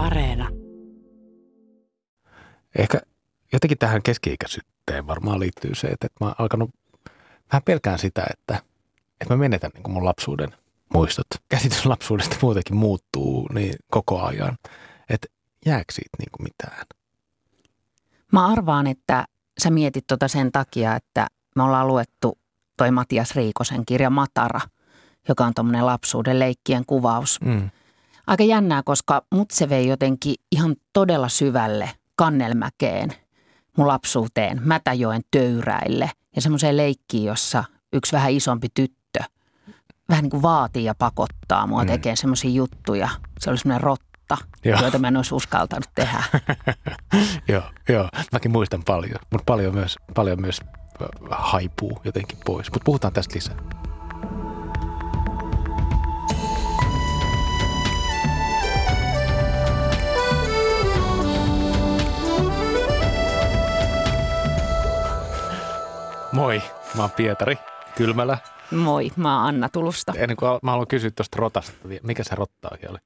Areena. 0.00 0.48
Ehkä 2.78 3.00
jotenkin 3.52 3.78
tähän 3.78 4.02
keski-ikäisyyteen 4.02 5.06
varmaan 5.06 5.40
liittyy 5.40 5.74
se, 5.74 5.86
että 5.86 6.08
mä 6.20 6.26
oon 6.26 6.34
alkanut 6.38 6.70
vähän 7.52 7.62
pelkään 7.64 7.98
sitä, 7.98 8.24
että, 8.30 8.62
että 9.20 9.34
mä 9.34 9.36
menetän 9.36 9.70
niin 9.74 9.92
mun 9.92 10.04
lapsuuden 10.04 10.54
muistot. 10.94 11.26
Käsitys 11.48 11.86
lapsuudesta 11.86 12.36
muutenkin 12.42 12.76
muuttuu 12.76 13.48
niin 13.54 13.74
koko 13.90 14.22
ajan, 14.22 14.58
että 15.10 15.28
jääkö 15.66 15.92
siitä 15.92 16.16
niin 16.18 16.30
kuin 16.32 16.44
mitään? 16.44 16.86
Mä 18.32 18.46
arvaan, 18.46 18.86
että 18.86 19.24
sä 19.62 19.70
mietit 19.70 20.06
tota 20.06 20.28
sen 20.28 20.52
takia, 20.52 20.96
että 20.96 21.26
me 21.56 21.62
ollaan 21.62 21.88
luettu 21.88 22.38
toi 22.76 22.90
Matias 22.90 23.34
Riikosen 23.34 23.86
kirja 23.86 24.10
Matara, 24.10 24.60
joka 25.28 25.44
on 25.44 25.54
tuommoinen 25.54 25.86
lapsuuden 25.86 26.38
leikkien 26.38 26.86
kuvaus. 26.86 27.40
Mm. 27.40 27.70
Aika 28.30 28.44
jännää, 28.44 28.82
koska 28.82 29.22
mut 29.34 29.50
se 29.50 29.68
vei 29.68 29.88
jotenkin 29.88 30.34
ihan 30.52 30.76
todella 30.92 31.28
syvälle 31.28 31.90
Kannelmäkeen, 32.16 33.10
mun 33.76 33.86
lapsuuteen, 33.88 34.60
Mätäjoen 34.64 35.22
töyräille 35.30 36.10
ja 36.36 36.42
semmoiseen 36.42 36.76
leikkiin, 36.76 37.24
jossa 37.24 37.64
yksi 37.92 38.12
vähän 38.12 38.32
isompi 38.32 38.68
tyttö 38.74 39.20
vähän 40.08 40.22
niin 40.22 40.30
kuin 40.30 40.42
vaatii 40.42 40.84
ja 40.84 40.94
pakottaa 40.94 41.66
mua 41.66 41.82
Mm. 41.84 41.90
tekemään 41.90 42.16
semmoisia 42.16 42.50
juttuja. 42.50 43.08
Se 43.40 43.50
oli 43.50 43.58
semmoinen 43.58 43.82
rotta, 43.82 44.36
Joo. 44.64 44.80
joita 44.82 44.98
mä 44.98 45.08
en 45.08 45.16
olisi 45.16 45.34
uskaltanut 45.34 45.90
tehdä. 45.94 46.22
Joo, 47.48 47.62
joo. 47.88 48.08
Mäkin 48.32 48.50
muistan 48.50 48.82
paljon, 48.86 49.18
mutta 49.30 49.44
paljon 49.46 49.74
myös, 49.74 49.96
paljon 50.14 50.40
myös 50.40 50.60
haipuu 51.30 52.00
jotenkin 52.04 52.38
pois. 52.44 52.70
Mutta 52.72 52.84
puhutaan 52.84 53.12
tästä 53.12 53.34
lisää. 53.34 53.56
Moi, 66.32 66.62
mä 66.96 67.02
oon 67.02 67.10
Pietari 67.10 67.58
Kylmälä. 67.96 68.38
Moi, 68.70 69.10
mä 69.16 69.38
oon 69.38 69.46
Anna 69.46 69.68
Tulusta. 69.68 70.12
Ennen 70.16 70.36
kuin 70.36 70.58
mä 70.62 70.70
haluan 70.70 70.86
kysyä 70.86 71.10
tuosta 71.10 71.36
rotasta, 71.38 71.72
mikä 72.02 72.24
se 72.24 72.34
rotta 72.34 72.68
oikein 72.72 72.90
oli? 72.90 72.98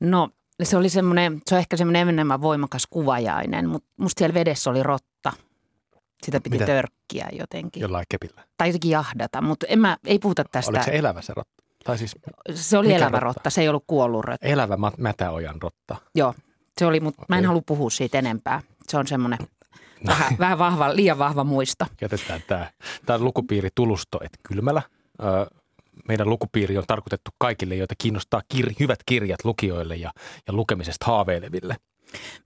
No 0.00 0.28
se 0.62 0.76
oli 0.76 0.88
semmoinen, 0.88 1.40
se 1.46 1.54
on 1.54 1.58
ehkä 1.58 1.76
semmoinen 1.76 2.08
enemmän 2.08 2.40
voimakas 2.42 2.86
kuvajainen, 2.90 3.68
mutta 3.68 3.88
musta 3.96 4.18
siellä 4.18 4.34
vedessä 4.34 4.70
oli 4.70 4.82
rotta. 4.82 5.32
Sitä 6.22 6.40
piti 6.40 6.54
Mitä? 6.54 6.66
törkkiä 6.66 7.28
jotenkin. 7.32 7.80
Jollain 7.80 8.06
kepillä. 8.08 8.44
Tai 8.58 8.68
jotenkin 8.68 8.90
jahdata, 8.90 9.42
mutta 9.42 9.66
en 9.68 9.78
mä, 9.78 9.96
ei 10.04 10.18
puhuta 10.18 10.44
tästä. 10.44 10.70
Oliko 10.70 10.84
se 10.84 10.90
elävä 10.96 11.22
se 11.22 11.32
rotta? 11.36 11.62
Tai 11.84 11.98
siis 11.98 12.16
se 12.54 12.78
oli 12.78 12.94
elävä 12.94 13.20
rotta? 13.20 13.20
rotta, 13.20 13.50
se 13.50 13.60
ei 13.60 13.68
ollut 13.68 13.84
kuollut 13.86 14.24
rotta. 14.24 14.46
elävä 14.46 14.76
Mätäojan 14.98 15.62
rotta. 15.62 15.96
Joo, 16.14 16.34
se 16.78 16.86
oli, 16.86 17.00
mutta 17.00 17.24
mä 17.28 17.38
en 17.38 17.44
halua 17.44 17.62
puhua 17.66 17.90
siitä 17.90 18.18
enempää. 18.18 18.62
Se 18.88 18.98
on 18.98 19.06
semmoinen 19.06 19.38
vähän, 20.06 20.38
vähän 20.38 20.58
vahva, 20.58 20.96
liian 20.96 21.18
vahva 21.18 21.44
muisto. 21.44 21.86
Jätetään 22.00 22.42
tämä. 22.46 22.70
Tämä 23.06 23.14
on 23.14 23.24
lukupiiri 23.24 23.68
Tulusto 23.74 24.18
et 24.24 24.38
Kylmälä. 24.48 24.82
Meidän 26.08 26.28
lukupiiri 26.28 26.78
on 26.78 26.84
tarkoitettu 26.86 27.30
kaikille, 27.38 27.74
joita 27.74 27.94
kiinnostaa 27.98 28.42
kir- 28.54 28.74
hyvät 28.80 28.98
kirjat 29.06 29.44
lukijoille 29.44 29.96
ja, 29.96 30.12
ja 30.46 30.52
lukemisesta 30.52 31.06
haaveileville. 31.06 31.76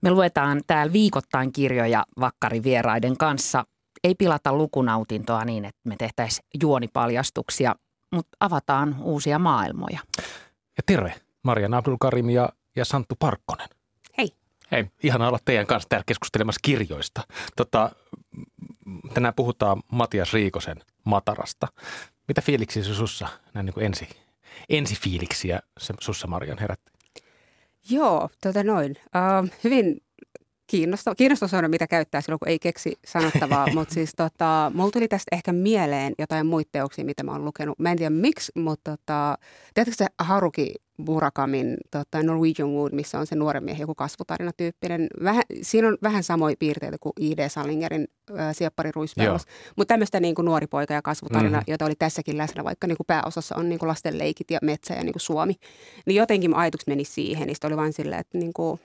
Me 0.01 0.11
luetaan 0.11 0.61
täällä 0.67 0.93
viikoittain 0.93 1.51
kirjoja 1.51 2.05
vakkarivieraiden 2.19 3.17
kanssa. 3.17 3.65
Ei 4.03 4.15
pilata 4.15 4.53
lukunautintoa 4.53 5.45
niin, 5.45 5.65
että 5.65 5.81
me 5.83 5.95
tehtäisiin 5.97 6.47
juonipaljastuksia, 6.61 7.75
mutta 8.11 8.37
avataan 8.39 8.95
uusia 9.01 9.39
maailmoja. 9.39 9.99
Ja 10.77 10.83
terve, 10.85 11.13
Marian 11.43 11.73
Abdulkarim 11.73 12.29
ja, 12.29 12.49
ja 12.75 12.85
Santtu 12.85 13.15
Parkkonen. 13.19 13.67
Hei. 14.71 14.85
Ihana 15.03 15.27
olla 15.27 15.39
teidän 15.45 15.67
kanssa 15.67 15.89
täällä 15.89 16.03
keskustelemassa 16.07 16.59
kirjoista. 16.63 17.21
Tota, 17.55 17.91
tänään 19.13 19.33
puhutaan 19.33 19.81
Matias 19.91 20.33
Riikosen 20.33 20.77
Matarasta. 21.03 21.67
Mitä 22.27 22.41
fiiliksiä 22.41 22.83
se 22.83 22.93
sussa, 22.93 23.27
näin 23.53 23.65
niin 23.65 23.73
kuin 23.73 23.85
ensi, 23.85 24.09
ensifiiliksiä 24.69 25.59
se 25.79 25.93
sussa 25.99 26.27
Marian 26.27 26.59
herätti? 26.59 26.91
Joo, 27.89 28.29
tota 28.41 28.63
noin. 28.63 28.91
Uh, 28.91 29.49
hyvin 29.63 30.01
kiinnostava, 30.71 31.15
kiinnostava 31.15 31.57
on, 31.57 31.69
mitä 31.69 31.87
käyttää 31.87 32.21
silloin, 32.21 32.39
kun 32.39 32.47
ei 32.47 32.59
keksi 32.59 32.99
sanottavaa. 33.05 33.67
Mutta 33.75 33.93
siis 33.93 34.13
tota, 34.15 34.71
mulla 34.75 34.91
tuli 34.91 35.07
tästä 35.07 35.35
ehkä 35.35 35.53
mieleen 35.53 36.13
jotain 36.19 36.45
muita 36.45 36.69
teoksia, 36.71 37.05
mitä 37.05 37.23
mä 37.23 37.31
oon 37.31 37.45
lukenut. 37.45 37.79
Mä 37.79 37.91
en 37.91 37.97
tiedä 37.97 38.09
miksi, 38.09 38.51
mutta 38.55 38.97
tota, 38.97 39.37
tiedätkö 39.73 39.95
se 39.95 40.05
Haruki 40.19 40.73
Murakamin 40.97 41.77
tota, 41.91 42.23
Norwegian 42.23 42.69
Wood, 42.69 42.91
missä 42.93 43.19
on 43.19 43.27
se 43.27 43.35
nuoren 43.35 43.63
miehen 43.63 43.81
joku 43.81 43.95
kasvutarinatyyppinen. 43.95 45.07
Vähän, 45.23 45.43
siinä 45.61 45.87
on 45.87 45.97
vähän 46.03 46.23
samoja 46.23 46.55
piirteitä 46.59 46.97
kuin 46.99 47.13
I.D. 47.19 47.49
Salingerin 47.49 48.07
äh, 48.39 48.55
Sieppari 48.55 48.91
Ruispellos. 48.95 49.45
Mutta 49.75 49.93
tämmöistä 49.93 50.19
niin 50.19 50.35
kuin 50.35 50.45
nuori 50.45 50.67
poika 50.67 50.93
ja 50.93 51.01
kasvutarina, 51.01 51.57
mm. 51.57 51.63
jota 51.67 51.85
oli 51.85 51.95
tässäkin 51.95 52.37
läsnä, 52.37 52.63
vaikka 52.63 52.87
niin 52.87 52.97
kuin 52.97 53.07
pääosassa 53.07 53.55
on 53.55 53.69
niin 53.69 53.79
kuin 53.79 53.87
lasten 53.87 54.17
leikit 54.17 54.51
ja 54.51 54.59
metsä 54.61 54.93
ja 54.93 55.03
niin 55.03 55.13
kuin 55.13 55.21
Suomi. 55.21 55.55
Niin 56.05 56.15
jotenkin 56.15 56.55
ajatukset 56.55 56.87
meni 56.87 57.05
siihen, 57.05 57.47
niin 57.47 57.57
oli 57.63 57.77
vain 57.77 57.93
silleen, 57.93 58.21
että 58.21 58.37
niin 58.37 58.53
kuin, 58.53 58.79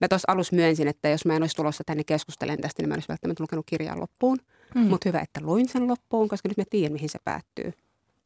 mä 0.00 0.08
tuossa 0.08 0.32
alussa 0.32 0.56
myönsin, 0.56 0.88
että 0.88 1.08
jos 1.08 1.24
mä 1.24 1.36
en 1.36 1.42
olisi 1.42 1.56
tulossa 1.56 1.84
tänne 1.86 2.04
keskustelemaan 2.04 2.60
tästä, 2.60 2.82
niin 2.82 2.88
mä 2.88 2.94
en 2.94 2.96
olisi 2.96 3.08
välttämättä 3.08 3.42
lukenut 3.42 3.66
kirjan 3.68 4.00
loppuun. 4.00 4.38
Mm. 4.74 4.80
Mutta 4.80 5.08
hyvä, 5.08 5.20
että 5.20 5.40
luin 5.42 5.68
sen 5.68 5.88
loppuun, 5.88 6.28
koska 6.28 6.48
nyt 6.48 6.58
mä 6.58 6.64
tiedän, 6.70 6.92
mihin 6.92 7.08
se 7.08 7.18
päättyy. 7.24 7.72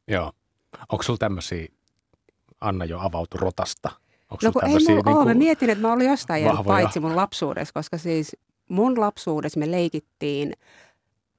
Joo. 0.07 0.31
Onko 0.89 1.03
sulla 1.03 1.17
tämmöisiä, 1.17 1.67
Anna 2.61 2.85
jo 2.85 2.99
avautu 2.99 3.37
rotasta? 3.37 3.89
Onko 4.31 4.37
No 4.43 4.51
sulla 4.51 4.51
kun 4.51 4.97
ei 4.97 5.03
mulla 5.03 5.19
ole. 5.19 5.33
Mä 5.33 5.33
mietin, 5.33 5.69
että 5.69 5.81
mä 5.81 5.93
olin 5.93 6.09
jostain 6.09 6.43
jäänyt 6.43 6.65
paitsi 6.65 6.99
mun 6.99 7.15
lapsuudessa, 7.15 7.73
koska 7.73 7.97
siis 7.97 8.35
mun 8.69 8.99
lapsuudessa 8.99 9.59
me 9.59 9.71
leikittiin 9.71 10.53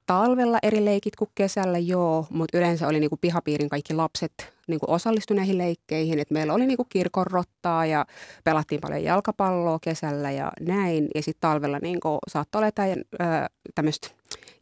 talvella 0.05 0.59
eri 0.63 0.85
leikit 0.85 1.15
kuin 1.15 1.29
kesällä, 1.35 1.77
joo, 1.77 2.27
mutta 2.29 2.57
yleensä 2.57 2.87
oli 2.87 2.99
niinku 2.99 3.17
pihapiirin 3.17 3.69
kaikki 3.69 3.93
lapset 3.93 4.52
niinku 4.67 4.85
osallistu 4.89 5.33
näihin 5.33 5.57
leikkeihin. 5.57 6.19
Et 6.19 6.31
meillä 6.31 6.53
oli 6.53 6.65
niinku 6.65 6.85
kirkonrottaa 6.89 7.85
ja 7.85 8.05
pelattiin 8.43 8.81
paljon 8.81 9.03
jalkapalloa 9.03 9.79
kesällä 9.81 10.31
ja 10.31 10.51
näin. 10.59 11.07
Ja 11.15 11.21
sitten 11.21 11.41
talvella 11.41 11.79
niinku 11.81 12.17
saattoi 12.27 12.59
olla 12.59 12.67
jotain 12.67 13.01
tämmöistä 13.75 14.07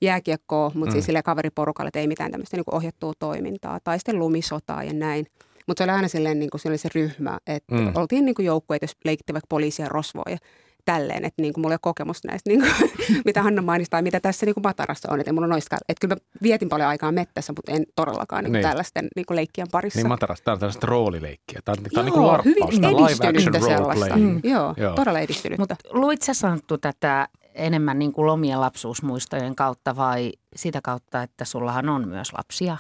jääkiekkoa, 0.02 0.66
mutta 0.70 0.80
Mm. 0.80 0.86
mm. 0.86 0.92
siis 0.92 1.06
sille 1.06 1.24
kaveriporukalle, 1.24 1.88
että 1.88 2.00
ei 2.00 2.08
mitään 2.08 2.32
tämmöistä 2.32 2.58
niinku 2.58 2.76
ohjattua 2.76 3.14
toimintaa. 3.20 3.80
Tai 3.84 4.00
sitten 4.00 4.20
lumisotaa 4.20 4.84
ja 4.84 4.94
näin. 4.94 5.26
Mutta 5.68 5.82
se 5.82 5.84
oli 5.84 5.92
aina 5.96 6.08
silleen, 6.08 6.40
niin 6.40 6.50
kuin, 6.50 6.62
se 6.62 6.68
oli 6.70 6.78
se 6.78 6.90
ryhmä, 6.96 7.38
että 7.48 7.76
Mm. 7.76 7.92
oltiin 7.96 8.26
niin 8.26 8.36
kuin 8.36 8.46
joukkueet, 8.46 8.82
jos 8.82 8.92
leikittiin 9.06 9.34
vaikka 9.34 9.48
poliisia 9.50 9.90
rosvoa 9.90 10.24
ja 10.30 10.38
tälleen, 10.86 11.26
että 11.26 11.42
niin 11.42 11.54
kuin, 11.54 11.62
mulla 11.62 11.74
ei 11.74 11.76
ole 11.76 11.80
kokemusta 11.82 12.28
näistä, 12.28 12.50
niin 12.50 12.62
kuin, 12.62 12.92
mitä 13.26 13.44
Hanna 13.44 13.62
mainitsi 13.62 13.90
tai 13.92 14.02
mitä 14.02 14.20
tässä 14.20 14.46
niin 14.46 14.54
kuin 14.54 14.64
Matarassa 14.64 15.12
on, 15.12 15.20
että 15.20 15.34
mulla 15.34 15.46
on 15.46 15.50
noista, 15.50 15.78
että 15.90 16.02
kyllä 16.08 16.16
mä 16.16 16.40
vietin 16.44 16.70
paljon 16.70 16.90
aikaa 16.90 17.12
mettässä, 17.12 17.54
mutta 17.54 17.72
en 17.72 17.86
todellakaan 17.96 18.44
niin 18.44 18.52
kuin 18.52 18.60
Niin. 18.60 18.70
tällaisten 18.70 19.08
niin 19.16 19.26
kuin 19.26 19.36
leikkien 19.36 19.68
parissa. 19.72 20.00
Niin 20.00 20.08
Matarasta, 20.08 20.46
tämä 20.46 20.54
on 20.54 20.60
tällaista 20.60 20.88
roolileikkiä. 20.88 21.60
Tämä 21.66 21.76
on, 21.78 21.84
tämä 21.84 22.00
on 22.02 22.06
niin 22.06 22.16
Joo, 22.16 22.36
kuin 22.36 22.46
hyvin 22.46 22.82
live 22.98 23.12
action 23.12 23.30
edistynyttä 23.30 23.68
sellaista. 23.68 24.06
playing. 24.06 24.34
Mm. 24.44 24.50
Joo, 24.50 24.74
Joo. 24.78 24.96
todella 24.96 25.20
edistynyttä. 25.20 25.62
Mutta 25.62 25.76
luit 25.90 26.22
sä 26.22 26.34
Santtu 26.34 26.78
tätä 26.78 27.28
enemmän 27.56 28.00
niin 28.00 28.14
kuin 28.14 28.26
lomien 28.26 28.62
lapsuusmuistojen 28.62 29.56
kautta 29.56 29.96
vai 29.96 30.32
sitä 30.56 30.80
kautta, 30.84 31.24
että 31.24 31.46
sullahan 31.46 31.90
on 31.90 32.08
myös 32.08 32.34
lapsia? 32.34 32.78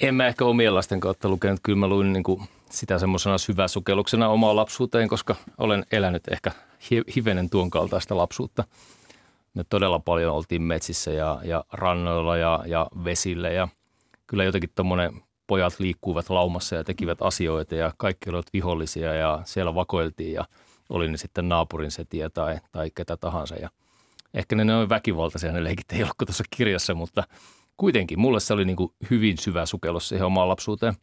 En 0.00 0.14
mä 0.14 0.26
ehkä 0.26 0.44
omien 0.44 0.74
lasten 0.74 1.00
kautta 1.00 1.28
lukenut. 1.28 1.60
Kyllä 1.62 1.78
mä 1.78 1.86
luin 1.88 2.12
niin 2.12 2.22
kuin 2.22 2.42
sitä 2.70 2.98
semmoisena 2.98 3.38
syväsukelluksena 3.38 4.28
omaan 4.28 4.56
lapsuuteen, 4.56 5.08
koska 5.08 5.36
olen 5.58 5.86
elänyt 5.92 6.28
ehkä 6.28 6.50
hi- 6.90 7.04
hivenen 7.16 7.50
tuon 7.50 7.70
kaltaista 7.70 8.16
lapsuutta. 8.16 8.64
Me 9.54 9.64
todella 9.64 9.98
paljon 9.98 10.34
oltiin 10.34 10.62
metsissä 10.62 11.10
ja, 11.10 11.40
ja 11.44 11.64
rannoilla 11.72 12.36
ja, 12.36 12.62
ja 12.66 12.86
vesillä 13.04 13.50
ja 13.50 13.68
kyllä 14.26 14.44
jotenkin 14.44 14.70
tuommoinen 14.74 15.22
pojat 15.46 15.80
liikkuivat 15.80 16.30
laumassa 16.30 16.76
ja 16.76 16.84
tekivät 16.84 17.22
asioita 17.22 17.74
ja 17.74 17.92
kaikki 17.96 18.30
olivat 18.30 18.52
vihollisia 18.52 19.14
ja 19.14 19.40
siellä 19.44 19.74
vakoiltiin 19.74 20.32
ja 20.32 20.44
oli 20.88 21.10
ne 21.10 21.16
sitten 21.16 21.48
naapurin 21.48 21.90
setiä 21.90 22.30
tai, 22.30 22.58
tai 22.72 22.90
ketä 22.94 23.16
tahansa. 23.16 23.54
Ja 23.54 23.68
ehkä 24.34 24.56
ne 24.56 24.64
noin 24.64 24.88
väkivaltaisia 24.88 25.52
ne 25.52 25.64
leikit 25.64 25.92
ei 25.92 25.98
kuin 25.98 26.26
tuossa 26.26 26.44
kirjassa, 26.56 26.94
mutta 26.94 27.24
kuitenkin 27.76 28.20
mulle 28.20 28.40
se 28.40 28.54
oli 28.54 28.64
niin 28.64 28.76
kuin 28.76 28.92
hyvin 29.10 29.38
syvä 29.38 29.66
sukellus 29.66 30.08
siihen 30.08 30.26
omaan 30.26 30.48
lapsuuteen. 30.48 30.94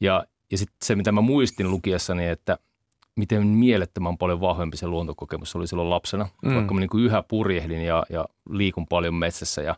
Ja, 0.00 0.24
ja 0.52 0.58
sitten 0.58 0.76
se, 0.84 0.94
mitä 0.94 1.12
mä 1.12 1.20
muistin 1.20 1.70
lukiessani, 1.70 2.28
että 2.28 2.58
miten 3.16 3.46
mielettömän 3.46 4.18
paljon 4.18 4.40
vahvempi 4.40 4.76
se 4.76 4.86
luontokokemus 4.86 5.56
oli 5.56 5.66
silloin 5.66 5.90
lapsena. 5.90 6.28
Mm. 6.42 6.54
Vaikka 6.54 6.74
mä 6.74 6.80
niin 6.80 6.90
kuin 6.90 7.04
yhä 7.04 7.22
purjehdin 7.28 7.82
ja, 7.82 8.02
ja 8.10 8.24
liikun 8.50 8.86
paljon 8.86 9.14
metsässä 9.14 9.62
ja, 9.62 9.76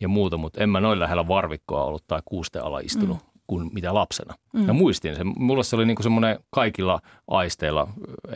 ja 0.00 0.08
muuta, 0.08 0.36
mutta 0.36 0.62
en 0.62 0.70
mä 0.70 0.80
noin 0.80 1.00
lähellä 1.00 1.28
varvikkoa 1.28 1.84
ollut 1.84 2.04
tai 2.06 2.20
kuusten 2.24 2.64
ala 2.64 2.78
istunut 2.78 3.16
mm. 3.16 3.30
kuin 3.46 3.70
mitä 3.72 3.94
lapsena. 3.94 4.34
Mm. 4.52 4.66
Ja 4.66 4.72
muistin 4.72 5.16
sen. 5.16 5.32
Mulle 5.36 5.64
se 5.64 5.76
oli 5.76 5.86
niin 5.86 5.96
kuin 5.96 6.04
semmoinen 6.04 6.38
kaikilla 6.50 7.00
aisteilla 7.28 7.88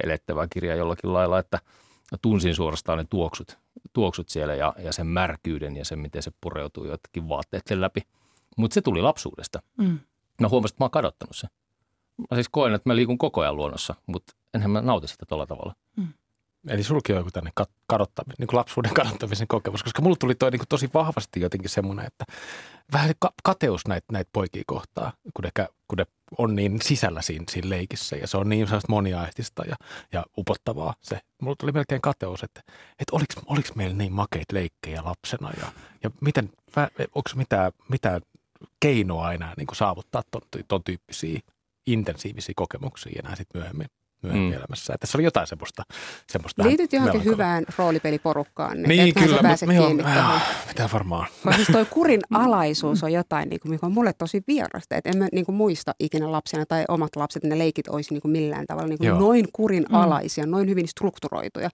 elettävä 0.05 0.47
kirja 0.51 0.75
jollakin 0.75 1.13
lailla, 1.13 1.39
että 1.39 1.59
mä 2.13 2.19
tunsin 2.23 2.55
suorastaan 2.55 2.99
ne 2.99 3.05
tuoksut, 3.11 3.59
tuoksut 3.93 4.29
siellä 4.29 4.55
ja, 4.55 4.75
ja 4.79 4.93
sen 4.93 5.07
märkyyden 5.07 5.77
ja 5.77 5.85
sen, 5.85 5.99
miten 5.99 6.23
se 6.23 6.33
pureutuu 6.41 6.85
jotakin 6.85 7.29
vaatteiden 7.29 7.81
läpi. 7.81 8.01
Mutta 8.57 8.75
se 8.75 8.81
tuli 8.81 9.03
lapsuudesta. 9.03 9.63
Mm. 9.79 9.99
Mä 10.41 10.49
huomasin, 10.49 10.75
että 10.75 10.83
mä 10.83 10.85
oon 10.85 10.91
kadottanut 10.91 11.37
sen. 11.37 11.51
Mä 12.19 12.35
siis 12.35 12.49
koen, 12.51 12.75
että 12.75 12.91
mä 12.91 12.97
liikun 12.97 13.19
koko 13.19 13.41
ajan 13.41 13.57
luonnossa, 13.57 13.95
mutta 14.07 14.33
enhän 14.55 14.71
mä 14.71 14.81
nauti 14.81 15.09
sitä 15.09 15.27
tuolla 15.29 15.47
tavalla. 15.47 15.75
Eli 16.69 16.83
sulki 16.83 17.13
on 17.13 17.19
joku 17.19 17.31
tänne 17.31 17.51
kadottamisen, 17.87 18.37
niin 18.39 18.47
kuin 18.47 18.59
lapsuuden 18.59 18.95
kadottamisen 19.01 19.49
kokemus, 19.49 19.83
koska 19.83 20.03
mulla 20.03 20.17
tuli 20.21 20.35
toi 20.35 20.51
niin 20.51 20.59
kuin 20.59 20.69
tosi 20.69 20.91
vahvasti 20.95 21.41
jotenkin 21.41 21.71
semmoinen, 21.71 22.07
että 22.07 22.25
vähän 22.93 23.11
ka- 23.19 23.33
kateus 23.43 23.89
näitä 23.89 24.07
näit 24.13 24.29
poikia 24.33 24.63
kohtaa, 24.67 25.13
kun 25.35 25.45
ne, 25.45 25.67
kun 25.89 25.99
ne 25.99 26.07
on 26.39 26.57
niin 26.57 26.83
sisällä 26.83 27.23
siinä, 27.23 27.45
siinä 27.51 27.69
leikissä 27.69 28.17
ja 28.17 28.27
se 28.27 28.37
on 28.37 28.49
niin 28.49 28.67
sellaista 28.67 28.93
moniaihtista 28.93 29.65
ja, 29.65 29.77
ja 30.13 30.25
upottavaa 30.39 30.95
se. 31.01 31.21
Mulla 31.43 31.57
tuli 31.61 31.73
melkein 31.73 32.01
kateus, 32.01 32.43
että, 32.43 32.61
että 32.99 33.17
oliko, 33.17 33.35
oliko 33.47 33.69
meillä 33.75 33.97
niin 33.97 34.13
makeita 34.13 34.55
leikkejä 34.55 35.05
lapsena 35.05 35.51
ja, 35.61 35.73
ja 36.03 36.11
miten, 36.21 36.51
onko 37.15 37.31
mitään, 37.35 37.73
mitään 37.89 38.21
keinoa 38.81 39.33
enää 39.33 39.55
niin 39.57 39.67
kuin 39.67 39.77
saavuttaa 39.77 40.23
ton, 40.31 40.43
ton 40.69 40.85
tyyppisiä 40.85 41.41
intensiivisiä 41.87 42.53
kokemuksia 42.57 43.21
enää 43.25 43.37
sitten 43.37 43.61
myöhemmin 43.61 43.87
myöhemmin 44.25 44.51
mm. 44.51 44.57
elämässä. 44.57 44.95
Että 44.95 45.07
se 45.07 45.17
oli 45.17 45.25
jotain 45.25 45.47
semmoista. 45.47 45.83
semmoista 46.27 46.63
Liityt 46.63 46.93
johonkin 46.93 47.25
hyvään 47.25 47.65
roolipeliporukkaan. 47.79 48.83
Niin, 48.83 48.89
niin 48.89 49.15
kyllä. 49.15 49.43
Me 49.67 49.81
on, 49.81 49.97
mitä 50.69 50.89
varmaan. 50.93 51.27
Siis 51.57 51.69
toi 51.73 51.85
kurin 51.85 52.21
alaisuus 52.31 53.05
on 53.05 53.13
jotain, 53.13 53.49
niin 53.49 53.61
kuin, 53.61 53.73
mikä 53.73 53.87
on 53.87 53.93
mulle 53.93 54.13
tosi 54.13 54.43
vierasta. 54.47 54.97
Että 54.97 55.11
en 55.11 55.19
mä 55.19 55.29
niin 55.33 55.45
kuin, 55.45 55.57
muista 55.57 55.95
ikinä 56.01 56.33
lapsena 56.33 56.67
tai 56.67 56.85
omat 56.89 57.17
lapset, 57.17 57.43
ne 57.43 57.59
leikit 57.59 57.89
olisi 57.89 58.15
niin 58.15 58.23
kuin, 58.23 58.33
millään 58.33 58.67
tavalla 58.67 58.89
niin 58.89 58.99
kuin, 58.99 59.11
noin 59.11 59.47
kurin 59.53 59.87
mm. 59.89 59.95
alaisia, 59.95 60.47
noin 60.47 60.69
hyvin 60.69 60.89
strukturoituja. 60.89 61.71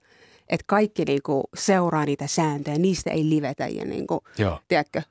Että 0.49 0.63
kaikki 0.67 1.05
niin 1.05 1.21
kuin, 1.23 1.43
seuraa 1.57 2.05
niitä 2.05 2.27
sääntöjä, 2.27 2.77
niistä 2.77 3.11
ei 3.11 3.29
livetä 3.29 3.67
ja 3.67 3.85
niin 3.85 4.07
kuin, 4.07 4.19
tiedätkö, 4.67 5.01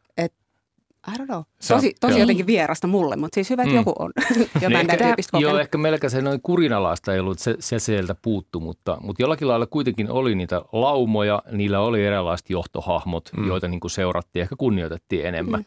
I 1.09 1.19
don't 1.19 1.27
know. 1.27 1.43
Tosi, 1.69 1.95
tosi 2.01 2.21
jotenkin 2.21 2.47
vierasta 2.47 2.87
mulle, 2.87 3.17
mutta 3.17 3.35
siis 3.35 3.51
hyvä, 3.51 3.63
että 3.63 3.73
mm. 3.73 3.77
joku 3.77 3.93
on 3.99 4.13
jotain 4.63 4.87
niin 4.87 4.99
tyyppistä 4.99 5.39
Joo, 5.39 5.59
ehkä 5.59 5.79
melkein 5.79 6.11
se 6.11 6.23
noin 6.23 6.41
kurinalaista 6.43 7.15
ei 7.15 7.21
ollut, 7.21 7.39
se, 7.39 7.57
se 7.59 7.79
sieltä 7.79 8.15
puuttu, 8.23 8.61
mutta, 8.61 8.99
mutta 9.01 9.23
jollakin 9.23 9.49
lailla 9.49 9.67
kuitenkin 9.67 10.11
oli 10.11 10.35
niitä 10.35 10.63
laumoja, 10.73 11.43
niillä 11.53 11.81
oli 11.81 12.07
erilaiset 12.07 12.51
johtohahmot, 12.51 13.31
mm. 13.37 13.47
joita 13.47 13.69
niin 13.69 13.81
kuin 13.81 13.91
seurattiin, 13.91 14.43
ehkä 14.43 14.57
kunnioitettiin 14.57 15.27
enemmän. 15.27 15.61
Mm 15.61 15.67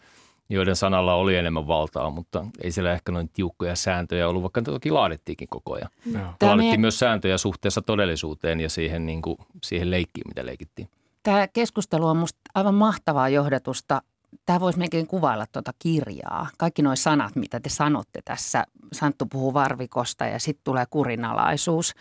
joiden 0.49 0.75
sanalla 0.75 1.13
oli 1.13 1.35
enemmän 1.35 1.67
valtaa, 1.67 2.09
mutta 2.09 2.45
ei 2.63 2.71
siellä 2.71 2.91
ehkä 2.91 3.11
noin 3.11 3.29
tiukkoja 3.29 3.75
sääntöjä 3.75 4.29
ollut, 4.29 4.43
vaikka 4.43 4.61
toki 4.61 4.91
laadittiinkin 4.91 5.47
koko 5.47 5.73
ajan. 5.73 5.89
Mm. 6.05 6.13
Laadittiin 6.41 6.79
me... 6.79 6.81
myös 6.81 6.99
sääntöjä 6.99 7.37
suhteessa 7.37 7.81
todellisuuteen 7.81 8.59
ja 8.59 8.69
siihen, 8.69 9.05
niin 9.05 9.21
kuin, 9.21 9.37
siihen 9.63 9.91
leikkiin, 9.91 10.27
mitä 10.27 10.45
leikittiin. 10.45 10.89
Tämä 11.23 11.47
keskustelu 11.47 12.07
on 12.07 12.17
minusta 12.17 12.39
aivan 12.55 12.75
mahtavaa 12.75 13.29
johdatusta 13.29 14.01
tämä 14.45 14.59
voisi 14.59 14.79
melkein 14.79 15.07
kuvailla 15.07 15.45
tuota 15.51 15.73
kirjaa. 15.79 16.47
Kaikki 16.57 16.81
nuo 16.81 16.95
sanat, 16.95 17.35
mitä 17.35 17.59
te 17.59 17.69
sanotte 17.69 18.21
tässä. 18.25 18.65
Santtu 18.93 19.25
puhuu 19.25 19.53
varvikosta 19.53 20.25
ja 20.25 20.39
sitten 20.39 20.63
tulee 20.63 20.85
kurinalaisuus. 20.89 21.93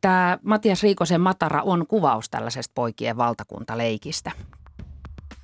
Tämä 0.00 0.38
Matias 0.42 0.82
Riikosen 0.82 1.20
Matara 1.20 1.62
on 1.62 1.86
kuvaus 1.86 2.30
tällaisesta 2.30 2.72
poikien 2.74 3.16
valtakuntaleikistä. 3.16 4.30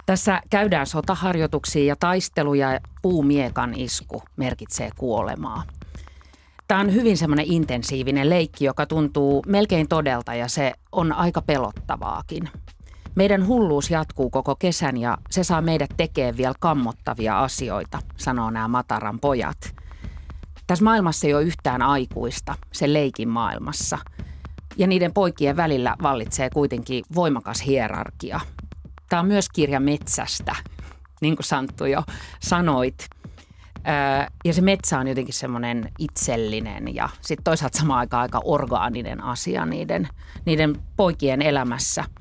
Tässä 0.07 0.41
käydään 0.51 0.87
sotaharjoituksia 0.87 1.85
ja 1.85 1.97
taisteluja 1.97 2.73
ja 2.73 2.81
puumiekan 3.03 3.75
isku 3.75 4.23
merkitsee 4.37 4.91
kuolemaa. 4.99 5.63
Tämä 6.69 6.81
on 6.81 6.95
hyvin 6.95 7.17
semmoinen 7.17 7.47
intensiivinen 7.49 8.31
leikki, 8.31 8.65
joka 8.65 8.87
tuntuu 8.87 9.43
melkein 9.47 9.89
todelta 9.89 10.35
ja 10.35 10.49
se 10.49 10.73
on 10.93 11.13
aika 11.13 11.43
pelottavaakin. 11.43 12.49
Meidän 13.15 13.47
hulluus 13.47 13.91
jatkuu 13.91 14.31
koko 14.31 14.57
kesän 14.57 14.97
ja 14.97 15.19
se 15.31 15.45
saa 15.45 15.63
meidät 15.63 15.91
tekemään 15.97 16.37
vielä 16.37 16.55
kammottavia 16.61 17.41
asioita, 17.41 17.99
sanoo 18.17 18.51
nämä 18.51 18.69
Mataran 18.69 19.21
pojat. 19.21 19.75
Tässä 20.67 20.85
maailmassa 20.85 21.27
ei 21.27 21.35
ole 21.35 21.43
yhtään 21.43 21.83
aikuista, 21.83 22.55
se 22.73 22.93
leikin 22.93 23.29
maailmassa. 23.29 23.99
Ja 24.77 24.87
niiden 24.87 25.13
poikien 25.13 25.57
välillä 25.57 25.97
vallitsee 26.03 26.51
kuitenkin 26.51 27.05
voimakas 27.15 27.67
hierarkia. 27.67 28.41
Tämä 29.09 29.21
on 29.21 29.27
myös 29.27 29.49
kirja 29.49 29.81
metsästä, 29.81 30.57
niin 31.21 31.37
kuin 31.37 31.47
Santtu 31.47 31.85
jo 31.85 32.03
sanoit. 32.41 33.09
Ja 34.45 34.55
se 34.55 34.61
metsä 34.61 34.99
on 34.99 35.09
jotenkin 35.09 35.35
semmoinen 35.35 35.93
itsellinen 35.99 36.95
ja 36.95 37.09
sitten 37.21 37.45
toisaalta 37.45 37.79
samaan 37.79 38.01
aikaan 38.01 38.23
aika 38.23 38.41
orgaaninen 38.45 39.25
asia 39.25 39.67
niiden, 39.67 40.09
niiden 40.45 40.77
poikien 40.97 41.43
elämässä– 41.43 42.05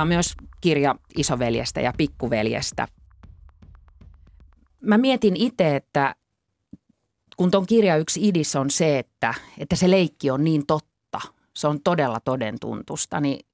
On 0.00 0.08
myös 0.08 0.34
kirja 0.60 0.94
isoveljestä 1.16 1.80
ja 1.80 1.92
pikkuveljestä. 1.96 2.88
Mä 4.82 4.98
mietin 4.98 5.36
itse, 5.36 5.76
että 5.76 6.14
kun 7.36 7.50
tuon 7.50 7.66
kirja 7.66 7.96
yksi 7.96 8.28
idis 8.28 8.56
on 8.56 8.70
se, 8.70 8.98
että, 8.98 9.34
että 9.58 9.76
se 9.76 9.90
leikki 9.90 10.30
on 10.30 10.44
niin 10.44 10.66
totta, 10.66 11.20
se 11.54 11.66
on 11.66 11.80
todella 11.80 12.20
todentuntusta, 12.20 13.20
niin 13.20 13.46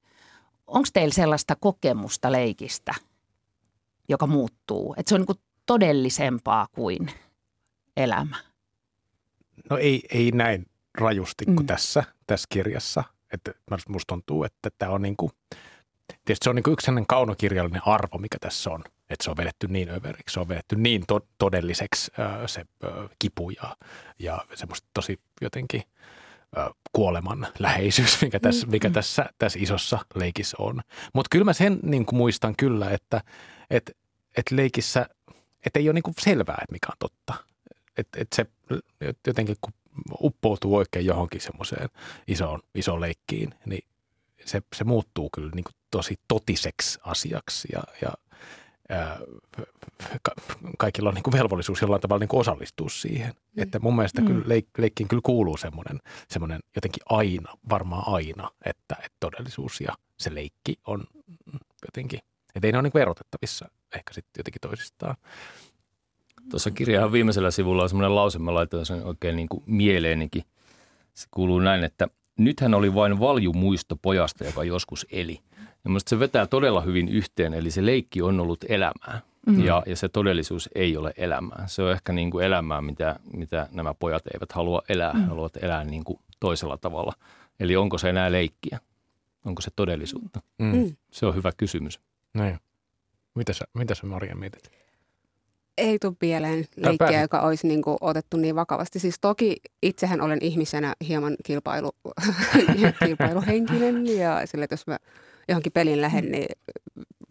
onko 0.67 0.87
teillä 0.93 1.13
sellaista 1.13 1.55
kokemusta 1.55 2.31
leikistä, 2.31 2.93
joka 4.09 4.27
muuttuu? 4.27 4.95
Että 4.97 5.09
se 5.09 5.15
on 5.15 5.25
niin 5.29 5.41
todellisempaa 5.65 6.67
kuin 6.71 7.11
elämä? 7.97 8.37
No 9.69 9.77
ei, 9.77 10.03
ei 10.09 10.31
näin 10.31 10.65
rajusti 10.97 11.45
kuin 11.45 11.59
mm. 11.59 11.65
tässä, 11.65 12.03
tässä 12.27 12.47
kirjassa. 12.49 13.03
Että 13.33 13.51
musta 13.87 14.07
tuntuu, 14.07 14.43
että 14.43 14.69
tämä 14.77 14.91
on 14.91 15.01
niin 15.01 15.17
kuin– 15.17 15.31
tietysti 16.25 16.43
se 16.43 16.49
on 16.49 16.55
niin 16.55 16.73
yksi 16.73 16.85
sellainen 16.85 17.07
kaunokirjallinen 17.07 17.81
arvo, 17.85 18.17
mikä 18.17 18.37
tässä 18.41 18.69
on, 18.69 18.83
että 19.09 19.23
se 19.23 19.29
on 19.29 19.37
vedetty 19.37 19.67
niin 19.67 19.89
överiksi, 19.89 20.33
se 20.33 20.39
on 20.39 20.47
vedetty 20.47 20.75
niin 20.75 21.03
to- 21.07 21.27
todelliseksi 21.37 22.11
se 22.45 22.65
kipu 23.19 23.49
ja, 23.49 23.77
ja 24.19 24.45
semmoista 24.55 24.87
tosi 24.93 25.19
jotenkin 25.41 25.83
kuoleman 26.93 27.47
läheisyys, 27.59 28.21
mikä 28.21 28.39
tässä, 28.39 28.67
mikä 28.67 28.87
mm. 28.87 28.93
tässä, 28.93 29.25
tässä 29.37 29.59
isossa 29.61 29.99
leikissä 30.15 30.57
on. 30.59 30.81
Mutta 31.13 31.27
kyllä 31.31 31.45
mä 31.45 31.53
sen 31.53 31.79
niin 31.83 32.05
kuin 32.05 32.17
muistan 32.17 32.55
kyllä, 32.55 32.89
että 32.89 33.21
et, 33.69 33.97
et 34.37 34.51
leikissä, 34.51 35.05
että 35.65 35.79
ei 35.79 35.87
ole 35.87 35.93
niin 35.93 36.03
kuin 36.03 36.15
selvää, 36.19 36.57
että 36.61 36.71
mikä 36.71 36.87
on 36.87 36.97
totta. 36.99 37.33
Että 37.97 38.21
et 38.21 38.27
se 38.35 38.45
jotenkin 39.27 39.55
kun 39.61 39.73
uppoutuu 40.21 40.75
oikein 40.75 41.05
johonkin 41.05 41.41
semmoiseen 41.41 41.89
isoon, 42.27 42.59
isoon 42.75 43.01
leikkiin, 43.01 43.53
niin 43.65 43.87
se, 44.45 44.61
se 44.75 44.83
muuttuu 44.83 45.29
kyllä 45.33 45.51
niin 45.55 45.63
kuin 45.63 45.73
tosi 45.93 46.15
totiseksi 46.27 46.99
asiaksi 47.03 47.67
ja, 47.73 47.83
ja 48.01 48.13
ää, 48.89 49.19
ka- 50.21 50.35
kaikilla 50.77 51.09
on 51.09 51.15
niin 51.15 51.23
kuin 51.23 51.33
velvollisuus 51.33 51.81
jollain 51.81 52.01
tavalla 52.01 52.19
niin 52.19 52.27
kuin 52.27 52.41
osallistua 52.41 52.89
siihen. 52.89 53.33
Mm. 53.55 53.63
Että 53.63 53.79
mun 53.79 53.95
mielestä 53.95 54.21
mm. 54.21 54.27
kyllä 54.27 54.45
leik- 54.45 54.77
leikkiin 54.81 55.07
kyllä 55.07 55.21
kuuluu 55.25 55.57
semmoinen, 55.57 55.99
semmoinen 56.27 56.59
jotenkin 56.75 57.03
aina, 57.09 57.57
varmaan 57.69 58.03
aina, 58.05 58.51
että, 58.65 58.95
että 58.95 59.17
todellisuus 59.19 59.81
ja 59.81 59.93
se 60.17 60.35
leikki 60.35 60.75
on 60.87 61.03
jotenkin, 61.85 62.19
että 62.55 62.67
ei 62.67 62.71
ne 62.71 62.77
ole 62.77 62.89
niin 62.93 63.01
erotettavissa 63.01 63.69
ehkä 63.95 64.13
sitten 64.13 64.39
jotenkin 64.39 64.61
toisistaan. 64.61 65.15
Tuossa 66.49 66.71
kirjan 66.71 67.11
viimeisellä 67.11 67.51
sivulla 67.51 67.83
on 67.83 67.89
semmoinen 67.89 68.15
lause, 68.15 68.39
mä 68.39 68.53
laitoin 68.53 68.85
sen 68.85 69.05
oikein 69.05 69.35
niin 69.35 69.49
kuin 69.49 69.63
mieleenikin. 69.65 70.43
Se 71.13 71.27
kuuluu 71.31 71.59
näin, 71.59 71.83
että 71.83 72.07
nythän 72.37 72.73
oli 72.73 72.95
vain 72.95 73.19
valju 73.19 73.53
muisto 73.53 73.95
pojasta, 73.95 74.43
joka 74.43 74.63
joskus 74.63 75.05
eli– 75.11 75.39
ja 75.83 75.89
minusta 75.89 76.09
se 76.09 76.19
vetää 76.19 76.47
todella 76.47 76.81
hyvin 76.81 77.09
yhteen, 77.09 77.53
eli 77.53 77.71
se 77.71 77.85
leikki 77.85 78.21
on 78.21 78.39
ollut 78.39 78.65
elämää 78.69 79.21
mm-hmm. 79.47 79.63
ja, 79.63 79.83
ja 79.85 79.95
se 79.95 80.09
todellisuus 80.09 80.69
ei 80.75 80.97
ole 80.97 81.13
elämää. 81.17 81.67
Se 81.67 81.83
on 81.83 81.91
ehkä 81.91 82.13
niin 82.13 82.31
kuin 82.31 82.45
elämää, 82.45 82.81
mitä, 82.81 83.19
mitä 83.33 83.67
nämä 83.71 83.93
pojat 83.93 84.27
eivät 84.27 84.51
halua 84.51 84.81
elää, 84.89 85.13
mm-hmm. 85.13 85.27
haluavat 85.27 85.63
elää 85.63 85.83
niin 85.83 86.03
kuin 86.03 86.19
toisella 86.39 86.77
tavalla. 86.77 87.13
Eli 87.59 87.75
onko 87.75 87.97
se 87.97 88.09
enää 88.09 88.31
leikkiä? 88.31 88.79
Onko 89.45 89.61
se 89.61 89.71
todellisuutta? 89.75 90.41
Mm. 90.57 90.75
mm. 90.75 90.95
Se 91.11 91.25
on 91.25 91.35
hyvä 91.35 91.51
kysymys. 91.57 91.99
Näin. 92.33 92.59
Mitä 93.35 93.53
sä, 93.53 93.65
mitä 93.73 93.95
sä 93.95 94.05
Maria 94.05 94.35
mietit? 94.35 94.71
Ei 95.77 95.99
tule 95.99 96.13
mieleen 96.21 96.65
leikkiä, 96.75 97.21
joka 97.21 97.41
olisi 97.41 97.67
niin 97.67 97.81
kuin 97.81 97.97
otettu 98.01 98.37
niin 98.37 98.55
vakavasti. 98.55 98.99
Siis 98.99 99.15
toki 99.21 99.55
itsehän 99.83 100.21
olen 100.21 100.39
ihmisenä 100.41 100.93
hieman 101.07 101.35
kilpailu, 101.45 101.91
kilpailuhenkinen 103.05 104.17
ja 104.17 104.41
sille, 104.45 104.63
että 104.63 104.73
jos 104.73 104.87
mä 104.87 104.97
johonkin 105.47 105.71
pelin 105.71 106.01
lähden, 106.01 106.31
niin 106.31 106.47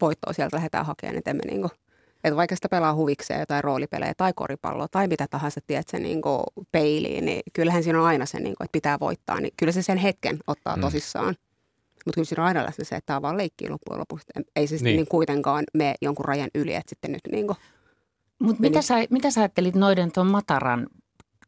voittoa 0.00 0.32
sieltä 0.32 0.56
lähdetään 0.56 0.86
hakemaan, 0.86 1.18
että 1.18 1.30
emme 1.30 1.42
niin 1.46 1.60
kuin, 1.60 1.70
että 2.24 2.36
vaikka 2.36 2.54
sitä 2.54 2.68
pelaa 2.68 2.94
huvikseen 2.94 3.40
jotain 3.40 3.64
roolipelejä 3.64 4.12
tai 4.16 4.32
koripalloa 4.36 4.88
tai 4.90 5.08
mitä 5.08 5.26
tahansa, 5.30 5.60
tiedät 5.66 5.88
sen 5.88 6.02
niin 6.02 6.22
kuin 6.22 6.42
peiliin, 6.72 7.24
niin 7.24 7.42
kyllähän 7.52 7.82
siinä 7.82 8.00
on 8.00 8.06
aina 8.06 8.26
se, 8.26 8.40
niin 8.40 8.54
kuin, 8.56 8.64
että 8.64 8.72
pitää 8.72 9.00
voittaa, 9.00 9.40
niin 9.40 9.54
kyllä 9.56 9.72
se 9.72 9.82
sen 9.82 9.98
hetken 9.98 10.38
ottaa 10.46 10.76
mm. 10.76 10.80
tosissaan. 10.80 11.36
Mutta 12.04 12.14
kyllä 12.14 12.26
siinä 12.26 12.42
on 12.42 12.48
aina 12.48 12.64
läsnä 12.64 12.84
se, 12.84 12.96
että 12.96 13.06
tämä 13.06 13.16
on 13.16 13.22
vaan 13.22 13.36
leikkiä 13.36 13.70
loppujen 13.70 14.00
lopuksi. 14.00 14.26
Ei 14.56 14.66
se 14.66 14.76
niin. 14.76 14.96
niin 14.96 15.06
kuitenkaan 15.08 15.64
mene 15.74 15.94
jonkun 16.00 16.24
rajan 16.24 16.50
yli, 16.54 16.74
että 16.74 16.90
sitten 16.90 17.12
nyt 17.12 17.20
niin 17.32 17.46
kuin 17.46 17.58
Mutta 18.42 18.60
mitä, 18.60 18.82
sä, 18.82 18.94
mitä 19.10 19.30
sä 19.30 19.40
ajattelit 19.40 19.74
noiden 19.74 20.12
tuon 20.12 20.26
Mataran, 20.26 20.86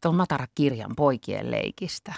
tuon 0.00 0.14
Matara-kirjan 0.14 0.96
poikien 0.96 1.50
leikistä? 1.50 2.14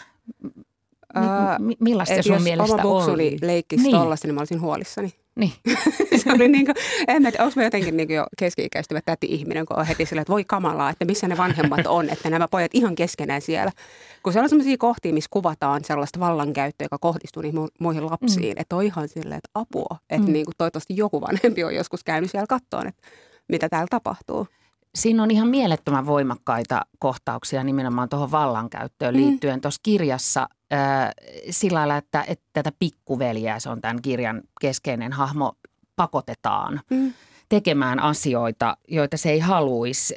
M- 1.59 1.73
millaista 1.81 2.23
sun 2.23 2.43
mielestä 2.43 2.83
oma 2.83 3.05
oli? 3.05 3.39
leikkisi 3.43 3.83
niin. 3.83 3.97
tollasta, 3.97 4.29
niin 4.29 4.35
mä 4.35 4.41
olisin 4.41 4.61
huolissani. 4.61 5.11
Niin. 5.37 5.53
se 6.25 6.33
oli 6.33 6.49
niin 6.49 6.67
kuin, 6.67 6.75
en 7.09 7.23
mä 7.23 7.31
tiedä, 7.31 7.45
onko 7.45 7.55
mä 7.57 7.65
jotenkin 7.65 7.97
niin 7.97 8.11
jo 8.11 8.27
keski-ikäistyvä 8.39 9.01
täti-ihminen, 9.05 9.67
kun 9.67 9.79
on 9.79 9.87
heti 9.87 10.07
sillä, 10.07 10.23
että 10.23 10.33
voi 10.33 10.45
kamalaa, 10.45 10.91
että 10.91 11.05
missä 11.05 11.29
ne 11.29 11.37
vanhemmat 11.37 11.87
on, 11.87 12.11
että 12.11 12.31
nämä 12.31 12.49
pojat 12.49 12.71
ihan 12.75 12.95
keskenään 12.95 13.41
siellä. 13.41 13.73
Kun 14.23 14.33
siellä 14.33 14.45
on 14.45 14.49
sellaisia 14.49 14.77
kohtia, 14.79 15.13
missä 15.13 15.29
kuvataan 15.31 15.85
sellaista 15.85 16.21
vallankäyttöä, 16.21 16.85
joka 16.85 16.99
kohdistuu 16.99 17.43
niihin 17.43 17.69
muihin 17.81 18.07
lapsiin, 18.07 18.55
mm. 18.57 18.61
että 18.61 18.77
on 18.77 18.83
ihan 18.83 19.09
silleen, 19.09 19.39
että 19.39 19.51
apua, 19.55 19.97
että 20.11 20.27
mm. 20.27 20.33
niin 20.33 20.45
kuin 20.45 20.55
toivottavasti 20.59 20.97
joku 20.97 21.21
vanhempi 21.21 21.65
on 21.65 21.75
joskus 21.75 22.05
käynyt 22.05 22.31
siellä 22.31 22.47
kattoon, 22.47 22.87
että 22.87 23.03
mitä 23.49 23.69
täällä 23.69 23.87
tapahtuu 23.91 24.47
siinä 24.97 25.23
on 25.23 25.31
ihan 25.31 25.49
mielettömän 25.49 26.07
voimakkaita 26.07 26.87
kohtauksia 26.99 27.65
nimenomaan 27.65 28.09
tuohon 28.09 28.31
vallankäyttöön 28.31 29.15
mm. 29.15 29.21
liittyen. 29.21 29.61
Tuossa 29.61 29.81
kirjassa 29.83 30.49
äh, 30.73 31.11
sillä 31.51 31.79
lailla, 31.79 31.97
että, 31.97 32.25
että 32.29 32.45
tätä 32.53 32.73
pikkuveliä, 32.79 33.59
se 33.59 33.71
on 33.71 33.81
tämän 33.81 34.03
kirjan 34.03 34.43
keskeinen 34.61 35.13
hahmo, 35.13 35.53
pakotetaan 35.97 36.81
mm. 36.91 37.13
tekemään 37.49 38.01
asioita, 38.01 38.77
joita 38.89 39.17
se 39.17 39.31
ei 39.31 39.39
haluaisi. 39.39 40.15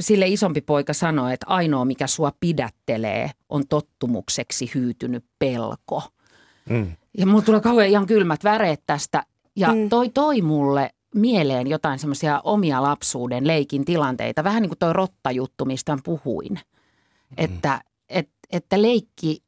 Sille 0.00 0.26
isompi 0.26 0.60
poika 0.60 0.92
sanoi, 0.92 1.34
että 1.34 1.46
ainoa 1.48 1.84
mikä 1.84 2.06
sua 2.06 2.32
pidättelee 2.40 3.30
on 3.48 3.68
tottumukseksi 3.68 4.70
hyytynyt 4.74 5.24
pelko. 5.38 6.02
Mm. 6.70 6.92
Ja 7.18 7.26
mulla 7.26 7.42
tulee 7.42 7.60
kauhean 7.60 7.88
ihan 7.88 8.06
kylmät 8.06 8.44
väreet 8.44 8.82
tästä. 8.86 9.22
Ja 9.56 9.74
mm. 9.74 9.88
toi 9.88 10.08
toi 10.08 10.42
mulle 10.42 10.90
mieleen 11.14 11.66
jotain 11.66 11.98
semmoisia 11.98 12.40
omia 12.44 12.82
lapsuuden 12.82 13.46
leikin 13.46 13.84
tilanteita. 13.84 14.44
Vähän 14.44 14.62
niin 14.62 14.70
kuin 14.70 14.78
toi 14.78 14.92
rottajuttu, 14.92 15.64
mistä 15.64 15.98
puhuin. 16.04 16.52
Mm. 16.52 17.34
Että, 17.36 17.80
et, 18.08 18.30
että 18.52 18.82
leikki 18.82 19.42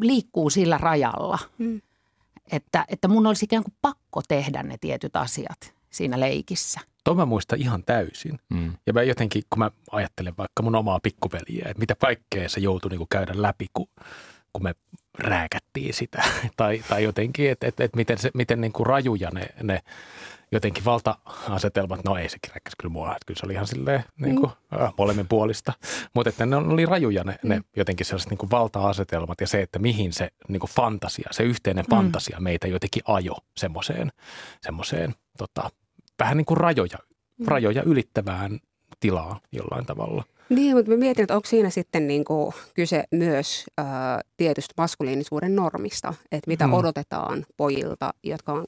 liikkuu 0.00 0.50
sillä 0.50 0.78
rajalla. 0.78 1.38
Mm. 1.58 1.80
Että, 2.52 2.84
että 2.88 3.08
mun 3.08 3.26
olisi 3.26 3.44
ikään 3.44 3.62
kuin 3.62 3.74
pakko 3.82 4.22
tehdä 4.28 4.62
ne 4.62 4.76
tietyt 4.80 5.16
asiat 5.16 5.74
siinä 5.90 6.20
leikissä. 6.20 6.80
Tuo 7.04 7.14
mä 7.14 7.26
muistan 7.26 7.60
ihan 7.60 7.84
täysin. 7.84 8.38
Mm. 8.48 8.72
Ja 8.86 8.92
mä 8.92 9.02
jotenkin, 9.02 9.42
kun 9.50 9.58
mä 9.58 9.70
ajattelen 9.90 10.34
vaikka 10.38 10.62
mun 10.62 10.74
omaa 10.74 11.00
pikkuveliä, 11.02 11.64
että 11.68 11.80
mitä 11.80 11.94
kaikkea 11.94 12.48
se 12.48 12.60
joutui 12.60 12.90
niin 12.90 13.06
käydä 13.10 13.32
läpi, 13.36 13.66
kun, 13.74 13.86
kun 14.52 14.62
me 14.62 14.74
rääkättiin 15.18 15.94
sitä. 15.94 16.22
tai, 16.56 16.84
tai 16.88 17.04
jotenkin, 17.04 17.50
että 17.50 17.66
et, 17.66 17.80
et 17.80 17.96
miten, 17.96 18.18
se, 18.18 18.30
miten 18.34 18.60
niin 18.60 18.72
kuin 18.72 18.86
rajuja 18.86 19.30
ne, 19.30 19.46
ne 19.62 19.82
jotenkin 20.52 20.84
valta-asetelmat, 20.84 22.04
no 22.04 22.16
ei 22.16 22.28
se 22.28 22.36
räkkäs 22.54 22.72
kyllä 22.78 22.92
mua, 22.92 23.08
että 23.08 23.26
kyllä 23.26 23.40
se 23.40 23.46
oli 23.46 23.52
ihan 23.52 23.66
silleen 23.66 24.04
niin 24.20 24.36
kuin, 24.36 24.52
mm. 24.70 24.82
äh, 24.82 24.92
molemmin 24.98 25.28
puolista. 25.28 25.72
Mutta 26.14 26.28
että 26.28 26.46
ne 26.46 26.56
oli 26.56 26.86
rajuja 26.86 27.24
ne, 27.24 27.38
mm. 27.42 27.48
ne 27.48 27.60
jotenkin 27.76 28.06
sellaiset 28.06 28.30
niin 28.30 28.38
kuin 28.38 28.50
valta-asetelmat 28.50 29.40
ja 29.40 29.46
se, 29.46 29.62
että 29.62 29.78
mihin 29.78 30.12
se 30.12 30.28
niin 30.48 30.60
kuin 30.60 30.70
fantasia, 30.70 31.28
se 31.30 31.42
yhteinen 31.42 31.84
mm. 31.84 31.96
fantasia 31.96 32.40
meitä 32.40 32.68
jotenkin 32.68 33.02
ajo 33.06 33.36
semmoiseen, 33.56 34.12
semmoiseen 34.62 35.14
tota, 35.38 35.70
vähän 36.18 36.36
niin 36.36 36.46
kuin 36.46 36.58
rajoja, 36.58 36.98
mm. 37.38 37.46
rajoja 37.46 37.82
ylittävään 37.82 38.60
tilaa 39.00 39.40
jollain 39.52 39.86
tavalla. 39.86 40.24
Niin, 40.48 40.76
mutta 40.76 40.90
mä 40.90 40.96
mietin, 40.96 41.22
että 41.22 41.36
onko 41.36 41.48
siinä 41.48 41.70
sitten 41.70 42.06
niin 42.06 42.24
kuin 42.24 42.54
kyse 42.74 43.04
myös 43.10 43.64
ää, 43.78 44.20
tietystä 44.36 44.74
maskuliinisuuden 44.76 45.56
normista, 45.56 46.14
että 46.32 46.48
mitä 46.50 46.64
hmm. 46.64 46.74
odotetaan 46.74 47.46
pojilta, 47.56 48.14
jotka 48.22 48.52
on 48.52 48.64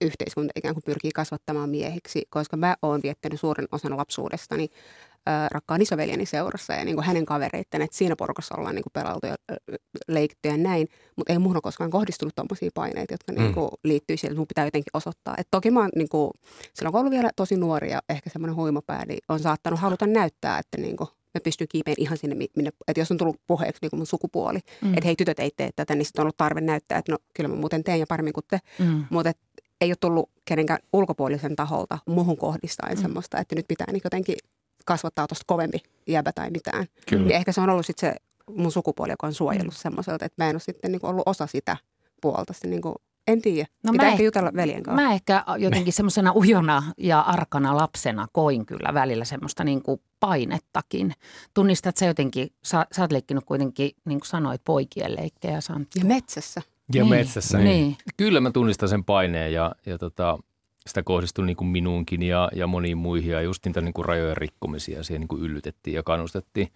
yhteiskunta 0.00 0.52
ikään 0.56 0.74
kuin 0.74 0.84
pyrkii 0.86 1.10
kasvattamaan 1.14 1.70
miehiksi, 1.70 2.22
koska 2.30 2.56
mä 2.56 2.76
oon 2.82 3.00
viettänyt 3.02 3.40
suuren 3.40 3.68
osan 3.72 3.96
lapsuudestani 3.96 4.68
ää, 5.26 5.48
rakkaan 5.50 5.82
isoveljeni 5.82 6.26
seurassa 6.26 6.72
ja 6.72 6.84
niin 6.84 6.96
kuin 6.96 7.06
hänen 7.06 7.26
kavereitten, 7.26 7.82
että 7.82 7.96
siinä 7.96 8.16
porukassa 8.16 8.54
ollaan 8.58 8.74
niin 8.74 8.82
kuin 8.82 8.92
pelailtu 8.92 9.26
ja 9.26 9.36
leikitty 10.08 10.48
ja 10.48 10.56
näin, 10.56 10.88
mutta 11.16 11.32
ei 11.32 11.38
muuhun 11.38 11.56
ole 11.56 11.62
koskaan 11.62 11.90
kohdistunut 11.90 12.34
tuommoisia 12.34 12.70
paineita, 12.74 13.14
jotka 13.14 13.32
mm. 13.32 13.38
niin 13.38 13.54
kuin 13.54 13.68
liittyy 13.84 14.16
siihen, 14.16 14.32
että 14.32 14.40
mun 14.40 14.48
pitää 14.48 14.64
jotenkin 14.64 14.90
osoittaa. 14.94 15.34
Et 15.38 15.48
toki 15.50 15.70
mä 15.70 15.80
oon 15.80 15.90
niin 15.96 16.08
kuin, 16.08 16.30
silloin 16.74 16.92
kun 16.92 17.00
ollut 17.00 17.12
vielä 17.12 17.30
tosi 17.36 17.56
nuori 17.56 17.90
ja 17.90 18.02
ehkä 18.08 18.30
semmoinen 18.30 18.56
huimopää, 18.56 19.06
niin 19.06 19.18
on 19.28 19.40
saattanut 19.40 19.80
haluta 19.80 20.06
näyttää, 20.06 20.58
että 20.58 20.80
niin 20.80 20.96
kuin, 20.96 21.08
me 21.34 21.40
pystyy 21.40 21.66
kiipeen 21.66 21.96
ihan 21.98 22.18
sinne, 22.18 22.36
minne, 22.56 22.70
että 22.88 23.00
jos 23.00 23.10
on 23.10 23.18
tullut 23.18 23.40
puheeksi 23.46 23.78
niin 23.82 23.90
kuin 23.90 24.00
mun 24.00 24.06
sukupuoli, 24.06 24.58
mm. 24.82 24.94
että 24.94 25.04
hei 25.04 25.16
tytöt 25.16 25.38
ei 25.38 25.50
tee 25.56 25.70
tätä, 25.76 25.94
niin 25.94 26.04
sitten 26.04 26.20
on 26.20 26.24
ollut 26.24 26.36
tarve 26.36 26.60
näyttää, 26.60 26.98
että 26.98 27.12
no 27.12 27.18
kyllä 27.34 27.48
mä 27.48 27.56
muuten 27.56 27.84
teen 27.84 28.00
ja 28.00 28.06
paremmin 28.08 28.32
kuin 28.32 28.44
te, 28.50 28.58
mm. 28.78 29.04
mutta 29.10 29.32
ei 29.80 29.90
ole 29.90 29.96
tullut 30.00 30.30
kenenkään 30.44 30.78
ulkopuolisen 30.92 31.56
taholta 31.56 31.98
muuhun 32.06 32.36
kohdistaen 32.36 32.96
mm. 32.96 33.02
semmoista, 33.02 33.38
että 33.38 33.54
nyt 33.54 33.68
pitää 33.68 33.86
niin 33.92 34.00
jotenkin 34.04 34.36
kasvattaa 34.84 35.26
tuosta 35.26 35.44
kovempi 35.46 35.78
jäbä 36.06 36.32
tai 36.32 36.50
mitään. 36.50 36.86
Kyllä. 37.08 37.30
Ja 37.30 37.36
ehkä 37.36 37.52
se 37.52 37.60
on 37.60 37.70
ollut 37.70 37.86
sitten 37.86 38.10
se 38.10 38.16
mun 38.56 38.72
sukupuoli, 38.72 39.12
joka 39.12 39.26
on 39.26 39.34
suojellut 39.34 39.74
mm. 39.74 39.78
semmoiselta, 39.78 40.24
että 40.24 40.44
mä 40.44 40.50
en 40.50 40.54
ole 40.54 40.60
sitten 40.60 40.92
niin 40.92 41.06
ollut 41.06 41.22
osa 41.26 41.46
sitä 41.46 41.76
puolta. 42.20 42.52
Sitten 42.52 42.70
niin 42.70 42.82
kuin, 42.82 42.94
en 43.26 43.42
tiedä. 43.42 43.66
No 43.84 43.92
Pitää 43.92 44.08
ehkä 44.08 44.22
jutella 44.22 44.50
veljen 44.54 44.82
kanssa. 44.82 45.02
Mä 45.02 45.12
ehkä 45.12 45.44
jotenkin 45.58 45.92
semmoisena 45.92 46.32
ujona 46.32 46.82
ja 46.98 47.20
arkana 47.20 47.76
lapsena 47.76 48.26
koin 48.32 48.66
kyllä 48.66 48.94
välillä 48.94 49.24
semmoista 49.24 49.64
niin 49.64 49.82
kuin 49.82 50.00
painettakin. 50.20 51.12
Tunnistat 51.54 51.96
sä 51.96 52.06
jotenkin, 52.06 52.48
sä, 52.64 52.86
sä 52.92 53.02
oot 53.02 53.12
leikkinyt 53.12 53.44
kuitenkin, 53.44 53.90
niin 54.04 54.20
kuin 54.20 54.28
sanoit, 54.28 54.60
poikien 54.64 55.16
leikkejä. 55.16 55.58
Ja 55.98 56.04
metsässä. 56.04 56.62
Ja 56.94 57.02
niin. 57.02 57.10
metsässä. 57.10 57.58
Niin. 57.58 57.66
niin. 57.68 57.96
Kyllä 58.16 58.40
mä 58.40 58.50
tunnistan 58.50 58.88
sen 58.88 59.04
paineen 59.04 59.52
ja, 59.52 59.72
ja 59.86 59.98
tota, 59.98 60.38
sitä 60.86 61.02
kohdistui 61.02 61.46
niin 61.46 61.56
kuin 61.56 61.68
minuunkin 61.68 62.22
ja, 62.22 62.50
ja 62.54 62.66
moniin 62.66 62.98
muihin 62.98 63.32
ja 63.32 63.40
just 63.40 63.66
niitä 63.66 63.80
niin 63.80 63.94
kuin 63.94 64.04
rajojen 64.04 64.36
rikkomisia 64.36 65.02
siihen 65.02 65.20
niin 65.20 65.28
kuin 65.28 65.42
yllytettiin 65.42 65.94
ja 65.94 66.02
kannustettiin. 66.02 66.68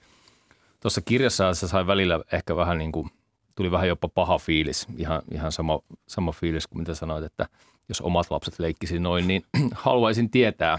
Tuossa 0.80 1.00
kirjassa 1.00 1.54
se 1.54 1.68
sai 1.68 1.86
välillä 1.86 2.20
ehkä 2.32 2.56
vähän 2.56 2.78
niin 2.78 2.92
kuin, 2.92 3.10
tuli 3.54 3.70
vähän 3.70 3.88
jopa 3.88 4.08
paha 4.08 4.38
fiilis, 4.38 4.86
ihan, 4.96 5.22
ihan 5.32 5.52
sama, 5.52 5.80
sama 6.08 6.32
fiilis 6.32 6.66
kuin 6.66 6.78
mitä 6.78 6.94
sanoit, 6.94 7.24
että 7.24 7.48
jos 7.88 8.00
omat 8.00 8.30
lapset 8.30 8.58
leikkisi 8.58 8.98
noin, 8.98 9.28
niin 9.28 9.42
haluaisin 9.74 10.30
tietää 10.30 10.78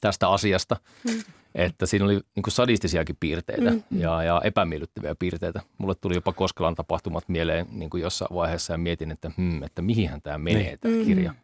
tästä 0.00 0.28
asiasta. 0.28 0.76
Mm 1.04 1.22
että 1.54 1.86
siinä 1.86 2.04
oli 2.04 2.14
niin 2.14 2.42
kuin 2.42 2.52
sadistisiakin 2.52 3.16
piirteitä 3.20 3.70
mm. 3.70 3.82
ja, 3.90 4.22
ja 4.22 4.40
epämiellyttäviä 4.44 5.14
piirteitä. 5.18 5.60
Mulle 5.78 5.94
tuli 5.94 6.14
jopa 6.14 6.32
Koskelan 6.32 6.74
tapahtumat 6.74 7.28
mieleen 7.28 7.66
niin 7.70 7.90
kuin 7.90 8.02
jossain 8.02 8.34
vaiheessa 8.34 8.72
ja 8.72 8.78
mietin, 8.78 9.10
että, 9.10 9.30
hmm, 9.36 9.62
että 9.62 9.82
mihinhän 9.82 10.22
tämä 10.22 10.38
menee 10.38 10.62
niin. 10.62 10.78
tämä 10.80 11.04
kirja. 11.04 11.32
Mm. 11.32 11.38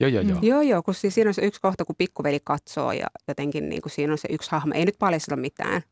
Joo, 0.00 0.10
joo, 0.10 0.22
joo. 0.22 0.38
Mm. 0.40 0.46
Joo, 0.46 0.60
joo, 0.60 0.82
kun 0.82 0.94
siis 0.94 1.14
siinä 1.14 1.30
on 1.30 1.34
se 1.34 1.42
yksi 1.42 1.60
kohta, 1.60 1.84
kun 1.84 1.96
pikkuveli 1.98 2.40
katsoo 2.44 2.92
ja 2.92 3.06
jotenkin 3.28 3.68
niin 3.68 3.82
kuin 3.82 3.92
siinä 3.92 4.12
on 4.12 4.18
se 4.18 4.28
yksi 4.30 4.50
hahmo, 4.50 4.74
ei 4.74 4.84
nyt 4.84 4.98
paljasteta 4.98 5.36
mitään, 5.36 5.82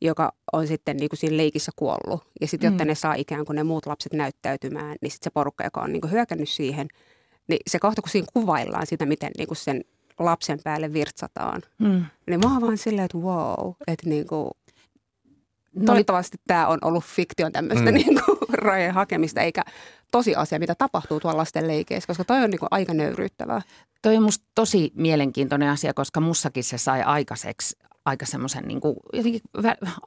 joka 0.00 0.32
on 0.52 0.66
sitten 0.66 0.96
niin 0.96 1.08
kuin 1.08 1.18
siinä 1.18 1.36
leikissä 1.36 1.72
kuollut. 1.76 2.22
Ja 2.40 2.46
sitten, 2.46 2.68
jotta 2.68 2.84
mm. 2.84 2.88
ne 2.88 2.94
saa 2.94 3.14
ikään 3.14 3.44
kuin 3.44 3.56
ne 3.56 3.62
muut 3.62 3.86
lapset 3.86 4.12
näyttäytymään, 4.12 4.96
niin 5.00 5.10
sitten 5.10 5.24
se 5.24 5.34
porukka, 5.34 5.64
joka 5.64 5.80
on 5.80 5.92
niin 5.92 6.00
kuin 6.00 6.10
hyökännyt 6.10 6.48
siihen, 6.48 6.88
niin 7.48 7.60
se 7.66 7.78
kohta, 7.78 8.02
kun 8.02 8.10
siinä 8.10 8.26
kuvaillaan 8.32 8.86
sitä, 8.86 9.06
miten 9.06 9.30
niin 9.38 9.48
kuin 9.48 9.56
sen 9.56 9.84
lapsen 10.24 10.58
päälle 10.64 10.92
virtsataan. 10.92 11.62
Mm. 11.78 12.04
Niin 12.26 12.40
mä 12.40 12.52
oon 12.52 12.62
vaan 12.62 12.78
silleen, 12.78 13.04
että 13.04 13.18
wow, 13.18 13.72
että 13.86 14.08
niin 14.08 14.26
kuin, 14.26 14.50
no, 15.74 15.84
toivottavasti 15.86 16.38
tämä 16.46 16.66
on 16.66 16.78
ollut 16.82 17.04
fiktion 17.04 17.52
tämmöistä 17.52 17.90
mm. 17.90 17.94
niin 17.94 18.20
kuin, 18.24 18.38
rajojen 18.64 18.94
hakemista, 18.94 19.40
eikä 19.40 19.62
tosiasia, 20.12 20.58
mitä 20.58 20.74
tapahtuu 20.74 21.20
tuolla 21.20 21.38
lasten 21.38 21.68
leikeissä, 21.68 22.06
koska 22.06 22.24
toi 22.24 22.44
on 22.44 22.50
niin 22.50 22.58
kuin, 22.58 22.68
aika 22.70 22.94
nöyryyttävää. 22.94 23.62
Toi 24.02 24.16
on 24.16 24.22
musta 24.22 24.46
tosi 24.54 24.92
mielenkiintoinen 24.94 25.68
asia, 25.68 25.94
koska 25.94 26.20
mussakin 26.20 26.64
se 26.64 26.78
sai 26.78 27.02
aikaiseksi 27.02 27.76
aika 28.04 28.26
semmoisen 28.26 28.64
niin 28.64 28.80
kuin, 28.80 28.96
jotenkin 29.12 29.40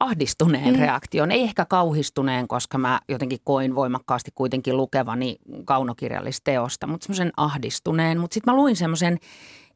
ahdistuneen 0.00 0.74
mm. 0.74 0.80
reaktion. 0.80 1.30
Ei 1.30 1.42
ehkä 1.42 1.64
kauhistuneen, 1.64 2.48
koska 2.48 2.78
mä 2.78 3.00
jotenkin 3.08 3.38
koin 3.44 3.74
voimakkaasti 3.74 4.30
kuitenkin 4.34 4.76
lukevani 4.76 5.36
kaunokirjallista 5.64 6.44
teosta, 6.44 6.86
mutta 6.86 7.04
semmoisen 7.04 7.32
ahdistuneen. 7.36 8.20
Mutta 8.20 8.34
sitten 8.34 8.54
mä 8.54 8.56
luin 8.56 8.76
semmoisen 8.76 9.18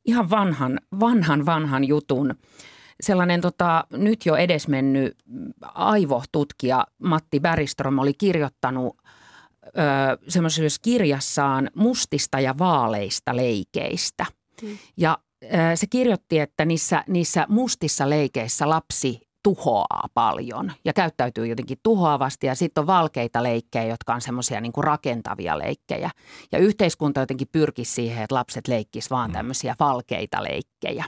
ihan 0.08 0.30
vanhan, 0.30 0.80
vanhan, 1.00 1.46
vanhan 1.46 1.84
jutun. 1.84 2.34
Sellainen 3.00 3.40
tota, 3.40 3.84
nyt 3.92 4.26
jo 4.26 4.36
edesmennyt 4.36 5.16
aivotutkija 5.62 6.86
Matti 6.98 7.40
Bäristrom 7.40 7.98
oli 7.98 8.14
kirjoittanut 8.14 8.96
ö, 9.66 9.70
semmoisessa 10.28 10.80
kirjassaan 10.82 11.70
mustista 11.74 12.40
ja 12.40 12.54
vaaleista 12.58 13.36
leikeistä. 13.36 14.26
Hmm. 14.62 14.78
Ja 14.96 15.18
se 15.74 15.86
kirjoitti, 15.86 16.38
että 16.38 16.64
niissä, 16.64 17.04
niissä 17.08 17.46
mustissa 17.48 18.10
leikeissä 18.10 18.68
lapsi 18.68 19.27
tuhoaa 19.54 20.08
paljon 20.14 20.72
ja 20.84 20.92
käyttäytyy 20.92 21.46
jotenkin 21.46 21.78
tuhoavasti. 21.82 22.46
Ja 22.46 22.54
sitten 22.54 22.82
on 22.82 22.86
valkeita 22.86 23.42
leikkejä, 23.42 23.84
jotka 23.84 24.14
on 24.14 24.20
semmoisia 24.20 24.60
niin 24.60 24.72
rakentavia 24.76 25.58
leikkejä. 25.58 26.10
Ja 26.52 26.58
yhteiskunta 26.58 27.20
jotenkin 27.20 27.48
pyrkisi 27.52 27.92
siihen, 27.92 28.22
että 28.22 28.34
lapset 28.34 28.68
leikkis 28.68 29.10
vaan 29.10 29.30
mm. 29.30 29.32
tämmöisiä 29.32 29.74
valkeita 29.80 30.42
leikkejä. 30.42 31.04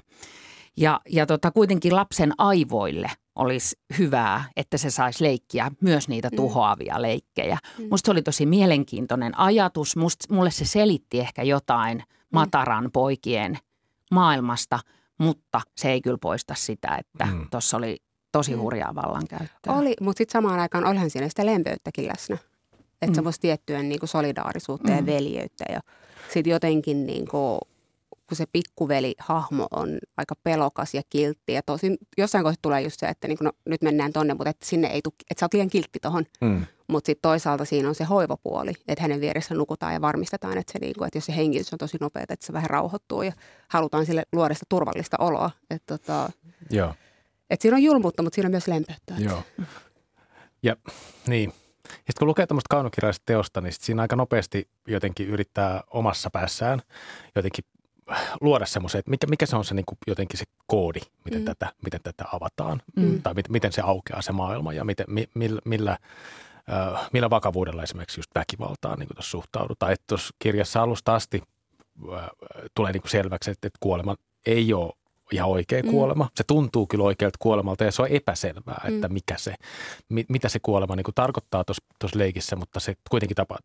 Ja, 0.77 1.01
ja 1.09 1.27
tota, 1.27 1.51
kuitenkin 1.51 1.97
lapsen 1.97 2.33
aivoille 2.39 3.11
olisi 3.35 3.77
hyvää, 3.99 4.45
että 4.57 4.79
se 4.79 4.91
saisi 4.91 5.25
leikkiä 5.25 5.71
myös 5.81 6.09
niitä 6.09 6.29
mm. 6.29 6.37
tuhoavia 6.37 7.03
leikkejä. 7.03 7.59
Mm. 7.79 7.87
Musta 7.91 8.07
se 8.07 8.13
oli 8.13 8.23
tosi 8.23 8.47
mielenkiintoinen 8.47 9.39
ajatus. 9.39 9.97
Musta, 9.97 10.35
mulle 10.35 10.51
se 10.51 10.65
selitti 10.65 11.21
ehkä 11.21 11.43
jotain 11.43 11.99
mm. 11.99 12.05
mataran 12.33 12.91
poikien 12.93 13.59
maailmasta, 14.11 14.79
mutta 15.19 15.61
se 15.77 15.91
ei 15.91 16.01
kyllä 16.01 16.19
poista 16.21 16.55
sitä, 16.55 16.97
että 16.99 17.27
mm. 17.27 17.47
tuossa 17.51 17.77
oli 17.77 17.97
tosi 18.33 18.55
mm. 18.55 18.61
hurjaa 18.61 18.95
vallankäyttöä. 18.95 19.75
Oli, 19.75 19.95
mutta 20.01 20.19
sitten 20.19 20.33
samaan 20.33 20.61
aikaan 20.61 20.87
olihan 20.87 21.11
siinä 21.11 21.29
sitä 21.29 21.47
lempeyttäkin 21.47 22.09
läsnä. 22.09 22.39
Että 23.03 23.07
mm. 23.07 23.15
semmoista 23.15 23.43
tiettyä 23.43 23.83
niin 23.83 24.01
kuin 24.01 24.09
solidaarisuutta 24.09 24.91
mm. 24.91 24.97
ja 24.97 25.07
veljeyttä 25.07 25.65
ja 25.73 25.81
sitten 26.33 26.51
jotenkin 26.51 27.07
niin 27.07 27.29
kuin, 27.29 27.59
kun 28.31 28.37
se 28.37 28.45
pikkuveli-hahmo 28.53 29.67
on 29.71 29.99
aika 30.17 30.35
pelokas 30.45 30.95
ja 30.95 31.03
kiltti. 31.11 31.53
Ja 31.53 31.63
tosin 31.63 31.99
jossain 32.19 32.45
kohdassa 32.45 32.63
tulee 32.63 32.81
just 32.81 33.01
se, 33.01 33.07
että 33.07 33.29
niin 33.29 33.39
kuin, 33.39 33.47
no, 33.47 33.53
nyt 33.65 33.83
mennään 33.83 34.13
tonne, 34.13 34.35
mutta 34.35 34.51
että 34.51 34.67
sinne 34.67 34.89
ei 34.89 35.03
tule, 35.03 35.15
että 35.31 35.41
sä 35.41 35.45
oot 35.45 35.55
liian 35.55 35.71
kiltti 35.71 35.99
tohon. 36.01 36.25
Mm. 36.41 36.67
Mutta 36.89 37.07
sitten 37.07 37.23
toisaalta 37.23 37.65
siinä 37.65 37.89
on 37.89 37.95
se 37.95 38.05
hoivapuoli, 38.05 38.73
että 38.89 39.03
hänen 39.03 39.21
vieressä 39.21 39.55
nukutaan 39.55 39.93
ja 39.93 40.01
varmistetaan, 40.01 40.59
että, 40.59 40.73
se 40.73 40.79
niin 40.79 40.95
kuin, 40.99 41.07
että 41.07 41.17
jos 41.17 41.27
se 41.27 41.37
hengitys 41.37 41.73
on 41.73 41.79
tosi 41.79 41.97
nopea, 42.01 42.23
että 42.29 42.47
se 42.47 42.53
vähän 42.53 42.71
rauhoittuu 42.71 43.23
ja 43.23 43.33
halutaan 43.69 44.07
sille 44.07 44.23
luoda 44.33 44.55
sitä 44.55 44.67
turvallista 44.69 45.17
oloa. 45.21 45.51
Että 45.71 45.99
tota, 45.99 46.31
Joo. 46.71 46.95
Et 47.51 47.61
siinä 47.61 47.77
on 47.77 47.83
julmuutta, 47.83 48.23
mutta 48.23 48.35
siinä 48.35 48.47
on 48.47 48.51
myös 48.51 48.69
lempeyttä. 48.69 49.15
Joo. 49.19 49.43
Ja 50.63 50.77
niin, 51.27 51.53
sitten 51.89 52.15
kun 52.19 52.29
lukee 52.29 52.47
tämmöistä 52.47 52.69
kaunokirjaisesta 52.71 53.27
teosta, 53.27 53.61
niin 53.61 53.73
siinä 53.73 54.03
aika 54.03 54.17
nopeasti 54.17 54.69
jotenkin 54.87 55.29
yrittää 55.29 55.83
omassa 55.91 56.31
päässään 56.31 56.83
jotenkin 57.37 57.65
luoda 58.41 58.67
semmoisen, 58.67 58.99
että 58.99 59.11
mikä, 59.11 59.27
mikä 59.27 59.47
se 59.47 59.57
on 59.57 59.65
se 59.65 59.75
niin 59.75 59.87
kuin 59.87 59.99
jotenkin 60.07 60.39
se 60.39 60.45
koodi, 60.67 61.01
miten, 61.25 61.41
mm. 61.41 61.45
tätä, 61.45 61.73
miten 61.85 62.01
tätä 62.03 62.25
avataan. 62.33 62.83
Mm. 62.97 63.23
Tai 63.23 63.35
mit, 63.35 63.49
miten 63.49 63.73
se 63.73 63.83
aukeaa 63.83 64.23
se 64.23 64.33
maailma 64.33 64.73
ja 64.73 64.85
miten, 64.85 65.07
mi, 65.09 65.29
millä, 65.35 65.61
millä, 65.65 65.99
äh, 66.73 67.09
millä 67.13 67.31
vakavuudella 67.31 67.83
esimerkiksi 67.83 68.19
just 68.19 68.31
väkivaltaan 68.35 68.99
niin 68.99 69.09
suhtaudutaan. 69.19 69.93
Että 69.93 70.05
tuossa 70.07 70.35
kirjassa 70.39 70.83
alusta 70.83 71.15
asti 71.15 71.43
äh, 72.13 72.31
tulee 72.75 72.93
niin 72.93 73.03
kuin 73.03 73.11
selväksi, 73.11 73.51
että, 73.51 73.67
että 73.67 73.79
kuolema 73.81 74.17
ei 74.47 74.73
ole 74.73 74.93
ihan 75.33 75.51
oikea 75.51 75.83
mm. 75.83 75.91
kuolema. 75.91 76.29
Se 76.37 76.45
tuntuu 76.45 76.87
kyllä 76.87 77.05
oikealta 77.05 77.37
kuolemalta 77.39 77.85
ja 77.85 77.93
se 77.93 78.03
on 78.03 78.09
epäselvää, 78.09 78.81
mm. 78.85 78.95
että 78.95 79.09
mikä 79.09 79.35
se, 79.39 79.55
mi, 80.09 80.25
mitä 80.29 80.49
se 80.49 80.59
kuolema 80.63 80.97
niin 80.97 81.05
kuin 81.05 81.15
tarkoittaa 81.15 81.65
tuossa 81.65 82.19
leikissä, 82.19 82.57
mutta 82.57 82.81
se 82.81 82.95
kuitenkin 83.11 83.35
tapa, 83.35 83.59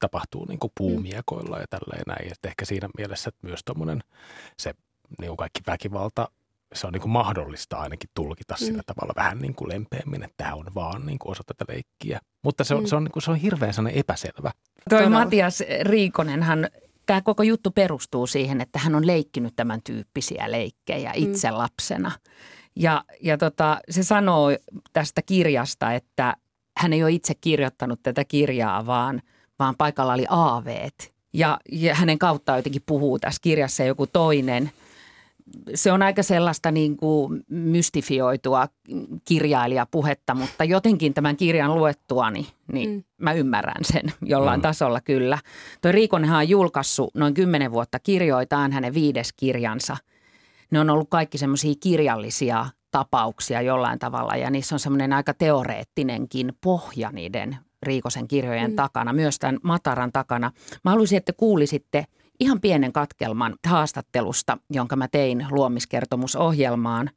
tapahtuu 0.00 0.44
niin 0.44 0.58
kuin 0.58 0.72
puumiekoilla 0.78 1.58
ja 1.58 1.66
tälleen 1.70 2.04
näin. 2.06 2.32
Että 2.32 2.48
ehkä 2.48 2.64
siinä 2.64 2.88
mielessä 2.98 3.28
että 3.28 3.46
myös 3.46 3.60
tuommoinen 3.64 4.02
se 4.58 4.74
niin 5.18 5.28
kuin 5.28 5.36
kaikki 5.36 5.60
väkivalta, 5.66 6.28
se 6.74 6.86
on 6.86 6.92
niin 6.92 7.00
kuin 7.00 7.12
mahdollista 7.12 7.76
ainakin 7.76 8.10
tulkita 8.14 8.54
mm. 8.60 8.66
sillä 8.66 8.82
tavalla 8.86 9.12
vähän 9.16 9.38
niin 9.38 9.54
kuin 9.54 9.68
lempeämmin, 9.68 10.22
että 10.22 10.34
tämä 10.36 10.54
on 10.54 10.66
vaan 10.74 11.06
niin 11.06 11.18
kuin 11.18 11.32
osa 11.32 11.42
tätä 11.46 11.64
leikkiä. 11.72 12.20
Mutta 12.42 12.64
se 12.64 12.74
on, 12.74 12.82
mm. 12.82 12.86
se 12.86 12.96
on, 12.96 13.04
niin 13.04 13.12
kuin, 13.12 13.22
se 13.22 13.30
on 13.30 13.36
hirveän 13.36 13.74
sellainen 13.74 14.00
epäselvä. 14.00 14.50
Toi 14.88 15.08
Matias 15.08 15.62
Riikonen, 15.82 16.42
hän 16.42 16.68
tämä 17.10 17.22
koko 17.22 17.42
juttu 17.42 17.70
perustuu 17.70 18.26
siihen, 18.26 18.60
että 18.60 18.78
hän 18.78 18.94
on 18.94 19.06
leikkinyt 19.06 19.56
tämän 19.56 19.82
tyyppisiä 19.84 20.50
leikkejä 20.50 21.12
mm. 21.16 21.22
itse 21.22 21.50
mm. 21.50 21.56
lapsena. 21.56 22.12
Ja, 22.76 23.04
ja 23.22 23.38
tota, 23.38 23.80
se 23.90 24.02
sanoo 24.02 24.50
tästä 24.92 25.22
kirjasta, 25.22 25.92
että 25.92 26.36
hän 26.76 26.92
ei 26.92 27.02
ole 27.02 27.12
itse 27.12 27.34
kirjoittanut 27.34 28.00
tätä 28.02 28.24
kirjaa, 28.24 28.86
vaan, 28.86 29.22
vaan 29.58 29.74
paikalla 29.78 30.12
oli 30.12 30.26
aaveet. 30.28 31.12
Ja, 31.32 31.58
ja 31.72 31.94
hänen 31.94 32.18
kauttaan 32.18 32.58
jotenkin 32.58 32.82
puhuu 32.86 33.18
tässä 33.18 33.40
kirjassa 33.42 33.84
joku 33.84 34.06
toinen– 34.06 34.70
se 35.74 35.92
on 35.92 36.02
aika 36.02 36.22
sellaista 36.22 36.70
niin 36.70 36.96
kuin 36.96 37.42
mystifioitua 37.48 38.68
kirjailijapuhetta, 39.24 40.34
mutta 40.34 40.64
jotenkin 40.64 41.14
tämän 41.14 41.36
kirjan 41.36 41.74
luettuani, 41.74 42.46
niin 42.72 42.90
mm. 42.90 43.04
mä 43.18 43.32
ymmärrän 43.32 43.84
sen 43.84 44.12
jollain 44.22 44.60
mm. 44.60 44.62
tasolla 44.62 45.00
kyllä. 45.00 45.38
Toi 45.80 45.92
Riikonenhan 45.92 46.38
on 46.38 46.48
julkaissut 46.48 47.14
noin 47.14 47.34
kymmenen 47.34 47.72
vuotta 47.72 47.98
kirjoitaan 47.98 48.72
hänen 48.72 48.94
viides 48.94 49.32
kirjansa. 49.32 49.96
Ne 50.70 50.80
on 50.80 50.90
ollut 50.90 51.10
kaikki 51.10 51.38
semmoisia 51.38 51.74
kirjallisia 51.80 52.66
tapauksia 52.90 53.62
jollain 53.62 53.98
tavalla 53.98 54.36
ja 54.36 54.50
niissä 54.50 54.74
on 54.74 54.80
semmoinen 54.80 55.12
aika 55.12 55.34
teoreettinenkin 55.34 56.52
pohja 56.60 57.10
niiden 57.12 57.56
Riikosen 57.82 58.28
kirjojen 58.28 58.70
mm. 58.70 58.76
takana, 58.76 59.12
myös 59.12 59.38
tämän 59.38 59.58
Mataran 59.62 60.12
takana. 60.12 60.52
Mä 60.84 60.90
haluaisin, 60.90 61.18
että 61.18 61.32
kuulisitte– 61.32 62.04
ihan 62.40 62.60
pienen 62.60 62.92
katkelman 62.92 63.54
haastattelusta, 63.66 64.58
jonka 64.70 64.96
mä 64.96 65.08
tein 65.08 65.46
luomiskertomusohjelmaan. 65.50 67.10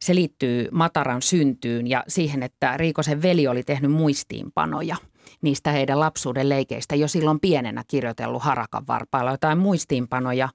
Se 0.00 0.14
liittyy 0.14 0.68
Mataran 0.72 1.22
syntyyn 1.22 1.86
ja 1.86 2.04
siihen, 2.08 2.42
että 2.42 2.76
Riikosen 2.76 3.22
veli 3.22 3.46
oli 3.46 3.62
tehnyt 3.62 3.92
muistiinpanoja 3.92 4.96
niistä 5.42 5.70
heidän 5.70 6.00
lapsuuden 6.00 6.48
leikeistä 6.48 6.96
jo 6.96 7.08
silloin 7.08 7.40
pienenä 7.40 7.84
kirjoitellut 7.88 8.42
harakan 8.42 8.86
varpailla 8.86 9.30
jotain 9.30 9.58
muistiinpanoja, 9.58 10.48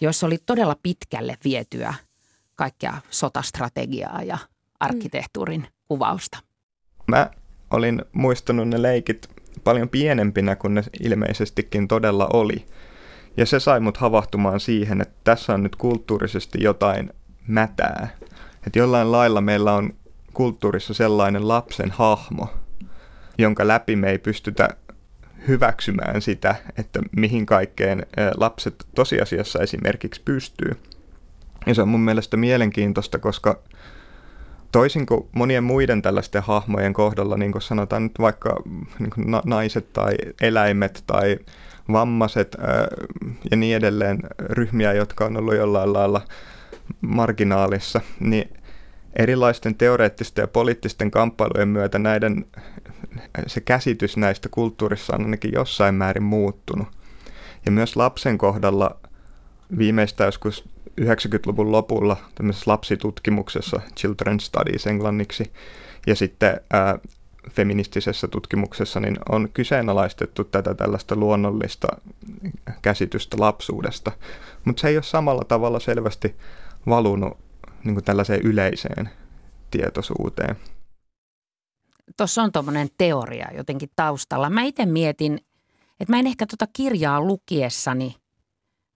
joissa 0.00 0.26
oli 0.26 0.38
todella 0.46 0.76
pitkälle 0.82 1.36
vietyä 1.44 1.94
kaikkea 2.54 2.94
sotastrategiaa 3.10 4.22
ja 4.22 4.38
arkkitehtuurin 4.80 5.60
mm. 5.60 5.66
kuvausta. 5.88 6.38
Mä 7.06 7.30
olin 7.70 8.02
muistanut 8.12 8.68
ne 8.68 8.82
leikit 8.82 9.28
paljon 9.64 9.88
pienempinä 9.88 10.56
kuin 10.56 10.74
ne 10.74 10.82
ilmeisestikin 11.00 11.88
todella 11.88 12.28
oli. 12.32 12.66
Ja 13.36 13.46
se 13.46 13.60
sai 13.60 13.80
mut 13.80 13.96
havahtumaan 13.96 14.60
siihen, 14.60 15.00
että 15.00 15.14
tässä 15.24 15.54
on 15.54 15.62
nyt 15.62 15.76
kulttuurisesti 15.76 16.62
jotain 16.62 17.10
mätää. 17.48 18.08
Että 18.66 18.78
jollain 18.78 19.12
lailla 19.12 19.40
meillä 19.40 19.72
on 19.72 19.94
kulttuurissa 20.34 20.94
sellainen 20.94 21.48
lapsen 21.48 21.90
hahmo, 21.90 22.48
jonka 23.38 23.68
läpi 23.68 23.96
me 23.96 24.10
ei 24.10 24.18
pystytä 24.18 24.68
hyväksymään 25.48 26.22
sitä, 26.22 26.54
että 26.78 27.00
mihin 27.16 27.46
kaikkeen 27.46 28.06
lapset 28.36 28.86
tosiasiassa 28.94 29.58
esimerkiksi 29.58 30.22
pystyy. 30.24 30.76
Ja 31.66 31.74
se 31.74 31.82
on 31.82 31.88
mun 31.88 32.00
mielestä 32.00 32.36
mielenkiintoista, 32.36 33.18
koska 33.18 33.62
toisin 34.74 35.06
kuin 35.06 35.28
monien 35.32 35.64
muiden 35.64 36.02
tällaisten 36.02 36.42
hahmojen 36.42 36.92
kohdalla, 36.92 37.36
niin 37.36 37.52
kuin 37.52 37.62
sanotaan 37.62 38.02
nyt 38.02 38.12
vaikka 38.18 38.62
niin 38.98 39.10
kuin 39.10 39.26
naiset 39.44 39.92
tai 39.92 40.14
eläimet 40.40 41.04
tai 41.06 41.38
vammaiset 41.92 42.56
ja 43.50 43.56
niin 43.56 43.76
edelleen 43.76 44.18
ryhmiä, 44.38 44.92
jotka 44.92 45.24
on 45.24 45.36
ollut 45.36 45.54
jollain 45.54 45.92
lailla 45.92 46.20
marginaalissa, 47.00 48.00
niin 48.20 48.50
erilaisten 49.16 49.74
teoreettisten 49.74 50.42
ja 50.42 50.48
poliittisten 50.48 51.10
kamppailujen 51.10 51.68
myötä 51.68 51.98
näiden, 51.98 52.46
se 53.46 53.60
käsitys 53.60 54.16
näistä 54.16 54.48
kulttuurissa 54.48 55.14
on 55.16 55.22
ainakin 55.24 55.52
jossain 55.52 55.94
määrin 55.94 56.22
muuttunut. 56.22 56.88
Ja 57.66 57.72
myös 57.72 57.96
lapsen 57.96 58.38
kohdalla 58.38 58.96
viimeistä 59.78 60.24
joskus 60.24 60.73
90-luvun 61.00 61.72
lopulla 61.72 62.16
tämmöisessä 62.34 62.70
lapsitutkimuksessa, 62.70 63.80
Children 63.96 64.40
Studies 64.40 64.86
englanniksi, 64.86 65.52
ja 66.06 66.16
sitten 66.16 66.60
ää, 66.72 66.98
feministisessä 67.50 68.28
tutkimuksessa 68.28 69.00
niin 69.00 69.16
on 69.28 69.48
kyseenalaistettu 69.54 70.44
tätä 70.44 70.74
tällaista 70.74 71.16
luonnollista 71.16 71.88
käsitystä 72.82 73.36
lapsuudesta, 73.40 74.12
mutta 74.64 74.80
se 74.80 74.88
ei 74.88 74.96
ole 74.96 75.02
samalla 75.02 75.44
tavalla 75.44 75.80
selvästi 75.80 76.36
valunut 76.86 77.38
niin 77.84 77.94
kuin 77.94 78.04
tällaiseen 78.04 78.40
yleiseen 78.40 79.10
tietoisuuteen. 79.70 80.56
Tuossa 82.16 82.42
on 82.42 82.52
tuommoinen 82.52 82.88
teoria 82.98 83.48
jotenkin 83.56 83.90
taustalla. 83.96 84.50
Mä 84.50 84.62
itse 84.62 84.86
mietin, 84.86 85.38
että 86.00 86.12
mä 86.12 86.18
en 86.18 86.26
ehkä 86.26 86.46
tuota 86.46 86.72
kirjaa 86.72 87.20
lukiessani 87.20 88.16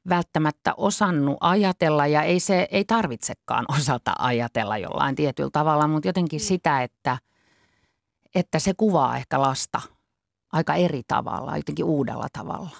välttämättä 0.08 0.74
osannut 0.76 1.36
ajatella 1.40 2.06
ja 2.06 2.22
ei 2.22 2.40
se 2.40 2.68
ei 2.70 2.84
tarvitsekaan 2.84 3.64
osata 3.78 4.12
ajatella 4.18 4.78
jollain 4.78 5.14
tietyllä 5.14 5.50
tavalla, 5.52 5.88
mutta 5.88 6.08
jotenkin 6.08 6.40
sitä, 6.40 6.82
että– 6.82 7.18
että 8.34 8.58
se 8.58 8.74
kuvaa 8.76 9.16
ehkä 9.16 9.40
lasta 9.40 9.80
aika 10.52 10.74
eri 10.74 11.02
tavalla, 11.08 11.56
jotenkin 11.56 11.84
uudella 11.84 12.26
tavalla. 12.32 12.76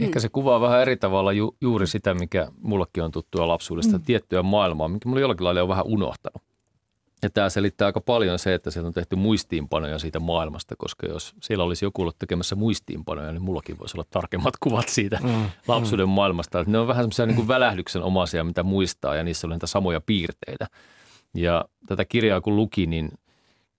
Ehkä 0.00 0.20
se 0.20 0.28
kuvaa 0.28 0.60
vähän 0.60 0.80
eri 0.80 0.96
tavalla 0.96 1.32
ju, 1.32 1.56
juuri 1.60 1.86
sitä, 1.86 2.14
mikä 2.14 2.48
mullekin 2.62 3.02
on 3.02 3.10
tuttua 3.10 3.48
lapsuudesta, 3.48 3.98
mm. 3.98 4.04
tiettyä 4.04 4.42
maailmaa, 4.42 4.88
mikä 4.88 5.08
mulla 5.08 5.20
jollakin 5.20 5.44
lailla 5.44 5.62
on 5.62 5.68
vähän 5.68 5.86
unohtanut. 5.86 6.42
Ja 7.22 7.30
tämä 7.30 7.48
selittää 7.48 7.86
aika 7.86 8.00
paljon 8.00 8.38
se, 8.38 8.54
että 8.54 8.70
sieltä 8.70 8.86
on 8.86 8.92
tehty 8.92 9.16
muistiinpanoja 9.16 9.98
siitä 9.98 10.20
maailmasta, 10.20 10.74
koska 10.78 11.06
jos 11.06 11.34
siellä 11.42 11.64
olisi 11.64 11.84
joku 11.84 12.02
ollut 12.02 12.18
tekemässä 12.18 12.56
muistiinpanoja, 12.56 13.32
niin 13.32 13.42
mullakin 13.42 13.78
voisi 13.78 13.96
olla 13.96 14.06
tarkemmat 14.10 14.54
kuvat 14.60 14.88
siitä 14.88 15.18
mm, 15.22 15.28
mm. 15.28 15.44
lapsuuden 15.68 16.08
mm. 16.08 16.12
maailmasta. 16.12 16.60
Että 16.60 16.72
ne 16.72 16.78
on 16.78 16.88
vähän 16.88 17.02
semmoisia 17.02 17.26
niin 17.26 17.48
välähdyksen 17.48 18.02
omaisia, 18.02 18.44
mitä 18.44 18.62
muistaa, 18.62 19.14
ja 19.14 19.22
niissä 19.24 19.46
on 19.46 19.50
niitä 19.50 19.66
samoja 19.66 20.00
piirteitä. 20.00 20.66
Ja 21.34 21.64
tätä 21.86 22.04
kirjaa 22.04 22.40
kun 22.40 22.56
luki, 22.56 22.86
niin 22.86 23.10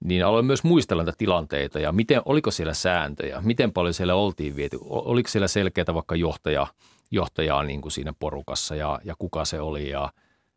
niin 0.03 0.25
aloin 0.25 0.45
myös 0.45 0.63
muistella 0.63 1.03
näitä 1.03 1.17
tilanteita 1.17 1.79
ja 1.79 1.91
miten, 1.91 2.21
oliko 2.25 2.51
siellä 2.51 2.73
sääntöjä, 2.73 3.41
miten 3.41 3.73
paljon 3.73 3.93
siellä 3.93 4.15
oltiin 4.15 4.55
viety, 4.55 4.77
oliko 4.83 5.29
siellä 5.29 5.47
selkeää 5.47 5.93
vaikka 5.93 6.15
johtaja, 6.15 6.67
johtajaa 7.11 7.63
niin 7.63 7.81
kuin 7.81 7.91
siinä 7.91 8.13
porukassa 8.19 8.75
ja, 8.75 8.99
ja 9.03 9.15
kuka 9.19 9.45
se 9.45 9.59
oli 9.59 9.89
ja 9.89 10.09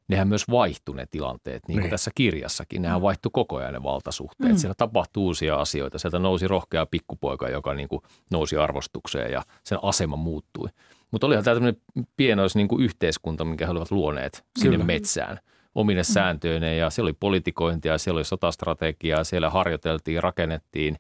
nehän 0.09 0.29
myös 0.29 0.45
vaihtui 0.51 0.97
ne 0.97 1.07
tilanteet, 1.11 1.63
niin 1.69 1.75
kuin 1.75 1.83
niin. 1.83 1.91
tässä 1.91 2.11
kirjassakin. 2.15 2.83
Nehän 2.83 2.99
mm. 2.99 3.03
vaihtui 3.03 3.31
koko 3.33 3.57
ajan 3.57 3.73
ne 3.73 3.83
valtasuhteet. 3.83 4.53
Mm. 4.53 4.59
Siellä 4.59 4.75
tapahtui 4.77 5.23
uusia 5.23 5.57
asioita. 5.57 5.99
Sieltä 5.99 6.19
nousi 6.19 6.49
rohkea 6.49 6.87
pikkupoika, 6.87 7.49
joka 7.49 7.75
niin 7.75 7.89
kuin 7.89 8.03
nousi 8.31 8.57
arvostukseen 8.57 9.33
ja 9.33 9.43
sen 9.65 9.79
asema 9.83 10.17
muuttui. 10.17 10.69
Mutta 11.11 11.27
olihan 11.27 11.45
tämä 11.45 11.55
tämmöinen 11.55 11.83
pienois 12.17 12.57
niin 12.57 12.69
kuin 12.69 12.85
yhteiskunta, 12.85 13.45
minkä 13.45 13.67
he 13.67 13.73
olivat 13.73 13.91
luoneet 13.91 14.45
sinne 14.59 14.71
Kyllä. 14.71 14.85
metsään– 14.85 15.39
omine 15.75 16.01
mm. 16.01 16.05
sääntöineen 16.05 16.79
ja 16.79 16.91
siellä 16.91 17.09
oli 17.09 17.17
politikointia, 17.21 17.99
siellä 17.99 18.19
oli 18.19 18.25
sotastrategiaa, 18.25 19.25
siellä 19.25 19.51
harjoiteltiin, 19.51 20.23
rakennettiin 20.23 20.97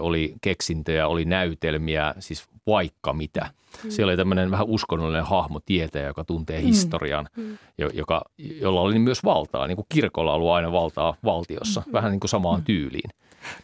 oli 0.00 0.34
keksintöjä, 0.40 1.06
oli 1.06 1.24
näytelmiä, 1.24 2.14
siis 2.18 2.44
vaikka 2.66 3.12
mitä. 3.12 3.50
Mm. 3.84 3.90
Siellä 3.90 4.10
oli 4.10 4.16
tämmöinen 4.16 4.50
vähän 4.50 4.66
uskonnollinen 4.66 5.24
hahmo, 5.24 5.60
tietäjä, 5.66 6.06
joka 6.06 6.24
tuntee 6.24 6.60
mm. 6.60 6.66
historian, 6.66 7.28
mm. 7.36 7.58
joka, 7.92 8.24
jolla 8.38 8.80
oli 8.80 8.98
myös 8.98 9.24
valtaa, 9.24 9.66
niin 9.66 9.76
kuin 9.76 9.86
kirkolla 9.88 10.34
ollut 10.34 10.50
aina 10.50 10.72
valtaa 10.72 11.16
valtiossa, 11.24 11.82
mm. 11.86 11.92
vähän 11.92 12.10
niin 12.10 12.20
kuin 12.20 12.28
samaan 12.28 12.60
mm. 12.60 12.64
tyyliin. 12.64 13.10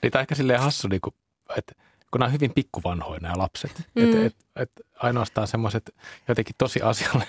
Niin 0.02 0.12
tämä 0.12 0.20
ehkä 0.20 0.34
silleen 0.34 0.60
hassu, 0.60 0.88
niin 0.88 1.00
kuin, 1.00 1.14
että 1.56 1.72
kun 2.10 2.18
nämä 2.18 2.26
on 2.26 2.32
hyvin 2.32 2.52
pikkuvanhoja 2.54 3.20
nämä 3.20 3.34
lapset. 3.38 3.82
Mm. 3.94 4.02
Et, 4.04 4.26
et, 4.26 4.36
et 4.56 4.70
ainoastaan 4.96 5.48
semmoiset 5.48 5.94
jotenkin 6.28 6.54
tosi 6.58 6.82
asialle 6.82 7.24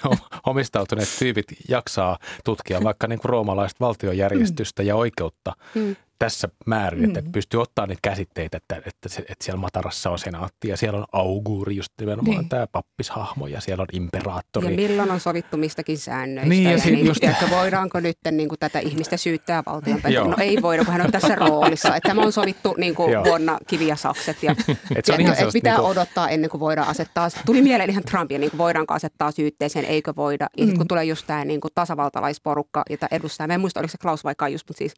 omistautuneet 0.45 1.09
tyypit 1.19 1.45
jaksaa 1.69 2.17
tutkia 2.45 2.83
vaikka 2.83 3.07
niin 3.07 3.19
kuin 3.19 3.29
roomalaista 3.29 3.85
valtiojärjestystä 3.85 4.83
mm. 4.83 4.87
ja 4.87 4.95
oikeutta 4.95 5.53
mm 5.75 5.95
tässä 6.19 6.49
määrin, 6.65 7.10
mm. 7.10 7.17
että 7.17 7.32
pystyy 7.32 7.62
ottaa 7.62 7.88
niitä 7.88 7.99
käsitteitä, 8.01 8.58
että, 8.58 8.75
että, 8.75 9.10
se, 9.10 9.21
että 9.21 9.45
siellä 9.45 9.60
Matarassa 9.60 10.10
on 10.10 10.19
senaatti 10.19 10.67
ja 10.67 10.77
siellä 10.77 10.99
on 10.99 11.06
auguri, 11.12 11.75
just 11.75 11.93
nimenomaan 11.99 12.38
niin. 12.38 12.49
tämä 12.49 12.67
pappishahmo 12.67 13.47
ja 13.47 13.62
siellä 13.62 13.82
on 13.82 13.88
imperaattori. 13.93 14.67
Ja 14.67 14.75
milloin 14.75 15.12
on 15.12 15.19
sovittu 15.19 15.58
mistäkin 15.58 15.97
säännöistä 15.97 16.49
niin, 16.49 16.63
ja, 16.63 16.71
ja 16.71 16.86
niin, 16.86 17.06
just... 17.06 17.23
että 17.23 17.49
voidaanko 17.49 17.99
nyt 17.99 18.17
niin 18.32 18.49
kuin 18.49 18.60
tätä 18.60 18.80
ihmistä 18.80 19.17
syyttää 19.17 19.63
valtion 19.65 20.01
No 20.27 20.36
ei 20.39 20.58
voida, 20.62 20.86
kun 20.86 20.93
hän 20.93 21.06
on 21.06 21.12
tässä 21.12 21.36
roolissa. 21.36 21.95
Että 21.95 22.10
tämä 22.10 22.21
on 22.21 22.32
sovittu 22.32 22.75
niin 22.77 22.95
kuin 22.95 23.23
vuonna 23.23 23.58
kivi 23.67 23.88
ja 23.88 23.95
sakset 23.95 24.43
ja, 24.43 24.56
et 24.95 25.06
se 25.06 25.13
on 25.13 25.21
ja, 25.21 25.32
että 25.32 25.45
pitää 25.53 25.73
niin 25.73 25.82
kuin... 25.82 25.91
odottaa 25.91 26.30
ennen 26.30 26.49
kuin 26.49 26.60
voidaan 26.60 26.88
asettaa. 26.88 27.30
Tuli 27.45 27.62
mieleen 27.62 27.89
ihan 27.89 28.03
Trumpia, 28.03 28.39
niin 28.39 28.51
kuin 28.51 28.58
voidaanko 28.58 28.93
asettaa 28.93 29.32
syytteeseen, 29.32 29.86
eikö 29.86 30.13
voida. 30.15 30.47
Ja 30.58 30.65
mm. 30.65 30.77
kun 30.77 30.88
tulee 30.88 31.03
just 31.03 31.27
tämä 31.27 31.45
niin 31.45 31.62
kuin 31.62 31.71
tasavaltalaisporukka, 31.75 32.84
jota 32.89 33.08
edustaa, 33.12 33.47
mä 33.47 33.53
en 33.53 33.62
muista 33.62 33.80
oliko 33.80 33.91
se 33.91 33.97
Klaus 33.97 34.23
vaikka 34.23 34.47
just, 34.47 34.69
mutta 34.69 34.77
siis 34.77 34.93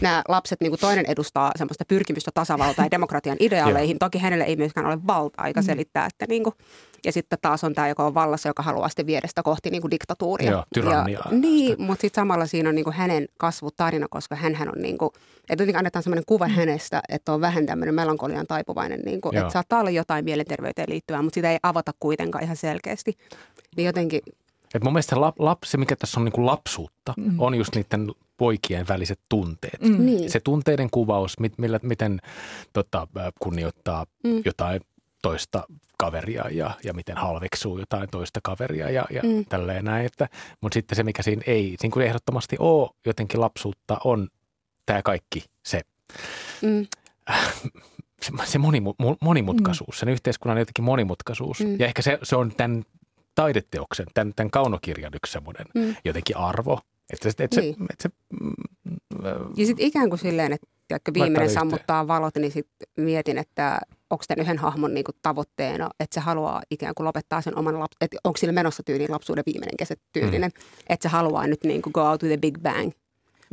nämä 0.00 0.22
lapset 0.28 0.49
lapset, 0.50 0.60
niin 0.60 0.70
kuin 0.70 0.80
toinen 0.80 1.04
edustaa 1.08 1.52
semmoista 1.56 1.84
pyrkimystä 1.84 2.30
tasavaltaa 2.34 2.84
ja 2.84 2.90
demokratian 2.90 3.36
ideaaleihin. 3.46 3.98
Toki 3.98 4.18
hänelle 4.18 4.44
ei 4.44 4.56
myöskään 4.56 4.86
ole 4.86 4.98
valtaa 5.06 5.44
aika 5.44 5.60
mm. 5.60 5.64
selittää, 5.64 6.06
että 6.06 6.26
niin 6.28 6.44
kuin, 6.44 6.54
ja 7.04 7.12
sitten 7.12 7.38
taas 7.42 7.64
on 7.64 7.74
tämä, 7.74 7.88
joka 7.88 8.06
on 8.06 8.14
vallassa, 8.14 8.48
joka 8.48 8.62
haluaa 8.62 8.88
sitten 8.88 9.06
viedä 9.06 9.28
sitä 9.28 9.42
kohti 9.42 9.70
niin 9.70 9.80
kuin 9.80 9.90
diktatuuria. 9.90 10.50
Joo, 10.50 10.64
tyranniaa. 10.74 11.28
Ja, 11.30 11.38
niin, 11.38 11.82
mutta 11.82 12.00
sitten 12.00 12.22
samalla 12.22 12.46
siinä 12.46 12.68
on 12.68 12.74
niin 12.74 12.84
kuin 12.84 12.94
hänen 12.94 13.26
kasvutarina, 13.36 14.06
koska 14.10 14.36
hän 14.36 14.68
on 14.76 14.82
niin 14.82 14.98
kuin, 14.98 15.10
että 15.40 15.52
jotenkin 15.52 15.76
annetaan 15.76 16.02
semmoinen 16.02 16.24
kuva 16.26 16.48
mm. 16.48 16.54
hänestä, 16.54 17.02
että 17.08 17.32
on 17.32 17.40
vähän 17.40 17.66
tämmöinen 17.66 17.94
melankolian 17.94 18.46
taipuvainen, 18.46 19.00
niin 19.00 19.20
kuin, 19.20 19.36
että 19.36 19.52
saattaa 19.52 19.80
olla 19.80 19.90
jotain 19.90 20.24
mielenterveyteen 20.24 20.88
liittyvää, 20.90 21.22
mutta 21.22 21.34
sitä 21.34 21.52
ei 21.52 21.58
avata 21.62 21.92
kuitenkaan 22.00 22.44
ihan 22.44 22.56
selkeästi. 22.56 23.16
Niin 23.76 23.86
jotenkin 23.86 24.20
et 24.74 24.84
mun 24.84 24.92
mielestä 24.92 25.20
lapsi, 25.38 25.76
mikä 25.76 25.96
tässä 25.96 26.20
on 26.20 26.24
niin 26.24 26.32
kuin 26.32 26.46
lapsuutta, 26.46 27.14
mm. 27.16 27.40
on 27.40 27.54
just 27.54 27.74
niiden 27.74 28.12
poikien 28.40 28.88
väliset 28.88 29.20
tunteet. 29.28 29.80
Mm. 29.82 30.06
Niin. 30.06 30.30
Se 30.30 30.40
tunteiden 30.40 30.90
kuvaus, 30.90 31.36
millä, 31.58 31.80
miten 31.82 32.20
tota, 32.72 33.08
kunnioittaa 33.40 34.06
mm. 34.24 34.42
jotain 34.44 34.80
toista 35.22 35.64
kaveria 35.98 36.44
ja, 36.50 36.70
ja 36.84 36.92
miten 36.92 37.16
halveksuu 37.16 37.78
jotain 37.78 38.08
toista 38.10 38.40
kaveria 38.42 38.90
ja, 38.90 39.04
ja 39.10 39.22
mm. 39.22 39.44
tälleen 39.44 39.84
näin. 39.84 40.06
Että, 40.06 40.28
mutta 40.60 40.74
sitten 40.74 40.96
se, 40.96 41.02
mikä 41.02 41.22
siinä 41.22 41.42
ei 41.46 41.76
siinä 41.78 41.92
kun 41.92 42.02
ehdottomasti 42.02 42.56
ole 42.58 42.90
jotenkin 43.06 43.40
lapsuutta, 43.40 43.98
on 44.04 44.28
tämä 44.86 45.02
kaikki 45.02 45.44
se, 45.62 45.80
mm. 46.62 46.86
se, 48.22 48.32
se 48.44 48.58
monimu, 48.58 48.94
monimutkaisuus, 49.20 49.96
mm. 49.96 49.98
sen 49.98 50.08
yhteiskunnan 50.08 50.58
jotenkin 50.58 50.84
monimutkaisuus. 50.84 51.60
Mm. 51.60 51.76
Ja 51.78 51.86
ehkä 51.86 52.02
se, 52.02 52.18
se 52.22 52.36
on 52.36 52.52
tämän 52.56 52.84
taideteoksen, 53.34 54.06
tämän, 54.14 54.32
tämän 54.36 54.50
kaunokirjan 54.50 55.12
yksi 55.14 55.32
semmoinen 55.32 55.66
mm. 55.74 55.96
jotenkin 56.04 56.36
arvo. 56.36 56.80
Että, 57.12 57.44
että 57.44 57.60
niin. 57.60 57.74
se, 57.74 57.84
että 57.90 58.02
se, 58.02 58.08
mm, 58.40 58.52
ja 59.56 59.66
sitten 59.66 59.86
ikään 59.86 60.08
kuin 60.08 60.18
silleen, 60.18 60.52
että 60.52 61.14
viimeinen 61.14 61.50
sammuttaa 61.50 62.08
valot, 62.08 62.36
niin 62.36 62.52
sitten 62.52 62.88
mietin, 62.96 63.38
että 63.38 63.80
onko 64.10 64.24
tämän 64.28 64.42
yhden 64.42 64.58
hahmon 64.58 64.94
niin 64.94 65.04
kuin 65.04 65.14
tavoitteena, 65.22 65.90
että 66.00 66.14
se 66.14 66.20
haluaa 66.20 66.62
ikään 66.70 66.94
kuin 66.94 67.04
lopettaa 67.04 67.40
sen 67.40 67.58
oman, 67.58 67.80
lapsen, 67.80 67.96
että 68.00 68.16
onko 68.24 68.36
sillä 68.36 68.52
menossa 68.52 68.82
tyyliin 68.82 69.12
lapsuuden 69.12 69.44
viimeinen 69.46 69.76
kesä 69.76 69.94
tyylinen, 70.12 70.50
mm. 70.54 70.84
että 70.88 71.08
se 71.08 71.12
haluaa 71.12 71.46
nyt 71.46 71.64
niin 71.64 71.82
kuin 71.82 71.92
go 71.92 72.10
out 72.10 72.22
with 72.22 72.30
the 72.30 72.36
big 72.36 72.58
bang. 72.62 72.90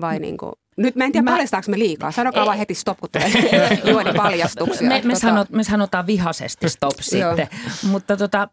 Vai 0.02 0.20
mm. 0.20 0.22
niin 0.22 0.38
kuin, 0.38 0.52
nyt 0.78 0.96
mä 0.96 1.06
en 1.06 1.12
tiedä, 1.12 1.24
mä... 1.24 1.32
paljastaanko 1.32 1.72
me 1.72 1.80
liikaa. 1.80 2.12
Sanokaa 2.12 2.46
vaan 2.46 2.58
heti 2.58 2.74
stop, 2.74 2.98
kun 3.00 3.10
tulee 3.12 3.32
juoni 3.92 4.14
paljastuksia. 4.24 4.88
Me, 4.88 4.96
me, 4.96 5.14
tota... 5.14 5.20
sanot, 5.20 5.50
me 5.50 5.64
sanotaan 5.64 6.08
vihaisesti 6.08 6.70
stop 6.70 6.96
sitten. 7.02 7.48
Mutta 7.84 8.18
tota, 8.18 8.50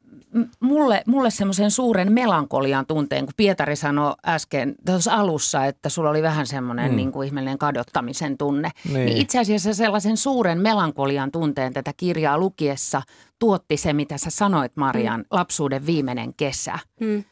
mulle, 0.61 1.03
mulle 1.07 1.31
semmoisen 1.31 1.71
suuren 1.71 2.13
melankolian 2.13 2.87
tunteen, 2.87 3.25
kun 3.25 3.35
Pietari 3.37 3.77
sanoi 3.77 4.15
äsken 4.27 4.75
tuossa 4.87 5.15
alussa, 5.15 5.65
että 5.65 5.89
sulla 5.89 6.11
oli 6.11 6.23
vähän 6.23 6.47
semmoinen 6.47 6.91
mm. 6.91 6.97
niin 6.97 7.13
kuin 7.13 7.27
ihmeellinen 7.27 7.59
kadottamisen 7.59 8.39
tunne. 8.39 8.71
Niin. 8.85 9.07
niin 9.07 9.17
itse 9.17 9.39
asiassa 9.39 9.75
sellaisen 9.75 10.17
suuren 10.17 10.61
melankolian 10.61 11.33
tunteen 11.33 11.73
tätä 11.73 11.93
kirjaa 11.97 12.39
lukiessa 12.39 13.03
tuotti 13.39 13.77
se, 13.77 13.93
mitä 13.93 14.19
sä 14.19 14.31
sanoit 14.31 14.73
Marian, 14.77 15.21
mm. 15.21 15.27
lapsuuden 15.31 15.87
viimeinen 15.87 16.35
kesä. 16.35 16.79
Mm. 17.01 17.25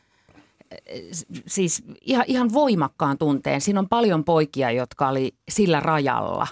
Siis 1.47 1.83
ihan, 2.01 2.25
ihan 2.29 2.53
voimakkaan 2.53 3.19
tunteen. 3.19 3.61
Siinä 3.61 3.81
on 3.81 3.88
paljon 3.88 4.25
poikia, 4.25 4.71
jotka 4.71 5.09
oli 5.09 5.35
sillä 5.49 5.81
rajalla. 5.81 6.47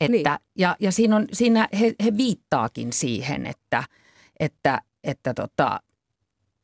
Että, 0.00 0.12
niin. 0.12 0.24
ja, 0.58 0.76
ja 0.80 0.92
siinä, 0.92 1.16
on, 1.16 1.26
siinä 1.32 1.68
he, 1.80 1.94
he 2.04 2.16
viittaakin 2.16 2.92
siihen, 2.92 3.46
että, 3.46 3.84
että 4.40 4.80
että 5.04 5.34
tota, 5.34 5.80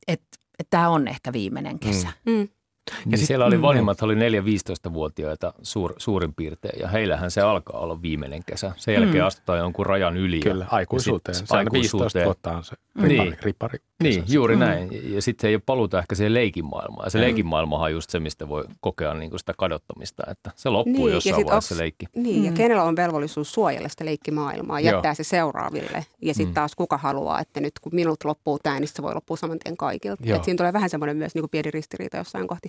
et, 0.08 0.22
et 0.58 0.66
tämä 0.70 0.88
on 0.88 1.08
ehkä 1.08 1.32
viimeinen 1.32 1.78
kesä. 1.78 2.08
Mm. 2.26 2.32
Mm. 2.32 2.48
Ja 2.90 3.16
niin 3.16 3.26
siellä 3.26 3.44
oli 3.44 3.56
mm. 3.56 3.62
vanhemmat, 3.62 4.02
oli 4.02 4.14
4-15-vuotiaita 4.14 5.54
suur, 5.62 5.94
suurin 5.98 6.34
piirtein, 6.34 6.80
ja 6.80 6.88
heillähän 6.88 7.30
se 7.30 7.40
alkaa 7.40 7.80
olla 7.80 8.02
viimeinen 8.02 8.44
kesä. 8.46 8.72
Sen 8.76 8.94
jälkeen 8.94 9.24
mm. 9.24 9.26
astutaan 9.26 9.58
jonkun 9.58 9.86
rajan 9.86 10.16
yli. 10.16 10.40
Kyllä, 10.40 10.66
aikuisuuteen. 10.70 11.34
Sit, 11.34 11.52
aikuisuuteen. 11.52 12.04
15 12.04 12.24
vuotta 12.24 12.52
on 12.52 12.64
se 12.64 12.76
ripari. 12.96 13.30
Niin, 13.30 13.36
ripari 13.42 13.78
niin 14.00 14.24
juuri 14.28 14.56
mm. 14.56 14.60
näin. 14.60 15.14
Ja 15.14 15.22
sitten 15.22 15.42
se 15.42 15.48
ei 15.48 15.54
ole 15.54 15.62
paluuta 15.66 15.98
ehkä 15.98 16.14
siihen 16.14 16.34
leikin 16.34 16.64
maailmaan. 16.64 17.06
Ja 17.06 17.10
se 17.10 17.18
mm. 17.18 17.22
leikin 17.22 17.46
maailma 17.46 17.78
on 17.78 17.92
just 17.92 18.10
se, 18.10 18.20
mistä 18.20 18.48
voi 18.48 18.64
kokea 18.80 19.14
niin 19.14 19.30
kuin 19.30 19.40
sitä 19.40 19.54
kadottamista, 19.58 20.22
että 20.30 20.50
se 20.56 20.68
loppuu 20.68 21.06
niin, 21.06 21.14
jossain 21.14 21.46
vaiheessa 21.46 21.74
se 21.74 21.80
leikki. 21.80 22.06
Niin, 22.14 22.38
mm. 22.38 22.44
ja 22.44 22.52
kenellä 22.52 22.82
on 22.82 22.96
velvollisuus 22.96 23.52
suojella 23.52 23.88
sitä 23.88 24.04
leikkimaailmaa, 24.04 24.80
jättää 24.80 25.10
Joo. 25.10 25.14
se 25.14 25.24
seuraaville. 25.24 26.06
Ja 26.22 26.34
sitten 26.34 26.50
mm. 26.50 26.54
taas 26.54 26.74
kuka 26.74 26.98
haluaa, 26.98 27.40
että 27.40 27.60
nyt 27.60 27.78
kun 27.80 27.94
minut 27.94 28.24
loppuu 28.24 28.58
tämä, 28.58 28.80
niin 28.80 28.88
se 28.88 29.02
voi 29.02 29.14
loppua 29.14 29.36
saman 29.36 29.58
tien 29.58 29.76
kaikilta. 29.76 30.22
Että 30.26 30.44
siinä 30.44 30.56
tulee 30.56 30.72
vähän 30.72 30.90
semmoinen 30.90 31.16
myös 31.16 31.34
niin 31.34 31.42
kuin 31.42 31.50
pieni 31.50 31.70
ristiriita 31.70 32.16
jossain 32.16 32.48
kohti. 32.48 32.68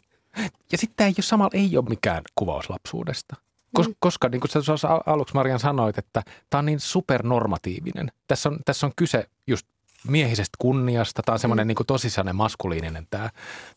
Ja 0.71 0.77
sitten 0.77 0.95
tämä 0.97 1.07
ei 1.07 1.13
ole 1.17 1.23
samalla 1.23 1.51
ei 1.53 1.77
ole 1.77 1.85
mikään 1.89 2.23
kuvaus 2.35 2.69
lapsuudesta. 2.69 3.35
Kos, 3.75 3.87
mm. 3.87 3.95
Koska 3.99 4.29
niin 4.29 4.41
kuin 4.41 4.77
sä 4.77 4.87
aluksi 5.05 5.33
Marian 5.33 5.59
sanoit, 5.59 5.97
että 5.97 6.23
tämä 6.49 6.59
on 6.59 6.65
niin 6.65 6.79
supernormatiivinen. 6.79 8.11
Tässä 8.27 8.49
on, 8.49 8.59
tässä 8.65 8.87
on 8.87 8.93
kyse 8.95 9.25
just 9.47 9.67
miehisestä 10.07 10.55
kunniasta. 10.59 11.21
Tämä 11.25 11.33
on 11.33 11.39
semmoinen 11.39 11.67
mm. 11.67 11.67
niin 11.67 11.87
tosi 11.87 12.07
maskuliininen 12.33 13.07
tämä, 13.09 13.29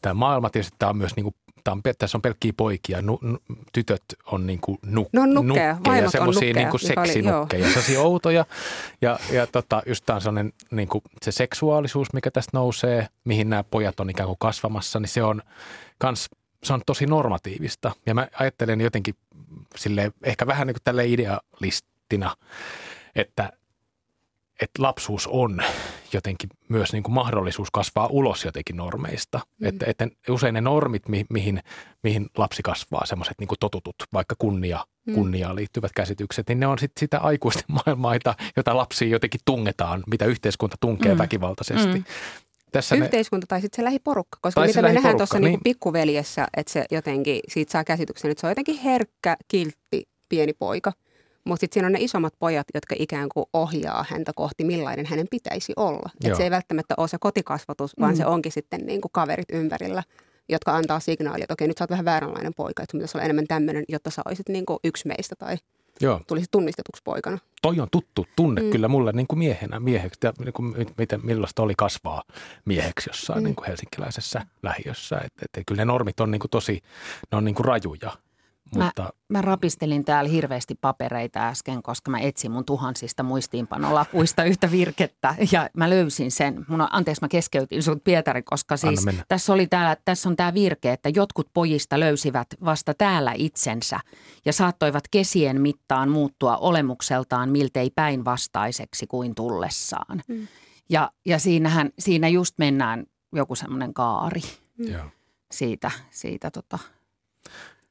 tämä 0.02 0.14
maailma. 0.14 0.50
Tietysti 0.50 0.76
tämä 0.78 0.90
on 0.90 0.96
myös, 0.96 1.16
niin 1.16 1.24
kuin, 1.24 1.34
tämä 1.64 1.72
on, 1.72 1.82
tässä 1.98 2.18
on 2.18 2.22
pelkkiä 2.22 2.52
poikia. 2.56 3.02
Nu, 3.02 3.18
nu, 3.22 3.38
tytöt 3.72 4.02
on 4.26 4.46
niin 4.46 4.60
kuin 4.60 4.78
nuk, 4.82 5.08
no, 5.12 5.26
nukkeja, 5.26 5.74
nukkeja 5.74 6.10
semmoisia 6.10 6.54
niin 6.54 6.68
kuin 6.68 6.80
seksinukkeja, 6.80 7.66
sellaisia 7.68 8.00
outoja. 8.00 8.44
Ja, 9.02 9.18
ja 9.32 9.46
tota, 9.46 9.82
just 9.86 10.06
tämä 10.06 10.14
on 10.14 10.20
sellainen 10.20 10.52
niin 10.70 10.88
kuin 10.88 11.02
se 11.22 11.32
seksuaalisuus, 11.32 12.12
mikä 12.12 12.30
tästä 12.30 12.50
nousee, 12.54 13.08
mihin 13.24 13.50
nämä 13.50 13.64
pojat 13.64 14.00
on 14.00 14.10
ikään 14.10 14.26
kuin 14.26 14.38
kasvamassa, 14.40 15.00
niin 15.00 15.08
se 15.08 15.22
on 15.22 15.42
kans 15.98 16.28
se 16.64 16.72
on 16.72 16.82
tosi 16.86 17.06
normatiivista. 17.06 17.92
Ja 18.06 18.14
mä 18.14 18.28
ajattelen 18.38 18.80
jotenkin 18.80 19.14
sille 19.76 20.12
ehkä 20.22 20.46
vähän 20.46 20.66
niin 20.66 20.74
kuin 20.74 20.82
tälle 20.84 21.06
idealistina, 21.06 22.36
että, 23.14 23.52
että 24.60 24.82
lapsuus 24.82 25.26
on 25.26 25.62
jotenkin 26.12 26.50
myös 26.68 26.92
niin 26.92 27.02
kuin 27.02 27.14
mahdollisuus 27.14 27.68
kasvaa 27.70 28.06
ulos 28.06 28.44
jotenkin 28.44 28.76
normeista. 28.76 29.40
Mm. 29.60 29.66
Että, 29.66 29.86
että 29.88 30.08
usein 30.28 30.54
ne 30.54 30.60
normit, 30.60 31.08
mi, 31.08 31.24
mihin, 31.30 31.62
mihin 32.02 32.26
lapsi 32.36 32.62
kasvaa, 32.62 33.06
semmoiset 33.06 33.34
niin 33.40 33.48
totutut, 33.60 33.96
vaikka 34.12 34.34
kunnia, 34.38 34.84
mm. 35.06 35.14
kunniaan 35.14 35.56
liittyvät 35.56 35.92
käsitykset, 35.92 36.48
niin 36.48 36.60
ne 36.60 36.66
on 36.66 36.78
sit 36.78 36.92
sitä 37.00 37.18
aikuisten 37.18 37.64
maailmaa, 37.86 38.18
jota 38.56 38.76
lapsiin 38.76 39.10
jotenkin 39.10 39.40
tungetaan, 39.44 40.02
mitä 40.06 40.24
yhteiskunta 40.24 40.76
tunkee 40.80 41.14
mm. 41.14 41.18
väkivaltaisesti. 41.18 41.98
Mm 41.98 42.04
tässä 42.74 42.94
Yhteiskunta 42.94 43.44
me... 43.44 43.48
tai 43.48 43.60
sitten 43.60 43.76
se 43.76 43.84
lähiporukka, 43.84 44.38
koska 44.40 44.60
mitä 44.60 44.82
me 44.82 44.92
nähdään 44.92 45.16
tuossa 45.16 45.38
niin. 45.38 45.50
niin 45.50 45.60
pikkuveljessä, 45.64 46.48
että 46.56 46.72
se 46.72 46.84
jotenkin, 46.90 47.40
siitä 47.48 47.72
saa 47.72 47.84
käsityksen, 47.84 48.30
että 48.30 48.40
se 48.40 48.46
on 48.46 48.50
jotenkin 48.50 48.78
herkkä, 48.78 49.36
kiltti, 49.48 50.08
pieni 50.28 50.52
poika. 50.52 50.92
Mutta 51.44 51.60
sitten 51.60 51.74
siinä 51.74 51.86
on 51.86 51.92
ne 51.92 51.98
isommat 52.00 52.34
pojat, 52.38 52.66
jotka 52.74 52.94
ikään 52.98 53.28
kuin 53.34 53.46
ohjaa 53.52 54.04
häntä 54.08 54.32
kohti, 54.36 54.64
millainen 54.64 55.06
hänen 55.06 55.26
pitäisi 55.30 55.72
olla. 55.76 56.10
Että 56.24 56.36
se 56.36 56.42
ei 56.42 56.50
välttämättä 56.50 56.94
ole 56.96 57.08
se 57.08 57.16
kotikasvatus, 57.20 57.94
vaan 58.00 58.12
mm. 58.12 58.16
se 58.16 58.26
onkin 58.26 58.52
sitten 58.52 58.86
niin 58.86 59.00
kuin 59.00 59.12
kaverit 59.12 59.50
ympärillä, 59.52 60.02
jotka 60.48 60.76
antaa 60.76 61.00
signaalia, 61.00 61.44
että 61.44 61.52
okei, 61.52 61.68
nyt 61.68 61.78
sä 61.78 61.84
oot 61.84 61.90
vähän 61.90 62.04
vääränlainen 62.04 62.54
poika, 62.54 62.82
että 62.82 62.90
sun 62.90 62.98
pitäisi 62.98 63.16
olla 63.16 63.24
enemmän 63.24 63.46
tämmöinen, 63.46 63.84
jotta 63.88 64.10
sä 64.10 64.22
olisit 64.26 64.48
niin 64.48 64.66
kuin 64.66 64.78
yksi 64.84 65.08
meistä 65.08 65.34
tai– 65.38 65.56
Joo. 66.00 66.20
tulisi 66.26 66.46
tunnistetuksi 66.50 67.02
poikana. 67.04 67.38
Toi 67.62 67.80
on 67.80 67.88
tuttu 67.90 68.26
tunne 68.36 68.62
mm. 68.62 68.70
kyllä 68.70 68.88
mulle 68.88 69.12
niin 69.12 69.26
kuin 69.26 69.38
miehenä, 69.38 69.80
mieheksi, 69.80 70.20
ja 70.22 70.32
niin 70.38 70.52
kuin, 70.52 70.74
miten, 70.98 71.20
millaista 71.22 71.62
oli 71.62 71.74
kasvaa 71.76 72.22
mieheksi 72.64 73.10
jossain 73.10 73.38
mm. 73.38 73.44
niin 73.44 73.54
kuin 73.54 73.66
helsinkiläisessä 73.66 74.46
lähiössä. 74.62 75.16
Et, 75.16 75.32
et, 75.42 75.50
et, 75.56 75.62
kyllä 75.66 75.80
ne 75.80 75.84
normit 75.84 76.20
on 76.20 76.30
niin 76.30 76.40
kuin 76.40 76.50
tosi, 76.50 76.82
ne 77.32 77.38
on 77.38 77.44
niin 77.44 77.54
kuin 77.54 77.66
rajuja. 77.66 78.12
Mä- 78.78 78.84
Mutta 78.84 79.12
Mä 79.28 79.42
rapistelin 79.42 80.04
täällä 80.04 80.30
hirveästi 80.30 80.74
papereita 80.74 81.48
äsken, 81.48 81.82
koska 81.82 82.10
mä 82.10 82.18
etsin 82.18 82.50
mun 82.50 82.64
tuhansista 82.64 83.22
muistiinpanolapuista 83.22 84.44
yhtä 84.50 84.70
virkettä 84.70 85.34
ja 85.52 85.68
mä 85.76 85.90
löysin 85.90 86.30
sen. 86.30 86.64
Mun 86.68 86.80
on, 86.80 86.88
anteeksi, 86.90 87.22
mä 87.22 87.28
keskeytin 87.28 87.82
sut 87.82 88.04
Pietari, 88.04 88.42
koska 88.42 88.76
siis 88.76 89.06
tässä, 89.28 89.52
oli 89.52 89.66
täällä, 89.66 89.96
tässä 90.04 90.28
on 90.28 90.36
tämä 90.36 90.54
virke, 90.54 90.92
että 90.92 91.08
jotkut 91.14 91.48
pojista 91.54 92.00
löysivät 92.00 92.46
vasta 92.64 92.94
täällä 92.94 93.32
itsensä 93.36 94.00
ja 94.44 94.52
saattoivat 94.52 95.04
kesien 95.10 95.60
mittaan 95.60 96.08
muuttua 96.10 96.56
olemukseltaan 96.56 97.50
miltei 97.50 97.90
päinvastaiseksi 97.90 99.06
kuin 99.06 99.34
tullessaan. 99.34 100.22
Mm. 100.28 100.48
Ja, 100.88 101.10
ja 101.26 101.38
siinähän, 101.38 101.90
siinä 101.98 102.28
just 102.28 102.54
mennään 102.58 103.04
joku 103.32 103.54
semmoinen 103.54 103.94
kaari 103.94 104.42
joo. 104.78 105.04
siitä, 105.50 105.90
siitä 106.10 106.50
tota, 106.50 106.78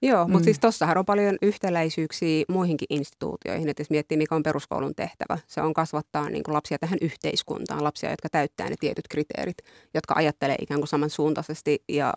Joo, 0.06 0.28
mutta 0.28 0.40
Mm. 0.40 0.44
siis 0.44 0.60
tossahan 0.60 0.98
on 0.98 1.06
paljon 1.06 1.38
yhtäläisyyksiä 1.42 2.46
muihinkin 2.50 2.86
instituutioihin. 2.90 3.70
Että 3.70 3.82
jos 3.82 3.90
miettii, 3.90 4.18
mikä 4.18 4.36
on 4.36 4.44
peruskoulun 4.44 4.96
tehtävä, 4.96 5.38
se 5.48 5.62
on 5.62 5.74
kasvattaa 5.74 6.30
niin 6.30 6.44
kuin 6.44 6.54
lapsia 6.56 6.80
tähän 6.80 6.98
yhteiskuntaan. 7.02 7.84
Lapsia, 7.84 8.10
jotka 8.12 8.30
täyttää 8.30 8.70
ne 8.70 8.76
tietyt 8.80 9.08
kriteerit, 9.10 9.58
jotka 9.94 10.14
ajattelee 10.18 10.56
ikään 10.62 10.80
kuin 10.80 10.88
samansuuntaisesti 10.88 11.84
ja 11.90 12.14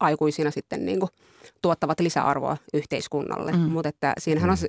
aikuisina 0.00 0.50
sitten 0.50 0.86
niin 0.86 1.00
kuin 1.00 1.10
tuottavat 1.62 2.00
lisäarvoa 2.00 2.56
yhteiskunnalle. 2.74 3.52
Mm. 3.52 3.58
Mm. 3.58 3.70
Mutta 3.70 3.88
että 3.88 4.12
siinähän 4.18 4.48
Mm. 4.48 4.52
on 4.52 4.56
se 4.56 4.68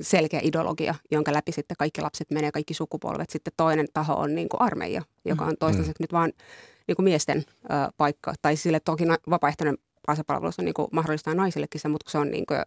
selkeä 0.00 0.40
ideologia, 0.42 0.94
jonka 1.10 1.32
läpi 1.32 1.52
sitten 1.52 1.76
kaikki 1.78 2.00
lapset 2.00 2.30
menee, 2.30 2.52
kaikki 2.52 2.74
sukupolvet. 2.74 3.30
Sitten 3.30 3.52
toinen 3.56 3.86
taho 3.94 4.14
on 4.14 4.34
niin 4.34 4.48
kuin 4.48 4.60
armeija, 4.62 5.02
joka 5.24 5.44
on 5.44 5.54
toistaiseksi 5.60 6.02
nyt 6.02 6.12
vaan 6.12 6.32
niin 6.88 6.96
kuin 6.96 7.04
miesten 7.04 7.38
ö, 7.64 7.68
paikka. 7.96 8.34
Tai 8.42 8.56
sille 8.56 8.80
toki 8.80 9.04
vapaaehtoinen 9.30 9.78
asepalvelus 10.08 10.58
on 10.58 10.64
niin 10.64 10.74
kuin 10.74 10.88
mahdollistaa 10.92 11.34
naisillekin 11.34 11.80
se, 11.80 11.88
mutta 11.88 12.10
se 12.10 12.18
on 12.18 12.30
niin 12.30 12.46
kuin 12.46 12.60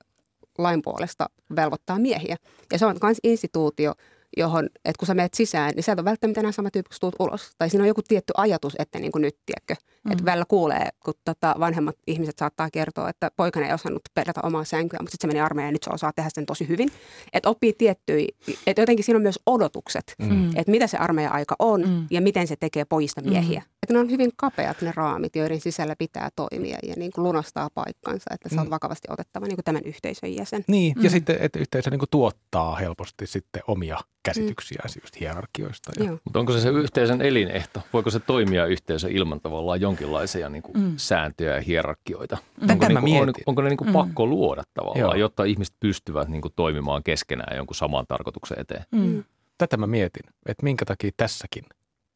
lain 0.58 0.82
puolesta 0.82 1.30
velvoittaa 1.56 2.00
miehiä. 2.00 2.36
Ja 2.72 2.80
se 2.80 2.86
on 2.86 2.98
myös 3.04 3.18
instituutio, 3.24 3.94
johon, 4.38 4.66
että 4.86 5.00
kun 5.00 5.08
sä 5.08 5.14
menet 5.14 5.34
sisään, 5.34 5.72
niin 5.76 5.84
sieltä 5.84 6.02
on 6.02 6.06
välttämättä 6.06 6.40
enää 6.40 6.52
sama 6.52 6.72
tyyppi, 6.72 6.90
kun 6.90 6.98
tulet 7.02 7.16
ulos. 7.30 7.52
Tai 7.58 7.70
siinä 7.70 7.84
on 7.84 7.88
joku 7.88 8.02
tietty 8.08 8.34
ajatus, 8.38 8.76
että 8.80 9.00
niin 9.00 9.12
kuin 9.12 9.22
nyt, 9.22 9.38
tiedätkö, 9.46 9.76
mm. 10.04 10.12
että 10.12 10.26
välillä 10.26 10.46
kuulee, 10.48 10.90
kun 11.06 11.14
tota 11.26 11.56
vanhemmat 11.60 11.96
ihmiset 12.08 12.38
saattaa 12.38 12.70
kertoa, 12.74 13.10
että 13.10 13.32
poikana 13.36 13.68
ei 13.68 13.74
osannut 13.74 14.02
pelätä 14.14 14.40
omaa 14.44 14.64
sänkyä, 14.64 14.98
mutta 15.02 15.12
sitten 15.12 15.30
se 15.32 15.34
meni 15.34 15.42
armeijaan 15.46 15.68
ja 15.68 15.72
nyt 15.72 15.84
se 15.84 15.90
osaa 15.94 16.12
tehdä 16.16 16.30
sen 16.34 16.46
tosi 16.46 16.68
hyvin. 16.68 16.90
Että 17.34 17.50
oppii 17.50 17.74
tiettyjä, 17.74 18.28
että 18.68 18.82
jotenkin 18.82 19.06
siinä 19.06 19.16
on 19.18 19.22
myös 19.22 19.40
odotukset, 19.46 20.16
Mm. 20.20 20.50
että 20.56 20.72
mitä 20.72 20.88
se 20.88 20.98
armeija-aika 20.98 21.56
on 21.60 21.82
Mm. 21.90 22.08
ja 22.10 22.22
miten 22.22 22.48
se 22.48 22.56
tekee 22.56 22.86
pojista 22.86 23.22
miehiä. 23.22 23.64
Että 23.84 23.94
ne 23.94 24.00
on 24.00 24.10
hyvin 24.12 24.32
kapeat 24.36 24.82
ne 24.82 24.94
raamit, 24.96 25.36
joiden 25.36 25.62
sisällä 25.62 25.96
pitää 25.96 26.30
toimia 26.36 26.78
ja 26.84 26.94
niin 26.98 27.12
kuin 27.12 27.24
lunastaa 27.24 27.70
paikkansa, 27.74 28.26
että 28.34 28.50
sä 28.50 28.56
oot 28.56 28.68
Mm. 28.68 28.72
vakavasti 28.72 29.08
otettava 29.12 29.46
niin 29.46 29.56
kuin 29.56 29.66
tämän 29.66 29.82
yhteisön 29.86 30.36
jäsen. 30.36 30.64
Niin, 30.68 30.94
Mm. 30.98 31.04
ja 31.04 31.10
sitten, 31.10 31.38
että 31.40 31.60
yhteisö 31.60 31.90
niin 31.90 32.00
kuin 32.00 32.10
tuottaa 32.10 32.76
helposti 32.76 33.28
sitten 33.28 33.62
omia 33.68 33.98
käsityksiä 34.24 34.82
mm. 34.84 35.02
just 35.02 35.20
hierarkioista. 35.20 35.92
Ja. 36.04 36.12
Mutta 36.24 36.40
onko 36.40 36.54
se 36.54 36.60
se 36.62 36.70
yhteisön 36.70 37.22
elinehto? 37.22 37.82
Voiko 37.94 38.10
se 38.10 38.20
toimia 38.20 38.66
yhteisö 38.66 39.08
ilman 39.12 39.42
tavallaan 39.42 39.82
jonkinlaisia 39.82 40.50
niin 40.50 40.64
kuin 40.64 40.78
Mm. 40.78 40.94
sääntöjä 40.98 41.56
ja 41.56 41.62
hierarkioita? 41.62 42.38
Tätä 42.60 42.74
Onko, 42.74 42.86
mä 42.86 42.88
niin 42.90 43.00
kuin, 43.02 43.20
on, 43.22 43.26
mietin. 43.26 43.44
onko 43.46 43.62
ne 43.62 43.70
niin 43.70 43.78
kuin 43.78 43.88
Mm. 43.88 43.94
pakko 43.94 44.26
luoda 44.28 44.64
tavallaan, 44.74 45.00
Joo. 45.00 45.14
jotta 45.16 45.44
ihmiset 45.44 45.76
pystyvät 45.80 46.28
niin 46.28 46.42
kuin 46.42 46.54
toimimaan 46.56 47.04
keskenään 47.04 47.58
jonkun 47.58 47.76
saman 47.76 48.06
tarkoituksen 48.08 48.60
eteen? 48.60 48.86
mm. 48.92 49.24
Tätä 49.58 49.78
mä 49.78 49.88
mietin, 49.88 50.24
että 50.46 50.64
minkä 50.64 50.86
takia 50.86 51.12
tässäkin 51.18 51.64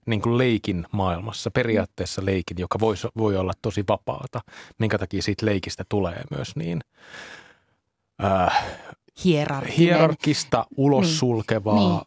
niin 0.05 0.21
kuin 0.21 0.37
leikin 0.37 0.85
maailmassa, 0.91 1.51
periaatteessa 1.51 2.25
leikin, 2.25 2.57
joka 2.59 2.79
voi, 2.79 2.95
voi 3.17 3.37
olla 3.37 3.53
tosi 3.61 3.83
vapaata, 3.89 4.41
minkä 4.79 4.97
takia 4.97 5.21
siitä 5.21 5.45
leikistä 5.45 5.83
tulee 5.89 6.21
myös 6.37 6.55
niin 6.55 6.79
äh, 8.23 8.65
hierarkkinen. 9.23 9.77
hierarkista, 9.77 10.65
ulos 10.77 11.05
Niin. 11.05 11.15
sulkevaa. 11.15 11.75
Niin. 11.75 12.01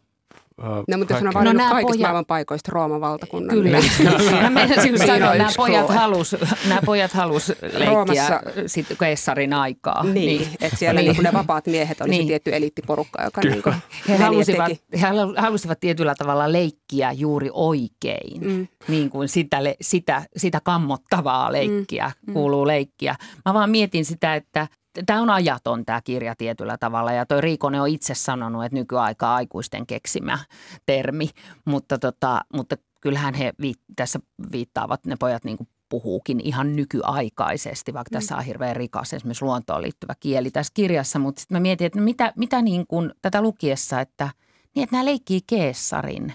No 0.87 0.97
mutta 0.97 1.13
jos 1.13 1.23
on 1.23 1.33
valinnut 1.33 1.55
nämä 1.57 1.69
kaikista 1.71 1.93
pojat- 1.97 2.01
maailman 2.01 2.25
paikoista 2.25 2.71
Rooman 2.73 3.01
valtakunnan. 3.01 3.55
Kyllä. 3.55 3.79
Niin. 3.79 4.41
Mä 4.43 4.49
meinasin 4.49 4.91
just 4.91 5.03
Siinä 5.03 5.17
sanoa, 5.19 5.35
nämä 5.35 5.49
pojat 5.57 5.89
halus, 5.89 6.35
nämä 6.67 6.81
pojat 6.85 7.11
halus 7.13 7.49
leikkiä 7.61 7.89
Roomassa- 7.89 8.41
sit 8.67 8.85
keissarin 8.99 9.53
aikaa. 9.53 10.03
Niin, 10.03 10.13
niin. 10.13 10.47
että 10.61 10.77
siellä 10.77 11.01
Niin. 11.01 11.11
niin. 11.13 11.23
ne 11.23 11.33
vapaat 11.33 11.67
miehet 11.67 12.01
oli 12.01 12.09
Niin. 12.09 12.23
se 12.23 12.27
tietty 12.27 12.55
eliittiporukka, 12.55 13.23
joka 13.23 13.41
Kyllä. 13.41 13.53
niin 13.55 13.63
kuin 13.63 13.75
He 14.09 14.17
halusivat, 14.17 14.65
teki. 14.67 14.81
he 15.01 15.07
halu- 15.07 15.41
halusivat 15.41 15.79
tietyllä 15.79 16.15
tavalla 16.17 16.51
leikkiä 16.51 17.11
juuri 17.11 17.49
oikein, 17.53 18.41
Mm. 18.41 18.67
niin 18.87 19.09
kuin 19.09 19.29
sitä, 19.29 19.57
sitä, 19.81 20.23
sitä 20.37 20.61
kammottavaa 20.63 21.51
leikkiä 21.51 22.11
Mm. 22.27 22.33
kuuluu 22.33 22.67
leikkiä. 22.67 23.15
Mä 23.45 23.53
vaan 23.53 23.69
mietin 23.69 24.05
sitä, 24.05 24.35
että 24.35 24.67
tämä 25.05 25.21
on 25.21 25.29
ajaton 25.29 25.85
tämä 25.85 26.01
kirja 26.01 26.35
tietyllä 26.35 26.77
tavalla 26.77 27.11
ja 27.11 27.25
toi 27.25 27.41
Riikonen 27.41 27.81
on 27.81 27.87
itse 27.87 28.15
sanonut, 28.15 28.65
että 28.65 28.75
nykyaika 28.75 29.35
aikuisten 29.35 29.87
keksimä 29.87 30.39
termi, 30.85 31.29
mutta, 31.65 31.99
tota, 31.99 32.41
mutta 32.53 32.75
kyllähän 33.01 33.33
he 33.33 33.53
viit- 33.61 33.83
tässä 33.95 34.19
viittaavat, 34.51 35.05
ne 35.05 35.15
pojat 35.19 35.43
niin 35.43 35.57
kuin 35.57 35.67
puhuukin 35.89 36.39
ihan 36.43 36.75
nykyaikaisesti, 36.75 37.93
vaikka 37.93 38.09
tässä 38.11 38.37
on 38.37 38.43
hirveän 38.43 38.75
rikas 38.75 39.13
esimerkiksi 39.13 39.45
luontoon 39.45 39.81
liittyvä 39.81 40.13
kieli 40.19 40.51
tässä 40.51 40.71
kirjassa, 40.73 41.19
mutta 41.19 41.39
sitten 41.39 41.55
mä 41.55 41.59
mietin, 41.59 41.87
että 41.87 42.01
mitä, 42.01 42.33
mitä 42.35 42.61
niin 42.61 42.87
kuin 42.87 43.11
tätä 43.21 43.41
lukiessa, 43.41 44.01
että, 44.01 44.29
niin 44.75 44.83
että 44.83 44.95
nämä 44.95 45.05
leikkii 45.05 45.39
keessarin 45.47 46.33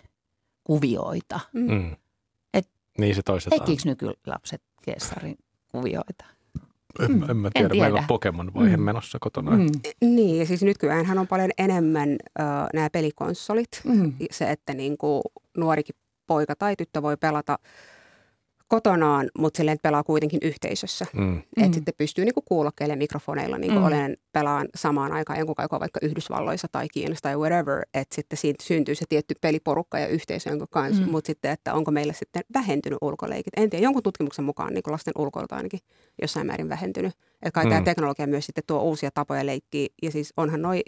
kuvioita. 0.64 1.40
Mm. 1.52 1.96
Et- 2.54 2.70
niin 2.98 3.14
se 3.14 3.22
toistetaan. 3.22 3.58
Leikkiikö 3.58 3.82
nykylapset 3.84 4.62
keessarin 4.82 5.36
kuvioita? 5.72 6.24
En, 7.00 7.10
Mm, 7.12 7.30
en 7.30 7.36
mä 7.36 7.48
en 7.48 7.52
tiedä, 7.54 7.68
meillä 7.68 7.86
tiedä. 7.86 8.00
on 8.00 8.06
Pokemon-vaihe 8.06 8.76
Mm. 8.76 8.82
menossa 8.82 9.18
kotona. 9.20 9.50
Mm. 9.56 9.66
Niin, 10.00 10.38
ja 10.38 10.46
siis 10.46 10.62
nykyään 10.62 11.18
on 11.18 11.26
paljon 11.26 11.50
enemmän 11.58 12.08
äh, 12.40 12.46
nämä 12.74 12.90
pelikonsolit. 12.90 13.68
Mm. 13.84 14.12
Se, 14.30 14.50
että 14.50 14.74
niin 14.74 14.98
kuin 14.98 15.22
nuorikin 15.56 15.94
poika 16.26 16.56
tai 16.56 16.76
tyttö 16.76 17.02
voi 17.02 17.16
pelata 17.16 17.58
kotonaan, 18.74 19.30
mutta 19.38 19.56
silleen 19.56 19.74
että 19.74 19.88
pelaa 19.88 20.02
kuitenkin 20.02 20.38
yhteisössä. 20.42 21.06
Mm. 21.12 21.38
Että 21.56 21.74
sitten 21.74 21.94
pystyy 21.98 22.24
niinku 22.24 22.42
kuulokkeille 22.42 22.96
mikrofoneilla 22.96 23.58
niinku 23.58 23.74
Mm. 23.78 23.80
mm. 23.80 23.86
olen 23.86 24.16
pelaan 24.32 24.68
samaan 24.74 25.12
aikaan 25.12 25.38
jonkun 25.38 25.54
aikaa 25.58 25.80
vaikka 25.80 26.00
Yhdysvalloissa 26.02 26.68
tai 26.72 26.86
Kiinassa 26.92 27.22
tai 27.22 27.36
whatever, 27.36 27.82
että 27.94 28.14
sitten 28.14 28.36
siitä 28.36 28.64
syntyy 28.64 28.94
se 28.94 29.04
tietty 29.08 29.34
peliporukka 29.40 29.98
ja 29.98 30.06
yhteisö 30.06 30.50
jonka 30.50 30.66
kanssa, 30.70 31.02
Mm. 31.02 31.06
mm. 31.08 31.12
mutta 31.12 31.26
sitten, 31.26 31.50
että 31.50 31.74
onko 31.74 31.90
meillä 31.90 32.12
sitten 32.12 32.42
vähentynyt 32.54 32.98
ulkoleikit. 33.00 33.52
En 33.56 33.70
tiedä, 33.70 33.84
jonkun 33.84 34.02
tutkimuksen 34.02 34.44
mukaan 34.44 34.74
niin 34.74 34.82
lasten 34.86 35.14
ulkoilta 35.18 35.56
ainakin 35.56 35.80
jossain 36.22 36.46
määrin 36.46 36.68
vähentynyt. 36.68 37.12
Että 37.42 37.50
kai 37.50 37.64
mm. 37.64 37.70
tämä 37.70 37.82
teknologia 37.82 38.26
myös 38.26 38.46
sitten 38.46 38.64
tuo 38.66 38.82
uusia 38.82 39.10
tapoja 39.10 39.46
leikkiä 39.46 39.88
ja 40.02 40.10
siis 40.10 40.32
onhan 40.36 40.62
noi 40.62 40.82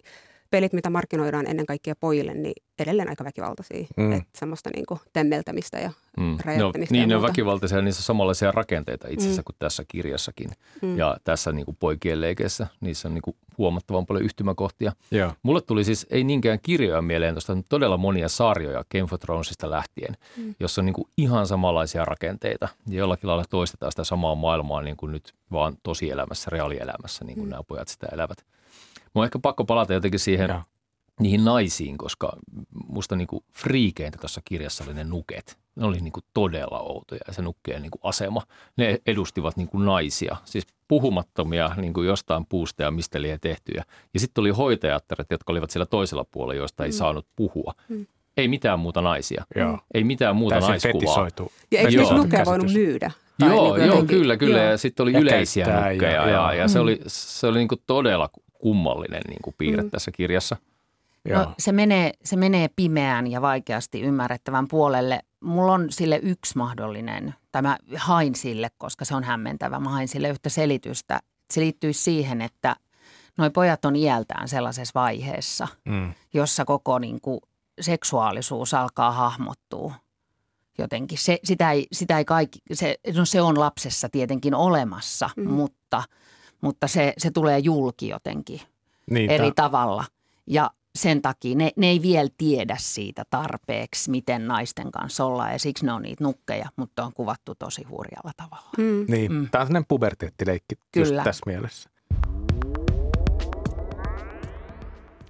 pelit, 0.50 0.72
mitä 0.72 0.90
markkinoidaan 0.90 1.46
ennen 1.50 1.66
kaikkea 1.66 1.94
pojille, 2.00 2.34
niin 2.34 2.62
edelleen 2.78 3.08
aika 3.08 3.24
väkivaltaisia. 3.24 3.86
Mm. 3.96 4.12
Että 4.12 4.38
semmoista 4.38 4.70
niinku 4.74 5.00
temmeltämistä 5.12 5.78
ja 5.78 5.90
Mm. 6.16 6.22
Ne 6.22 6.32
on, 6.32 6.40
Räjäyttämistä 6.44 6.92
niin, 6.92 7.00
ja 7.00 7.06
ne 7.06 7.16
on 7.16 7.22
väkivaltaisia, 7.22 7.82
niissä 7.82 8.00
on 8.00 8.04
samanlaisia 8.04 8.52
rakenteita 8.52 9.08
itse 9.08 9.24
asiassa 9.24 9.42
Mm. 9.42 9.44
kuin 9.44 9.56
tässä 9.58 9.84
kirjassakin. 9.88 10.50
Mm. 10.82 10.98
Ja 10.98 11.16
tässä 11.24 11.52
niin 11.52 11.64
kuin 11.64 11.76
poikien 11.80 12.20
leikeissä, 12.20 12.66
niissä 12.80 13.08
on 13.08 13.14
niin 13.14 13.22
kuin 13.22 13.36
huomattavan 13.58 14.06
paljon 14.06 14.24
yhtymäkohtia. 14.24 14.92
Joo. 15.10 15.32
Mulle 15.42 15.60
tuli 15.60 15.84
siis 15.84 16.06
ei 16.10 16.24
niinkään 16.24 16.58
kirjoja 16.62 17.02
mieleen 17.02 17.34
tuosta, 17.34 17.54
mutta 17.54 17.68
todella 17.68 17.96
monia 17.96 18.28
sarjoja 18.28 18.84
Game 18.92 19.04
of 19.04 19.20
Thronesista 19.20 19.70
lähtien, 19.70 20.16
mm. 20.36 20.54
jossa 20.60 20.80
on 20.80 20.86
niin 20.86 20.94
kuin 20.94 21.08
ihan 21.16 21.46
samanlaisia 21.46 22.04
rakenteita. 22.04 22.68
Ja 22.88 22.98
jollakin 22.98 23.28
lailla 23.28 23.44
toistetaan 23.50 23.92
sitä 23.92 24.04
samaa 24.04 24.34
maailmaa 24.34 24.82
niin 24.82 24.96
kuin 24.96 25.12
nyt 25.12 25.34
vaan 25.52 25.76
tosielämässä, 25.82 26.50
reaalielämässä, 26.50 27.24
niin 27.24 27.36
kuin 27.36 27.46
mm. 27.46 27.50
nämä 27.50 27.62
pojat 27.68 27.88
sitä 27.88 28.06
elävät. 28.12 28.38
Mun 29.16 29.22
on 29.22 29.24
ehkä 29.24 29.38
pakko 29.38 29.64
palata 29.64 29.92
jotenkin 29.92 30.20
siihen, 30.20 30.48
Joo. 30.50 30.60
niihin 31.20 31.44
naisiin, 31.44 31.98
koska 31.98 32.32
musta 32.88 33.16
niin 33.16 33.26
kuin 33.28 33.44
friikeintä 33.52 34.18
tuossa 34.18 34.40
kirjassa 34.44 34.84
oli 34.84 34.94
ne 34.94 35.04
nuket. 35.04 35.58
Ne 35.76 35.86
oli 35.86 36.00
niin 36.00 36.12
kuin 36.12 36.24
todella 36.34 36.80
outoja 36.80 37.20
ja 37.26 37.32
se 37.32 37.42
nukkeen 37.42 37.82
niin 37.82 37.90
kuin 37.90 38.00
asema. 38.04 38.42
Ne 38.76 38.98
edustivat 39.06 39.56
niin 39.56 39.68
kuin 39.68 39.84
naisia, 39.84 40.36
siis 40.44 40.66
puhumattomia 40.88 41.70
niin 41.76 41.92
kuin 41.94 42.06
jostain 42.06 42.46
puusta 42.46 42.82
ja 42.82 42.90
mistä 42.90 43.22
liian 43.22 43.40
tehtyjä. 43.40 43.84
Ja 44.14 44.20
sitten 44.20 44.42
oli 44.42 44.50
hoitajattaret, 44.50 45.26
jotka 45.30 45.52
olivat 45.52 45.70
siellä 45.70 45.86
toisella 45.86 46.24
puolella, 46.30 46.54
joista 46.60 46.84
ei 46.84 46.90
Mm. 46.90 46.94
saanut 46.94 47.26
puhua. 47.36 47.74
Mm. 47.88 48.06
Ei 48.36 48.48
mitään 48.48 48.78
muuta 48.78 49.00
naisia. 49.00 49.44
Joo. 49.56 49.78
Ei 49.94 50.04
mitään 50.04 50.36
muuta 50.36 50.54
Täysin 50.54 50.68
naiskuvaa. 50.68 50.92
fetisoitu. 51.00 51.52
Ja 51.70 51.80
eikö 51.80 51.92
myös 51.96 52.10
nukkeja 52.10 52.44
voinut 52.44 52.72
myydä? 52.72 53.10
Joo, 53.38 53.50
niin 53.50 53.56
joo, 53.64 53.76
jotenkin- 53.76 54.06
kyllä, 54.18 54.36
kyllä. 54.36 54.58
Joo. 54.58 54.70
Ja 54.70 54.78
sitten 54.78 55.02
oli 55.04 55.12
Ja 55.12 55.18
yleisiä 55.20 55.64
käyttää 55.64 55.86
ja- 55.86 55.92
nukkeja 55.92 56.12
ja, 56.12 56.28
ja, 56.28 56.54
joo. 56.54 56.68
se 56.68 56.78
Mm. 56.78 56.82
oli, 56.82 57.00
se 57.06 57.46
oli 57.46 57.58
niin 57.58 57.68
todella 57.86 58.30
kummallinen 58.66 59.22
niin 59.28 59.38
kuin 59.42 59.54
piirre 59.58 59.82
Mm. 59.82 59.90
tässä 59.90 60.10
kirjassa. 60.10 60.56
Joo. 61.24 61.42
No, 61.44 61.54
se, 61.58 61.72
menee, 61.72 62.12
se 62.24 62.36
menee 62.36 62.68
pimeään 62.76 63.26
ja 63.26 63.42
vaikeasti 63.42 64.00
ymmärrettävän 64.00 64.68
puolelle. 64.68 65.20
Mulla 65.40 65.72
on 65.72 65.86
sille 65.92 66.20
yksi 66.22 66.56
mahdollinen, 66.58 67.34
tai 67.52 67.62
mä 67.62 67.76
hain 67.96 68.34
sille, 68.34 68.68
koska 68.78 69.04
se 69.04 69.14
on 69.14 69.24
hämmentävä. 69.24 69.80
Mä 69.80 69.90
hain 69.90 70.08
sille 70.08 70.28
yhtä 70.28 70.48
selitystä. 70.48 71.20
Se 71.50 71.60
liittyy 71.60 71.92
siihen, 71.92 72.42
että 72.42 72.76
noi 73.38 73.50
pojat 73.50 73.84
on 73.84 73.96
iältään 73.96 74.48
sellaisessa 74.48 74.92
vaiheessa, 75.00 75.68
Mm. 75.84 76.12
jossa 76.34 76.64
koko 76.64 76.98
niin 76.98 77.20
kuin, 77.20 77.40
seksuaalisuus 77.80 78.74
alkaa 78.74 79.12
hahmottua 79.12 79.94
jotenkin. 80.78 81.18
Se, 81.18 81.38
sitä, 81.44 81.72
ei, 81.72 81.86
sitä 81.92 82.18
ei 82.18 82.24
kaikki, 82.24 82.58
se, 82.72 82.96
no 83.14 83.24
se 83.24 83.40
on 83.42 83.58
lapsessa 83.60 84.08
tietenkin 84.08 84.54
olemassa, 84.54 85.30
Mm. 85.36 85.50
mutta, 85.50 86.02
mutta 86.66 86.86
se, 86.88 87.12
se 87.18 87.30
tulee 87.30 87.58
julki 87.58 88.08
jotenkin 88.08 88.60
Niin, 89.10 89.30
eri 89.30 89.52
tää- 89.52 89.64
tavalla. 89.64 90.04
Ja 90.46 90.70
sen 90.94 91.22
takia 91.22 91.54
ne, 91.56 91.70
ne 91.76 91.86
ei 91.86 92.02
vielä 92.02 92.28
tiedä 92.38 92.76
siitä 92.78 93.24
tarpeeksi, 93.30 94.10
miten 94.10 94.46
naisten 94.48 94.90
kanssa 94.92 95.24
ollaan 95.24 95.52
ja 95.52 95.58
siksi 95.58 95.86
ne 95.86 95.92
on 95.92 96.02
niitä 96.02 96.24
nukkeja, 96.24 96.68
mutta 96.76 97.04
on 97.04 97.12
kuvattu 97.14 97.54
tosi 97.54 97.82
hurjalla 97.82 98.30
tavalla. 98.36 98.70
Mm. 98.78 99.04
Niin, 99.08 99.32
Mm. 99.32 99.48
tämä 99.50 99.62
on 99.62 99.66
sellainen 99.66 99.86
puberteettileikki 99.88 100.74
just 100.96 101.10
Kyllä. 101.10 101.24
tässä 101.24 101.42
mielessä. 101.46 101.90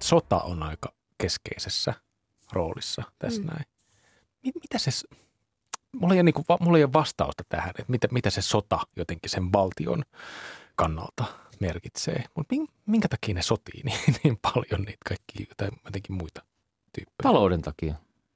Sota 0.03 0.39
on 0.39 0.63
aika 0.63 0.93
keskeisessä 1.17 1.93
roolissa 2.53 3.03
tässä 3.19 3.41
Mm. 3.41 3.47
näin. 3.47 3.65
Mi- 4.43 4.51
Mitä 4.61 4.77
se, 4.77 4.91
mulla 5.91 6.13
ei, 6.13 6.19
ole 6.21 6.31
va- 6.49 6.57
mulla 6.61 6.77
ei 6.77 6.83
ole 6.83 6.93
vastausta 6.93 7.43
tähän, 7.49 7.69
että 7.69 7.83
mitä, 7.87 8.07
mitä 8.11 8.29
se 8.29 8.41
sota 8.41 8.79
jotenkin 8.95 9.29
sen 9.29 9.53
valtion 9.53 10.03
kannalta 10.77 11.25
merkitsee. 11.59 12.23
Mutta 12.35 12.55
minkä 12.85 13.07
takia 13.07 13.35
ne 13.35 13.41
sotii 13.41 13.81
niin, 13.85 13.99
niin 14.23 14.39
paljon 14.41 14.81
niitä 14.81 14.97
kaikki 15.09 15.47
tai 15.57 15.69
jotenkin 15.85 16.15
muita 16.15 16.41
tyyppejä? 16.93 17.23
Talouden 17.23 17.61
takia. 17.61 17.95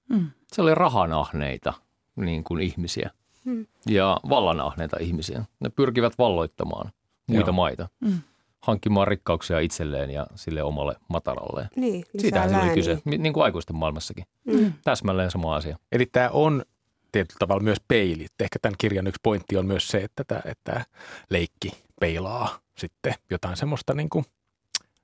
Mm. 0.10 0.28
Se 0.54 0.62
oli 0.62 0.76
rahanahneita 0.76 1.74
niin 2.16 2.44
kuin 2.44 2.62
ihmisiä 2.62 3.10
Mm. 3.46 3.66
ja 3.86 4.20
vallanahneita 4.30 4.98
ihmisiä. 5.00 5.46
Ne 5.60 5.70
pyrkivät 5.70 6.18
valloittamaan 6.18 6.92
muita 7.28 7.48
Joo. 7.50 7.54
maita, 7.56 7.90
Mm. 8.00 8.20
hankkimaan 8.62 9.08
rikkauksia 9.08 9.60
itselleen 9.60 10.10
ja 10.10 10.28
sille 10.36 10.64
omalle 10.64 10.96
mataralleen. 11.08 11.70
Niin, 11.76 12.06
Siitähän 12.18 12.50
siinä 12.50 12.64
oli 12.64 12.74
kyse, 12.74 13.02
niin 13.06 13.34
kuin 13.34 13.44
aikuisten 13.44 13.76
maailmassakin. 13.76 14.26
Mm. 14.46 14.74
Täsmälleen 14.84 15.32
sama 15.32 15.56
asia. 15.56 15.78
Eli 15.92 16.06
tämä 16.06 16.30
on 16.30 16.64
tietyllä 17.12 17.38
tavalla 17.40 17.64
myös 17.64 17.78
peili. 17.88 18.26
Ehkä 18.40 18.60
tämän 18.62 18.76
kirjan 18.78 19.08
yksi 19.08 19.20
pointti 19.24 19.58
on 19.58 19.66
myös 19.66 19.88
se, 19.88 19.98
että 19.98 20.24
tämä, 20.24 20.42
että 20.46 20.72
tämä 20.72 20.86
leikki 21.30 21.72
peilaa 22.02 22.60
sitten 22.78 23.14
jotain 23.30 23.58
semmoista 23.58 23.94
niin 23.94 24.10
kuin, 24.10 24.26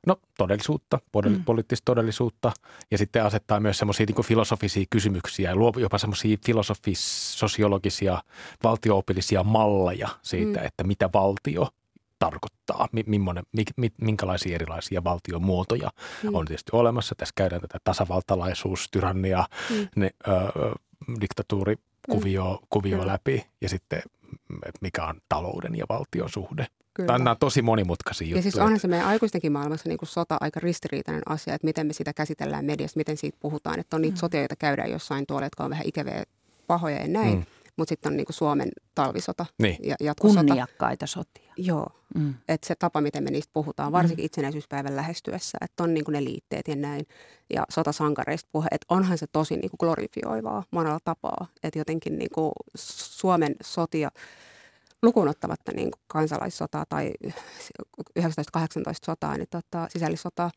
no, 0.07 0.19
todellisuutta, 0.37 0.99
poli- 1.11 1.29
Mm. 1.29 1.43
poliittista 1.43 1.85
todellisuutta 1.85 2.51
ja 2.91 2.97
sitten 2.97 3.23
asettaa 3.23 3.59
myös 3.59 3.77
semmoisia 3.77 4.05
niin 4.15 4.25
filosofisia 4.25 4.85
kysymyksiä 4.89 5.49
ja 5.49 5.55
luo 5.55 5.73
jopa 5.77 5.97
semmoisia 5.97 6.37
filosofis, 6.45 7.33
sosiologisia, 7.39 8.23
valtioopillisia 8.63 9.43
malleja 9.43 10.09
siitä, 10.21 10.59
Mm. 10.59 10.65
että 10.65 10.83
mitä 10.83 11.09
valtio 11.13 11.67
tarkoittaa, 12.19 12.87
mi- 12.91 13.03
millainen, 13.07 13.43
mi- 13.51 13.63
mi- 13.77 13.93
minkälaisia 14.01 14.55
erilaisia 14.55 15.03
valtiomuotoja 15.03 15.89
Mm. 16.23 16.29
on 16.35 16.45
tietysti 16.45 16.69
olemassa. 16.73 17.15
Tässä 17.15 17.33
käydään 17.35 17.61
tätä 17.61 17.77
tasavaltalaisuus, 17.83 18.87
tyrannia, 18.91 19.45
Mm. 19.69 19.87
ne, 19.95 20.09
ö, 20.27 20.31
diktatuurikuvio 21.21 22.59
kuvio 22.69 22.97
Kyllä. 22.99 23.11
läpi 23.13 23.45
ja 23.61 23.69
sitten 23.69 24.01
että 24.65 24.79
mikä 24.81 25.05
on 25.05 25.21
talouden 25.29 25.75
ja 25.77 25.85
valtion 25.89 26.29
suhde. 26.29 26.67
Kyllä. 26.97 27.17
Nämä 27.17 27.31
on 27.31 27.37
tosi 27.39 27.61
monimutkaisia 27.61 28.25
juttuja. 28.25 28.37
Ja 28.39 28.41
siis 28.41 28.55
onhan 28.55 28.79
se 28.79 28.87
meidän 28.87 29.07
aikuistenkin 29.07 29.51
maailmassa 29.51 29.89
niin 29.89 29.97
kuin 29.97 30.09
sota 30.09 30.37
aika 30.41 30.59
ristiriitainen 30.59 31.23
asia, 31.25 31.53
että 31.53 31.65
miten 31.67 31.87
me 31.87 31.93
sitä 31.93 32.13
käsitellään 32.13 32.65
mediassa, 32.65 32.97
miten 32.97 33.17
siitä 33.17 33.37
puhutaan. 33.41 33.79
Että 33.79 33.95
on 33.95 34.01
niitä 34.01 34.15
Mm. 34.15 34.19
sotia, 34.19 34.39
joita 34.41 34.55
käydään 34.55 34.91
jossain 34.91 35.25
tuolla, 35.27 35.45
jotka 35.45 35.63
on 35.63 35.69
vähän 35.69 35.85
ikäviä, 35.87 36.23
pahoja 36.67 36.97
ja 37.01 37.07
näin. 37.07 37.33
Mm. 37.33 37.39
Mm. 37.39 37.45
Mutta 37.77 37.89
sitten 37.89 38.09
on 38.11 38.17
niin 38.17 38.25
kuin 38.25 38.33
Suomen 38.35 38.69
talvisota 38.95 39.45
Niin. 39.61 39.77
ja 39.83 39.95
jatkosota. 39.99 40.43
Kunniakkaita 40.43 41.07
sotia. 41.07 41.53
Joo, 41.57 41.87
Mm. 42.15 42.33
että 42.47 42.67
se 42.67 42.75
tapa, 42.79 43.01
miten 43.01 43.23
me 43.23 43.31
niistä 43.31 43.49
puhutaan, 43.53 43.91
varsinkin 43.91 44.25
itsenäisyyspäivän 44.25 44.95
lähestyessä, 44.95 45.57
että 45.61 45.83
on 45.83 45.93
niin 45.93 46.05
kuin 46.05 46.13
ne 46.13 46.23
liitteet 46.23 46.67
ja 46.67 46.75
näin. 46.75 47.05
Ja 47.53 47.63
sotasankareista 47.69 48.49
puhe, 48.51 48.67
että 48.71 48.85
onhan 48.89 49.17
se 49.17 49.25
tosi 49.31 49.53
niin 49.57 49.69
kuin 49.69 49.77
glorifioivaa 49.79 50.63
monella 50.71 50.99
tapaa. 51.03 51.47
Että 51.63 51.79
jotenkin 51.79 52.19
niin 52.19 52.29
kuin 52.33 52.51
Suomen 52.75 53.55
sotia 53.63 54.11
lukuun 55.03 55.27
ottamatta 55.27 55.71
niin 55.71 55.91
kansalaissotaa 56.07 56.85
tai 56.89 57.13
1918 57.23 59.05
sotaa, 59.05 59.37
niin 59.37 59.47
tota, 59.49 59.87
sisällissotaa, 59.89 60.51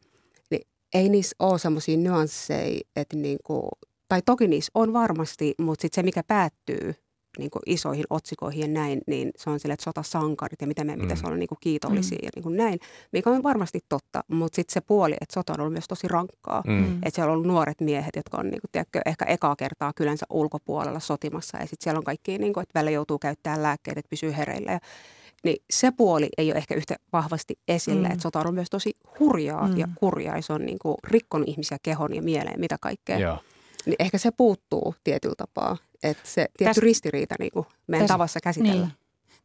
niin 0.51 0.63
ei 0.95 1.09
niissä 1.09 1.37
ole 1.39 1.59
semmoisia 1.59 1.97
nyansseja, 1.97 2.81
että 2.97 3.17
niin 3.17 3.39
kuin, 3.45 3.63
tai 4.09 4.23
toki 4.27 4.49
niissä 4.49 4.71
on 4.75 4.93
varmasti, 4.93 5.55
mutta 5.59 5.83
sitten 5.83 5.97
se, 5.97 6.03
mikä 6.03 6.23
päättyy 6.23 6.95
niin 7.39 7.51
kuin 7.51 7.63
isoihin 7.67 8.05
otsikoihin 8.11 8.61
ja 8.61 8.69
näin, 8.69 9.01
niin 9.07 9.31
se 9.37 9.51
on 9.51 9.61
sille, 9.61 9.73
että 9.75 9.85
sotasankarit 9.85 10.61
ja 10.61 10.67
miten 10.67 10.87
meidän 10.87 10.99
Mm. 11.01 11.03
pitäisi 11.03 11.27
olla 11.27 11.37
niin 11.37 11.49
kuin 11.49 11.59
kiitollisia 11.61 12.19
ja 12.23 12.31
niin 12.37 12.43
kuin 12.43 12.57
näin, 12.57 12.79
mikä 13.13 13.31
on 13.31 13.43
varmasti 13.43 13.81
totta, 13.89 14.25
mutta 14.29 14.57
sitten 14.57 14.73
se 14.75 14.81
puoli, 14.81 15.13
että 15.21 15.35
sota 15.35 15.53
on 15.53 15.61
ollut 15.61 15.73
myös 15.73 15.89
tosi 15.89 16.09
rankkaa. 16.09 16.63
Mm. 16.67 16.93
Että 16.97 17.11
siellä 17.15 17.31
on 17.31 17.35
ollut 17.35 17.47
nuoret 17.47 17.81
miehet, 17.81 18.17
jotka 18.17 18.39
on 18.39 18.47
niin 18.47 18.61
kuin, 18.61 18.71
tiedätkö, 18.73 19.01
ehkä 19.07 19.25
ekaa 19.25 19.57
kertaa 19.57 19.93
kylänsä 19.97 20.27
ulkopuolella 20.31 21.01
sotimassa 21.01 21.59
ja 21.59 21.67
sitten 21.67 21.85
siellä 21.85 21.99
on 21.99 22.05
kaikki, 22.05 22.39
niin 22.39 22.53
kuin, 22.53 22.63
että 22.63 22.79
välillä 22.79 22.95
joutuu 22.95 23.19
käyttämään 23.19 23.63
lääkkeitä, 23.63 24.01
että 24.01 24.11
pysyy 24.11 24.37
hereillä. 24.37 24.73
Ja, 24.73 24.81
niin 25.45 25.57
se 25.71 25.91
puoli 25.91 26.29
ei 26.39 26.51
ole 26.51 26.59
ehkä 26.59 26.75
yhtä 26.75 26.97
vahvasti 27.13 27.55
esillä, 27.69 28.09
Mm. 28.09 28.13
että 28.13 28.23
sota 28.23 28.39
on 28.39 28.43
ollut 28.47 28.55
myös 28.55 28.71
tosi 28.71 28.91
hurjaa 29.21 29.69
Mm. 29.69 29.77
ja 29.77 29.89
kurjaa 29.95 30.37
ja 30.37 30.43
se 30.43 30.53
on 30.53 30.67
niin 30.67 30.79
kuin, 30.79 30.95
rikkonut 31.05 31.49
ihmisiä 31.49 31.79
kehon 31.83 32.15
ja 32.15 32.23
mieleen, 32.23 32.61
mitä 32.61 32.77
kaikkea. 32.81 33.19
Joo. 33.19 33.39
Niin 33.87 33.97
ehkä 33.99 34.19
se 34.19 34.31
puuttuu 34.31 34.95
tietyllä 35.05 35.35
tapaa, 35.39 35.77
että 36.03 36.29
se 36.29 36.49
tietty 36.59 36.81
Täs- 36.81 36.83
ristiriita 36.83 37.35
niin 37.39 37.53
kuin 37.53 37.67
meidän 37.87 38.05
täs- 38.07 38.09
tavassa 38.09 38.41
käsitellä. 38.41 38.75
Niin. 38.75 38.93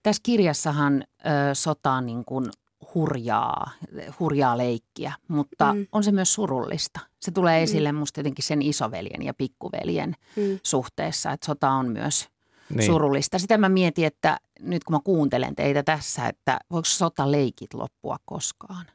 Tässä 0.04 0.22
kirjassahan 0.24 1.04
ö, 1.20 1.56
sota 1.56 1.92
on 1.92 2.06
niin 2.06 2.26
kuin 2.26 2.50
hurjaa, 2.96 3.72
hurjaa 4.20 4.58
leikkiä, 4.58 5.14
mutta 5.28 5.74
Mm. 5.74 5.80
mm. 5.80 5.88
on 5.92 6.04
se 6.04 6.12
myös 6.12 6.34
surullista. 6.34 7.00
Se 7.20 7.32
tulee 7.32 7.60
Mm. 7.60 7.64
esille 7.64 7.92
musta 7.92 8.20
jotenkin 8.20 8.46
sen 8.46 8.62
isoveljen 8.62 9.22
ja 9.24 9.34
pikkuveljen 9.34 10.16
Mm. 10.36 10.60
suhteessa, 10.64 11.32
että 11.32 11.46
sota 11.46 11.70
on 11.70 11.88
myös 11.92 12.30
Niin. 12.70 12.78
niin. 12.78 12.86
surullista. 12.86 13.40
Sitä 13.40 13.58
mä 13.58 13.70
mietin, 13.70 14.06
että 14.06 14.40
nyt 14.60 14.84
kun 14.84 14.96
mä 14.96 15.00
kuuntelen 15.04 15.56
teitä 15.56 15.84
tässä, 15.84 16.28
että 16.28 16.60
voiko 16.72 16.86
sotaleikit 16.86 17.74
loppua 17.74 18.18
koskaan? 18.26 18.86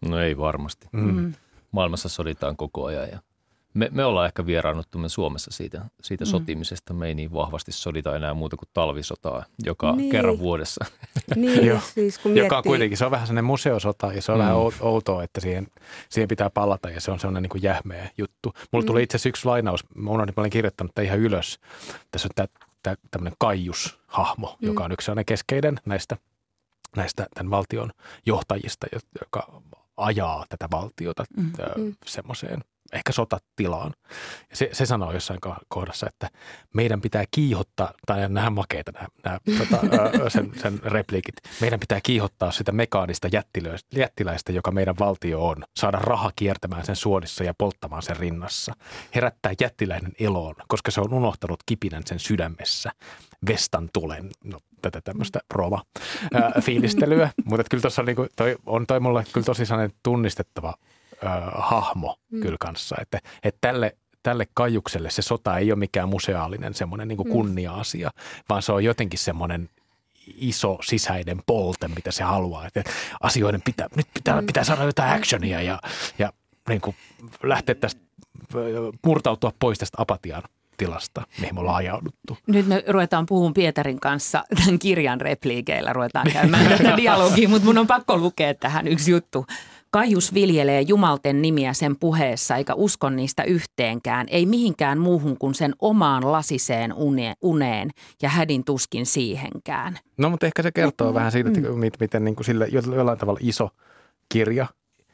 No 0.00 0.18
ei 0.20 0.36
varmasti. 0.36 0.86
Mm. 0.92 1.32
Maailmassa 1.72 2.08
soditaan 2.08 2.56
koko 2.56 2.84
ajan 2.84 3.08
ja 3.08 3.18
me, 3.74 3.88
me 3.92 4.04
ollaan 4.04 4.26
ehkä 4.26 4.46
vieraannuttu 4.46 4.98
me 4.98 5.08
Suomessa 5.08 5.50
siitä, 5.50 5.84
siitä 6.02 6.24
Mm. 6.24 6.28
sotimisesta. 6.28 6.94
Me 6.94 7.06
ei 7.08 7.14
niin 7.14 7.32
vahvasti 7.32 7.72
sodita 7.72 8.16
enää 8.16 8.34
muuta 8.34 8.56
kuin 8.56 8.68
talvisotaa 8.72 9.44
joka 9.64 9.92
Niin. 9.96 10.10
kerran 10.10 10.38
vuodessa. 10.38 10.84
Niin, 11.36 11.80
siis 11.94 12.18
kun 12.18 12.36
Joka 12.36 12.56
on 12.56 12.62
kuitenkin, 12.62 12.98
se 12.98 13.04
on 13.04 13.10
vähän 13.10 13.26
sellainen 13.26 13.44
museosota 13.44 14.12
ja 14.12 14.22
se 14.22 14.32
on 14.32 14.38
Mm. 14.38 14.42
vähän 14.42 14.56
ou- 14.56 14.74
outoa, 14.80 15.22
että 15.22 15.40
siihen, 15.40 15.66
siihen 16.08 16.28
pitää 16.28 16.50
palata 16.50 16.90
ja 16.90 17.00
se 17.00 17.10
on 17.10 17.20
sellainen 17.20 17.42
niin 17.42 17.50
kuin 17.50 17.62
jähmeä 17.62 18.10
juttu. 18.18 18.52
Mulla 18.72 18.82
Mm. 18.82 18.86
tuli 18.86 19.02
itse 19.02 19.16
asiassa 19.16 19.28
yksi 19.28 19.44
lainaus, 19.46 19.84
mä 19.94 20.10
unohdin, 20.10 20.34
mä 20.36 20.40
olin 20.40 20.50
kirjoittanut 20.50 20.94
tämän 20.94 21.06
ihan 21.06 21.18
ylös. 21.18 21.58
Tässä 22.10 22.28
on 22.38 22.48
tämä, 22.82 22.96
tämmöinen 23.10 23.36
Kaius-hahmo, 23.38 24.56
Mm. 24.60 24.66
joka 24.66 24.84
on 24.84 24.92
yksi 24.92 25.04
sellainen 25.04 25.24
keskeinen 25.24 25.80
näistä, 25.86 26.16
näistä 26.96 27.26
tämän 27.34 27.50
valtion 27.50 27.90
johtajista, 28.26 28.86
jo- 28.92 29.00
joka 29.20 29.62
ajaa 29.96 30.44
tätä 30.48 30.68
valtiota 30.70 31.24
Mm. 31.36 31.52
Mm. 31.76 31.94
semmoiseen 32.06 32.64
ehkä 32.92 33.12
sotatilaan. 33.12 33.92
Ja 34.50 34.56
se, 34.56 34.68
se 34.72 34.86
sanoo 34.86 35.12
jossain 35.12 35.40
ko- 35.46 35.64
kohdassa, 35.68 36.06
että 36.06 36.30
meidän 36.74 37.00
pitää 37.00 37.24
kiihottaa, 37.30 37.92
tai 38.06 38.28
nämä 38.28 38.50
makeita 38.50 38.92
nämä, 38.92 39.06
nämä 39.24 39.38
tota, 39.58 39.80
sen, 40.30 40.52
sen 40.56 40.80
repliikit, 40.84 41.34
meidän 41.60 41.80
pitää 41.80 42.00
kiihottaa 42.02 42.50
sitä 42.50 42.72
mekaanista 42.72 43.28
jättiläistä, 43.92 44.52
joka 44.52 44.70
meidän 44.70 44.94
valtio 44.98 45.46
on, 45.46 45.64
saada 45.76 45.98
raha 45.98 46.30
kiertämään 46.36 46.84
sen 46.84 46.96
suodissa 46.96 47.44
ja 47.44 47.54
polttamaan 47.58 48.02
sen 48.02 48.16
rinnassa, 48.16 48.72
herättää 49.14 49.52
jättiläinen 49.60 50.12
eloon, 50.20 50.54
koska 50.68 50.90
se 50.90 51.00
on 51.00 51.14
unohtanut 51.14 51.60
kipinän 51.66 52.02
sen 52.06 52.18
sydämessä, 52.18 52.90
vestan 53.48 53.88
tulen, 53.92 54.30
no 54.44 54.58
tätä 54.82 55.00
tämmöistä 55.00 55.40
roma 55.54 55.82
ää, 56.34 56.52
fiilistelyä, 56.60 57.30
mutta 57.44 57.64
kyllä 57.70 57.82
tuossa 57.82 58.02
on, 58.02 58.06
niinku, 58.06 58.26
toi, 58.36 58.56
on 58.66 58.86
toi 58.86 59.00
mulle 59.00 59.24
kyllä 59.32 59.44
tosi 59.44 59.64
tunnistettava 60.02 60.74
hahmo 61.54 62.16
Mm. 62.30 62.40
kyllä 62.40 62.56
kanssa, 62.60 62.96
että, 63.00 63.20
että 63.42 63.58
tälle, 63.60 63.96
tälle 64.22 64.46
kajukselle 64.54 65.10
se 65.10 65.22
sota 65.22 65.58
ei 65.58 65.72
ole 65.72 65.78
mikään 65.78 66.08
museaalinen 66.08 66.74
semmoinen 66.74 67.08
niin 67.08 67.18
Mm. 67.24 67.30
kunnia-asia, 67.32 68.10
vaan 68.48 68.62
se 68.62 68.72
on 68.72 68.84
jotenkin 68.84 69.18
semmoinen 69.18 69.68
iso 70.26 70.78
sisäinen 70.84 71.42
polte, 71.46 71.88
mitä 71.88 72.10
se 72.10 72.22
haluaa. 72.24 72.66
Että 72.66 72.82
asioiden 73.20 73.62
pitää, 73.62 73.86
nyt 73.96 74.06
pitää, 74.14 74.40
Mm. 74.40 74.46
pitää 74.46 74.64
saada 74.64 74.84
jotain 74.84 75.12
actionia 75.20 75.62
ja, 75.62 75.80
ja 76.18 76.32
niin 76.68 76.80
kuin 76.80 76.96
lähteä 77.42 77.74
tästä, 77.74 78.00
murtautua 79.06 79.52
pois 79.58 79.78
tästä 79.78 80.02
apatian 80.02 80.42
tilasta, 80.76 81.22
mihin 81.40 81.54
me 81.54 81.60
ollaan 81.60 81.76
ajauduttu. 81.76 82.38
Nyt 82.46 82.66
me 82.66 82.84
ruvetaan 82.88 83.26
puhumaan 83.26 83.54
Pietarin 83.54 84.00
kanssa 84.00 84.44
tämän 84.64 84.78
kirjan 84.78 85.20
repliikeillä, 85.20 85.92
ruvetaan 85.92 86.30
käymään 86.32 86.78
tätä 86.78 86.96
dialogia, 86.96 87.48
mutta 87.48 87.64
mun 87.66 87.78
on 87.78 87.86
pakko 87.86 88.16
lukea 88.16 88.54
tähän 88.54 88.88
yksi 88.88 89.10
juttu. 89.10 89.46
Kaius 89.90 90.34
viljelee 90.34 90.80
jumalten 90.80 91.42
nimiä 91.42 91.72
sen 91.72 91.96
puheessa 91.98 92.56
eikä 92.56 92.74
usko 92.74 93.10
niistä 93.10 93.42
yhteenkään, 93.42 94.26
ei 94.30 94.46
mihinkään 94.46 94.98
muuhun 94.98 95.38
kuin 95.38 95.54
sen 95.54 95.74
omaan 95.78 96.32
lasiseen 96.32 96.92
une- 96.92 97.34
uneen 97.42 97.90
ja 98.22 98.28
hädin 98.28 98.64
tuskin 98.64 99.06
siihenkään. 99.06 99.98
No 100.18 100.30
mutta 100.30 100.46
ehkä 100.46 100.62
se 100.62 100.72
kertoo 100.72 101.10
Mm. 101.10 101.14
vähän 101.14 101.32
siitä, 101.32 101.48
että 101.50 101.60
Mm. 101.60 101.90
miten, 102.00 102.24
niin 102.24 102.36
kuin 102.36 102.44
sille, 102.44 102.66
jo- 102.72 102.94
jollain 102.96 103.18
tavalla 103.18 103.40
iso 103.42 103.68
kirja, 104.28 104.66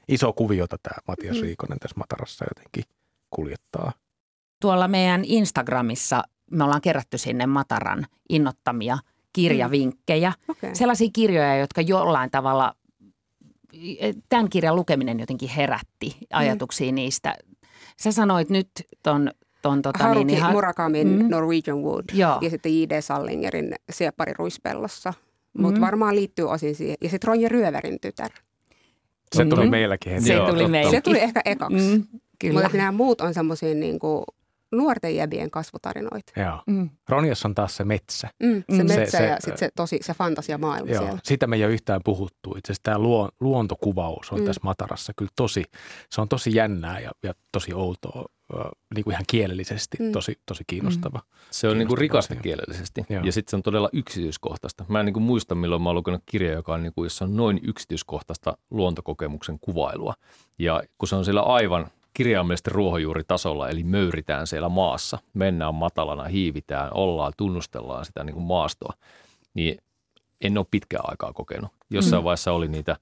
iso 0.09 0.33
kuviota 0.33 0.77
tämä 0.83 0.97
Matias 1.09 1.37
Mm. 1.37 1.43
Riikonen 1.43 1.79
tässä 1.79 1.99
Matarassa 1.99 2.45
jotenkin 2.51 2.85
kuljettaa. 3.31 3.93
Tuolla 4.61 4.89
meidän 4.89 5.25
Instagramissa 5.25 6.23
me 6.51 6.65
ollaan 6.65 6.81
kerätty 6.81 7.19
sinne 7.19 7.47
Mataran 7.47 8.07
innottamia 8.29 8.99
kirjavinkkejä. 9.33 10.33
Okay. 10.49 10.71
Sellaisia 10.75 11.09
kirjoja, 11.13 11.57
jotka 11.57 11.81
jollain 11.81 12.31
tavalla, 12.31 12.75
tämän 14.29 14.49
kirjan 14.51 14.77
lukeminen 14.77 15.21
jotenkin 15.21 15.49
herätti 15.49 16.17
ajatuksia 16.33 16.91
mm. 16.93 16.95
niistä. 16.95 17.35
Sä 17.97 18.13
sanoit 18.13 18.51
nyt 18.51 18.69
ton, 19.03 19.31
ton 19.63 19.83
tota, 19.83 20.05
Haruki 20.05 20.25
niin, 20.25 20.39
ihan- 20.39 20.53
Murakamin 20.53 21.09
Mm. 21.23 21.31
Norwegian 21.31 21.83
Wood 21.83 22.05
Joo. 22.13 22.39
ja 22.41 22.51
sitten 22.51 22.81
J.D. 22.81 23.03
Sallingerin 23.03 23.75
Sieppari 23.91 24.33
Ruispellossa. 24.39 25.15
Mutta 25.59 25.81
Mm. 25.81 25.85
varmaan 25.85 26.15
liittyy 26.15 26.49
osin 26.51 26.75
siihen. 26.75 26.97
Ja 27.01 27.09
sitten 27.09 27.29
Ronja 27.29 27.49
Ryöverin 27.49 28.01
tytär. 28.01 28.31
Se 29.35 29.45
tuli 29.45 29.61
Mhm. 29.61 29.71
meilläkin 29.71 30.13
heti. 30.13 30.25
Se 30.25 30.33
Joo, 30.35 30.49
tuli 30.51 30.69
meille. 30.69 30.91
Se 30.91 31.01
tuli 31.01 31.19
ehkä 31.21 31.41
ekaksi. 31.45 31.97
Mm, 31.97 32.21
kyllä. 32.39 32.63
Mutta 32.63 32.77
nämä 32.77 32.93
muut 32.93 33.21
on 33.21 33.35
semmoisia 33.35 33.75
niinku 33.75 34.25
nuorten 34.75 35.17
jäbien 35.17 35.51
kasvutarinoita. 35.51 36.33
Joo. 36.41 36.63
Mm. 36.67 36.91
Ronjassa 37.09 37.49
on 37.49 37.55
taas 37.55 37.77
se 37.77 37.85
metsä. 37.85 38.29
Mm, 38.43 38.65
se 38.77 38.83
Mm. 38.83 38.89
metsä 38.89 39.05
Se- 39.05 39.19
se- 39.19 39.27
ja 39.27 39.37
sitten 39.41 39.59
se, 39.59 39.69
tosi, 39.77 39.99
se 40.03 40.15
fantasiamaailma 40.15 40.91
Joo, 40.93 41.03
siellä. 41.03 41.19
sitä 41.25 41.47
me 41.47 41.57
ei 41.57 41.65
ole 41.65 41.73
yhtään 41.73 42.01
puhuttu. 42.05 42.55
Itse 42.59 42.73
asiassa 42.73 42.83
tämä 42.83 42.99
luo, 42.99 43.29
luontokuvaus 43.41 44.33
on 44.33 44.39
Mm. 44.39 44.43
mm. 44.43 44.47
tässä 44.47 44.61
Matarassa 44.65 45.13
kyllä 45.17 45.31
tosi, 45.37 45.65
se 46.11 46.21
on 46.21 46.29
tosi 46.29 46.55
jännää 46.55 47.01
ja, 47.01 47.11
ja 47.23 47.35
tosi 47.53 47.75
outoa, 47.75 48.25
niin 48.95 49.05
kuin 49.05 49.13
ihan 49.13 49.25
kielellisesti 49.27 49.97
Mm. 50.01 50.13
tosi, 50.13 50.39
tosi 50.47 50.65
kiinnostava. 50.67 51.21
Se 51.51 51.69
on 51.69 51.79
niin 51.79 51.89
kuin 51.89 51.99
rikasta 51.99 52.35
asia. 52.35 52.43
kielellisesti 52.43 53.05
Joo. 53.09 53.25
ja 53.25 53.33
sitten 53.33 53.51
se 53.51 53.57
on 53.57 53.63
todella 53.63 53.89
yksityiskohtaista. 53.93 54.85
Mä 54.89 55.01
en 55.01 55.07
niin 55.07 55.15
kuin 55.15 55.23
muista, 55.23 55.55
milloin 55.55 55.83
mä 55.83 55.89
oon 55.89 55.97
lukenut 55.97 56.23
kirja, 56.27 56.53
joka 56.53 56.75
on 56.75 56.83
niin 56.83 56.93
kuin, 56.95 57.07
jossa 57.07 57.25
on 57.25 57.37
noin 57.37 57.61
yksityiskohtaista 57.63 58.57
luontokokemuksen 58.71 59.59
kuvailua. 59.61 60.15
Ja 60.59 60.83
kun 60.99 61.09
se 61.09 61.17
on 61.17 61.25
siellä 61.25 61.43
aivan 61.43 61.87
kirjaimellisesti 62.15 62.71
ruohonjuuritasolla, 62.71 63.69
eli 63.69 63.85
möyritään 63.85 64.47
siellä 64.47 64.69
maassa, 64.69 65.19
mennään 65.35 65.75
matalana, 65.75 66.25
hiivitään, 66.25 66.91
ollaan, 66.95 67.33
tunnustellaan 67.37 68.05
sitä 68.05 68.25
niin 68.25 68.35
kuin 68.35 68.47
maastoa, 68.47 68.93
niin 69.55 69.79
en 70.41 70.59
ole 70.59 70.67
pitkään 70.71 71.05
aikaa 71.11 71.33
kokenut. 71.33 71.71
Jossain 71.91 72.23
mm. 72.23 72.25
vaiheessa 72.25 72.53
oli 72.53 72.69
niitä 72.69 72.97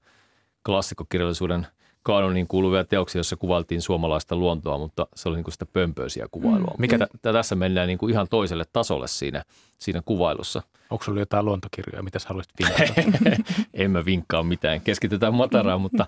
klassikkokirjallisuuden 0.65 1.67
kaanoniin 2.03 2.47
kuuluvia 2.47 2.83
teoksia, 2.83 3.19
joissa 3.19 3.35
kuvailtiin 3.35 3.81
suomalaista 3.81 4.35
luontoa, 4.35 4.77
mutta 4.77 5.07
se 5.15 5.29
oli 5.29 5.35
niin 5.35 5.43
kuin 5.43 5.53
sitä 5.53 5.65
pömpöisiä 5.65 6.27
kuvailua. 6.31 6.73
Mm. 6.77 6.81
Mikä- 6.81 6.97
Mikä 6.97 7.07
t- 7.17 7.33
tässä 7.33 7.55
mennään 7.55 7.87
niin 7.87 7.97
kuin 7.97 8.11
ihan 8.11 8.27
toiselle 8.29 8.63
tasolle 8.73 9.07
siinä, 9.07 9.43
siinä 9.83 10.01
kuvailussa. 10.05 10.61
Onko 10.89 11.03
sulla 11.03 11.19
jotain 11.19 11.45
luontokirjoja, 11.45 12.03
mitä 12.03 12.19
sä 12.19 12.29
haluaisit 12.29 12.53
vinkata? 12.59 13.01
en 13.73 13.91
mä 13.91 14.05
vinkkaa 14.05 14.43
mitään, 14.43 14.81
keskitytään 14.81 15.33
mataraan, 15.33 15.81
mutta, 15.85 16.05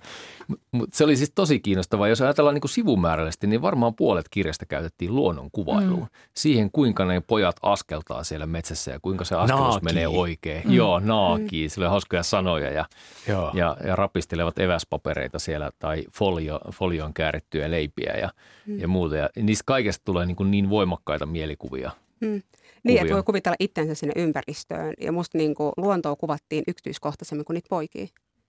mutta 0.71 0.97
se 0.97 1.03
oli 1.03 1.17
siis 1.17 1.31
tosi 1.35 1.59
kiinnostavaa. 1.59 2.07
Jos 2.07 2.21
ajatellaan 2.21 2.53
niin 2.53 2.61
kuin 2.61 2.71
sivumäärällisesti, 2.71 3.47
niin 3.47 3.61
varmaan 3.61 3.95
puolet 3.95 4.25
kirjasta 4.29 4.65
käytettiin 4.65 5.15
luonnon 5.15 5.49
kuvailuun. 5.51 6.01
Mm. 6.01 6.07
Siihen, 6.33 6.71
kuinka 6.71 7.05
ne 7.05 7.21
pojat 7.27 7.55
askeltaa 7.61 8.23
siellä 8.23 8.45
metsässä 8.45 8.91
ja 8.91 8.99
kuinka 8.99 9.25
se 9.25 9.35
askelus 9.35 9.61
Naakii. 9.61 9.83
menee 9.83 10.07
oikein. 10.07 10.67
Mm. 10.67 10.73
Joo, 10.73 10.99
naakii. 10.99 11.69
Sillä 11.69 11.85
on 11.85 11.91
hauskoja 11.91 12.23
sanoja 12.23 12.71
ja, 12.71 12.85
Joo. 13.27 13.51
ja, 13.53 13.77
ja 13.87 13.95
rapistelevat 13.95 14.59
eväspapereita 14.59 15.39
siellä 15.39 15.71
tai 15.79 16.03
folio, 16.11 16.59
folioon 16.71 17.13
käärittyjä 17.13 17.71
leipiä 17.71 18.13
ja, 18.13 18.29
mm. 18.65 18.79
ja 18.79 18.87
muuta. 18.87 19.15
Ja 19.15 19.29
niistä 19.41 19.63
kaikesta 19.65 20.05
tulee 20.05 20.25
niin, 20.25 20.35
kuin 20.35 20.51
niin 20.51 20.69
voimakkaita 20.69 21.25
mielikuvia. 21.25 21.91
Mm. 22.19 22.41
Niin, 22.85 23.01
että 23.01 23.13
voi 23.13 23.23
kuvitella 23.23 23.55
itsensä 23.59 23.95
sinne 23.95 24.13
ympäristöön. 24.15 24.93
Ja 25.01 25.11
musta 25.11 25.37
niinku 25.37 25.71
luontoa 25.77 26.15
kuvattiin 26.15 26.63
yksityiskohtaisemmin 26.67 27.45
kuin 27.45 27.55
niitä 27.55 27.69
poikia. 27.69 28.07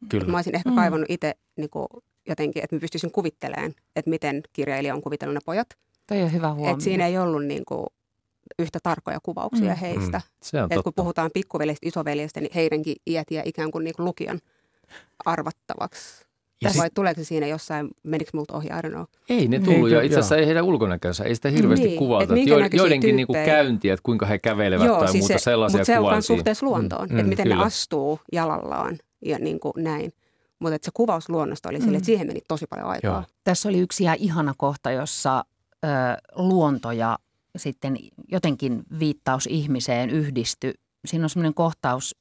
Kyllä. 0.09 0.27
Mä 0.27 0.37
olisin 0.37 0.55
ehkä 0.55 0.69
Mm. 0.69 0.73
mm. 0.73 0.77
kaivannut 0.77 1.11
itse 1.11 1.35
niinku 1.57 1.87
jotenkin, 2.29 2.65
että 2.65 2.77
mä 2.77 2.81
pystyisin 2.81 3.11
kuvittelemaan, 3.13 3.75
että 3.97 4.11
miten 4.11 4.43
kirjailija 4.53 4.95
on 4.95 5.03
kuvitellut 5.03 5.35
ne 5.35 5.41
pojat. 5.45 5.69
Toi 6.07 6.23
on 6.23 6.33
hyvä 6.33 6.53
huomio. 6.53 6.73
Että 6.73 6.85
siinä 6.85 7.07
ei 7.07 7.19
ollut 7.19 7.45
niinku 7.45 7.87
yhtä 8.59 8.79
tarkkoja 8.83 9.19
kuvauksia 9.23 9.65
Mm. 9.65 9.71
mm. 9.71 9.77
heistä. 9.81 10.21
Se 10.43 10.63
on 10.63 10.69
Et 10.73 10.83
kun 10.83 10.93
puhutaan 10.97 11.31
pikkuveljestä, 11.35 11.89
isoveljestä, 11.89 12.41
niin 12.41 12.53
heidänkin 12.55 12.97
iät 13.07 13.31
jää 13.31 13.43
ikään 13.47 13.71
kuin, 13.71 13.85
niinku 13.85 14.05
lukijan 14.05 14.41
arvattavaksi. 15.25 16.27
Ja 16.63 16.71
sit- 16.71 16.79
Vai 16.81 16.91
tuleeko 16.95 17.21
se 17.21 17.25
siinä 17.25 17.47
jossain, 17.47 17.89
menikö 18.03 18.31
multa 18.35 18.57
ohi, 18.57 18.67
I 18.67 18.71
don't 18.71 18.91
know. 18.91 19.05
Ei 19.29 19.49
ne 19.49 19.57
Ei 19.57 19.63
tullut 19.63 19.91
ja 19.91 20.03
itse 20.03 20.19
asiassa 20.19 20.35
joo. 20.35 20.41
ei 20.41 20.47
heidän 20.47 20.65
ulkonäkönsä, 20.65 21.25
ei 21.25 21.35
sitä 21.35 21.49
hirveästi 21.51 21.87
Niin, 21.87 21.99
kuvata. 21.99 22.23
et 22.25 22.29
näköisiä 22.31 22.77
joidenkin 22.77 23.17
niinku 23.17 23.33
käyntiä, 23.33 23.95
että 23.95 24.03
kuinka 24.03 24.27
he 24.27 24.39
kävelevät 24.39 24.87
tai 24.87 24.97
muuta 24.97 25.13
siis 25.13 25.27
se, 25.27 25.39
sellaisia 25.39 25.79
mutta 25.79 25.87
se 25.93 25.99
on 25.99 26.13
myös 26.13 26.27
suhteessa 26.27 26.67
luontoon, 26.67 27.09
Mm, 27.09 27.13
mm, 27.15 27.19
että 27.19 27.29
miten 27.29 27.43
kyllä. 27.43 27.57
ne 27.57 27.63
astuu 27.63 28.21
jalallaan 28.33 28.99
ja 29.25 29.39
niin 29.39 29.61
kuin 29.61 29.73
näin. 29.77 30.13
Mutta 30.59 30.79
se 30.83 30.91
kuvaus 30.95 31.29
luonnosta 31.29 31.69
oli 31.69 31.79
sille, 31.79 31.91
Mm. 31.93 31.97
että 31.97 32.07
siihen 32.07 32.27
meni 32.27 32.41
tosi 32.49 32.67
paljon 32.67 32.89
aikaa. 32.89 33.13
Joo. 33.13 33.23
Tässä 33.45 33.69
oli 33.69 33.79
yksi 33.79 34.03
ihan 34.03 34.17
ihana 34.21 34.55
kohta, 34.57 34.91
jossa 34.91 35.45
ö, 35.85 35.89
luonto 36.37 36.93
ja 36.93 37.19
sitten 37.57 37.99
jotenkin 38.33 38.83
viittaus 38.99 39.47
ihmiseen 39.47 40.11
yhdisty. 40.11 40.75
Siinä 41.07 41.25
on 41.25 41.31
semmoinen 41.31 41.55
kohtaus, 41.55 42.17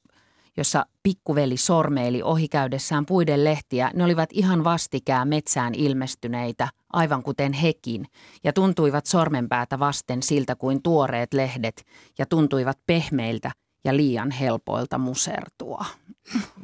jossa 0.56 0.86
pikkuveli 1.02 1.56
sormeili 1.56 2.22
ohikäydessään 2.22 3.06
puiden 3.06 3.44
lehtiä. 3.44 3.90
Ne 3.94 4.04
olivat 4.04 4.28
ihan 4.32 4.64
vastikään 4.64 5.28
metsään 5.28 5.74
ilmestyneitä, 5.74 6.68
aivan 6.92 7.22
kuten 7.22 7.52
hekin, 7.52 8.06
ja 8.44 8.52
tuntuivat 8.52 9.06
sormenpäätä 9.06 9.78
vasten 9.78 10.22
siltä 10.22 10.56
kuin 10.56 10.82
tuoreet 10.82 11.34
lehdet, 11.34 11.86
ja 12.18 12.26
tuntuivat 12.26 12.78
pehmeiltä 12.86 13.50
ja 13.84 13.96
liian 13.96 14.30
helpoilta 14.30 14.98
musertua. 14.98 15.84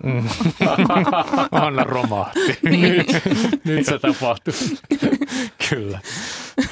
Mm. 0.03 0.29
Anna 1.67 1.85
romahti. 1.85 2.41
Nyt 3.65 3.87
se 3.87 3.99
tapahtui. 3.99 4.55
Kyllä. 5.71 6.01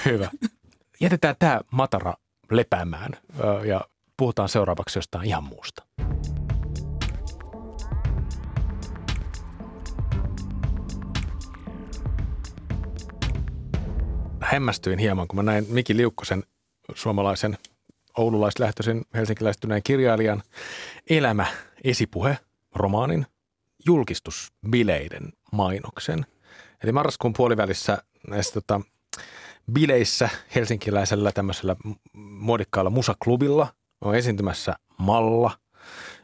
Hyvä. 0.04 0.30
Jätetään 1.00 1.34
tämä 1.38 1.60
matara 1.72 2.14
lepäämään 2.50 3.12
ja 3.66 3.80
puhutaan 4.16 4.48
seuraavaksi 4.48 4.98
jostain 4.98 5.26
ihan 5.26 5.44
muusta. 5.44 5.82
Hämmästyin 14.52 14.98
hieman, 14.98 15.28
kun 15.28 15.36
mä 15.36 15.42
näin 15.42 15.66
Miki 15.68 15.96
Liukkosen 15.96 16.44
suomalaisen 16.94 17.58
oululaislähtöisen 18.16 19.02
helsinkiläistyneen 19.14 19.82
kirjailijan 19.82 20.42
elämä 21.10 21.46
esipuhe 21.84 22.38
romaanin 22.74 23.26
julkistusbileiden 23.86 25.32
mainoksen. 25.52 26.26
Eli 26.84 26.92
marraskuun 26.92 27.32
puolivälissä 27.32 27.98
näissä 28.28 28.52
tota, 28.54 28.80
bileissä 29.72 30.28
helsinkiläisellä 30.54 31.32
tämmöisellä 31.32 31.76
muodikkaalla 32.14 32.90
musaklubilla 32.90 33.74
on 34.00 34.14
esiintymässä 34.14 34.74
Malla. 34.98 35.50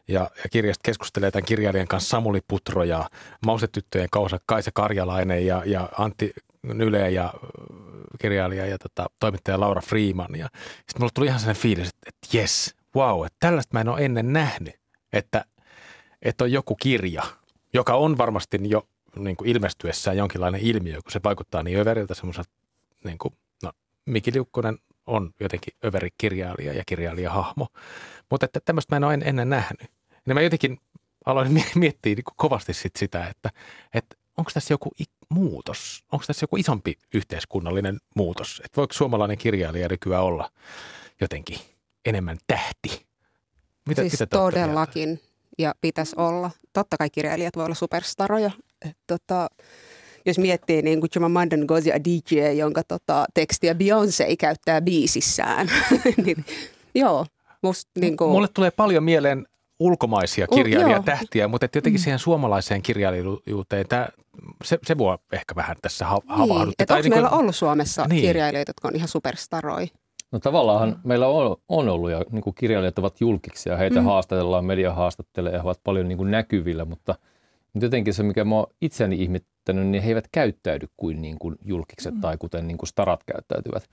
Ja, 0.08 0.20
ja 0.20 0.50
kirjasta 0.50 0.82
keskustelee 0.84 1.30
tämän 1.30 1.44
kirjailijan 1.44 1.88
kanssa 1.88 2.08
Samuli 2.08 2.40
Putro 2.48 2.84
ja 2.84 3.10
Mausetyttöjen 3.46 4.08
kausa 4.10 4.38
Kaisa 4.46 4.70
Karjalainen 4.74 5.46
ja, 5.46 5.62
ja 5.66 5.88
Antti 5.98 6.32
Nyle 6.74 7.10
ja 7.10 7.34
ö, 7.34 7.48
kirjailija 8.18 8.66
ja 8.66 8.78
tota, 8.78 9.06
toimittaja 9.20 9.60
Laura 9.60 9.80
Freeman. 9.80 10.34
Ja 10.38 10.48
sitten 10.74 11.00
mulle 11.00 11.10
tuli 11.14 11.26
ihan 11.26 11.40
sellainen 11.40 11.62
fiilis, 11.62 11.88
että, 11.88 12.08
että 12.08 12.36
jes, 12.36 12.74
wow, 12.96 13.26
että 13.26 13.36
tällaista 13.40 13.74
mä 13.74 13.80
en 13.80 13.88
ole 13.88 14.04
ennen 14.04 14.32
nähnyt, 14.32 14.74
että, 15.12 15.44
että 16.22 16.44
on 16.44 16.52
joku 16.52 16.76
kirja, 16.76 17.22
joka 17.72 17.94
on 17.94 18.18
varmasti 18.18 18.58
jo 18.62 18.88
niin 19.16 19.36
kuin 19.36 19.48
ilmestyessään 19.48 20.16
jonkinlainen 20.16 20.60
ilmiö, 20.60 20.94
kun 21.02 21.12
se 21.12 21.20
vaikuttaa 21.24 21.62
niin 21.62 21.78
överiltä 21.78 22.14
semmoiselta, 22.14 22.50
niin 23.04 23.18
kuin, 23.18 23.34
no 23.62 23.72
Miki 24.06 24.32
Liukkonen 24.32 24.78
on 25.06 25.34
jotenkin 25.40 25.74
överi 25.84 26.08
kirjailija 26.18 26.72
ja 26.72 26.82
kirjailijahahmo, 26.86 27.68
mutta 28.30 28.46
että 28.46 28.60
tämmöistä 28.64 28.94
mä 28.94 28.96
en 28.96 29.04
ole 29.04 29.14
en- 29.14 29.28
ennen 29.28 29.50
nähnyt. 29.50 29.90
Ja 30.26 30.34
mä 30.34 30.40
jotenkin 30.40 30.80
aloin 31.26 31.52
mie- 31.52 31.72
miettiä 31.84 32.14
niin 32.14 32.24
kovasti 32.36 32.74
sit 32.74 32.96
sitä, 32.96 33.26
että, 33.26 33.50
että 33.94 34.16
onko 34.36 34.50
tässä 34.54 34.74
joku 34.74 34.90
muutos, 35.30 36.04
onko 36.12 36.24
tässä 36.26 36.44
joku 36.44 36.56
isompi 36.56 36.94
yhteiskunnallinen 37.14 37.98
muutos, 38.16 38.62
että 38.64 38.76
voiko 38.76 38.92
suomalainen 38.92 39.38
kirjailija 39.38 39.88
nykyään 39.88 40.22
olla 40.22 40.50
jotenkin 41.20 41.58
enemmän 42.04 42.38
tähti? 42.46 43.06
Mitä, 43.88 44.02
siis 44.02 44.12
mitä 44.12 44.40
olette 44.40 44.58
mieltä? 44.58 44.66
todellakin. 44.66 45.20
Ja 45.58 45.74
pitäisi 45.80 46.16
olla. 46.18 46.50
Totta 46.72 46.96
kai 46.96 47.10
kirjailijat 47.10 47.56
voi 47.56 47.64
olla 47.64 47.74
superstaroja. 47.74 48.50
Et 48.84 48.96
tota, 49.06 49.48
jos 50.26 50.38
miettii 50.38 50.82
niin 50.82 51.00
kuin 51.00 51.10
Chimamanda 51.10 51.56
Ngozi 51.56 51.92
Adichie, 51.92 52.52
jonka 52.52 52.82
tota, 52.88 53.24
tekstiä 53.34 53.72
Beyoncé 53.72 54.36
käyttää 54.38 54.80
biisissään, 54.80 55.70
niin 56.24 56.44
joo, 56.94 57.26
musta 57.62 57.90
niin 58.00 58.16
kuin, 58.16 58.30
Mulle 58.30 58.48
tulee 58.48 58.70
paljon 58.70 59.04
mieleen 59.04 59.46
ulkomaisia 59.78 60.46
U- 60.50 60.54
kirjailijatähtiä, 60.54 61.48
mutta 61.48 61.68
jotenkin 61.74 62.00
siihen 62.00 62.18
suomalaiseen 62.18 62.82
kirjailijuuteen 62.82 63.86
tää, 63.88 64.08
se, 64.64 64.78
se 64.86 64.94
mua 64.94 65.18
ehkä 65.32 65.54
vähän 65.54 65.76
tässä 65.82 66.06
ha- 66.06 66.18
niin, 66.28 66.38
havahdutti. 66.38 66.72
että 66.82 66.86
Tai 66.86 66.96
onko 66.98 67.02
niinku- 67.02 67.14
meillä 67.16 67.30
ollut 67.38 67.56
Suomessa 67.56 68.02
Niin. 68.02 68.08
niin. 68.10 68.22
kirjailijoita, 68.22 68.70
jotka 68.70 68.88
on 68.88 68.96
ihan 68.96 69.08
superstaroja? 69.08 69.86
No 70.32 70.38
tavallaan 70.38 71.00
meillä 71.04 71.26
on, 71.28 71.56
on 71.68 71.88
ollut 71.88 72.10
ja 72.10 72.24
niin 72.30 72.42
kuin 72.42 72.54
kirjailijat 72.54 72.98
ovat 72.98 73.20
julkiksi 73.20 73.68
ja 73.68 73.76
heitä 73.76 73.96
mm. 73.96 74.00
Mm. 74.02 74.06
haastatellaan, 74.06 74.64
media 74.64 74.92
haastattelee 74.94 75.52
ja 75.52 75.58
he 75.58 75.64
ovat 75.68 75.80
paljon 75.84 76.08
niin 76.08 76.18
kuin 76.18 76.30
näkyvillä, 76.30 76.84
mutta, 76.84 77.14
mutta 77.72 77.86
jotenkin 77.86 78.14
se, 78.14 78.22
mikä 78.22 78.44
mä 78.44 78.54
oon 78.54 78.66
itseäni 78.80 79.22
ihmettänyt, 79.22 79.86
niin 79.86 80.02
he 80.02 80.08
eivät 80.08 80.28
käyttäydy 80.32 80.86
kuin, 80.96 81.22
niin 81.22 81.38
kuin 81.38 81.54
julkikset 81.64 82.14
mm. 82.14 82.20
tai 82.20 82.36
kuten 82.38 82.66
niin 82.68 82.78
kuin 82.78 82.88
starat 82.88 83.20
käyttäytyvät. 83.26 83.84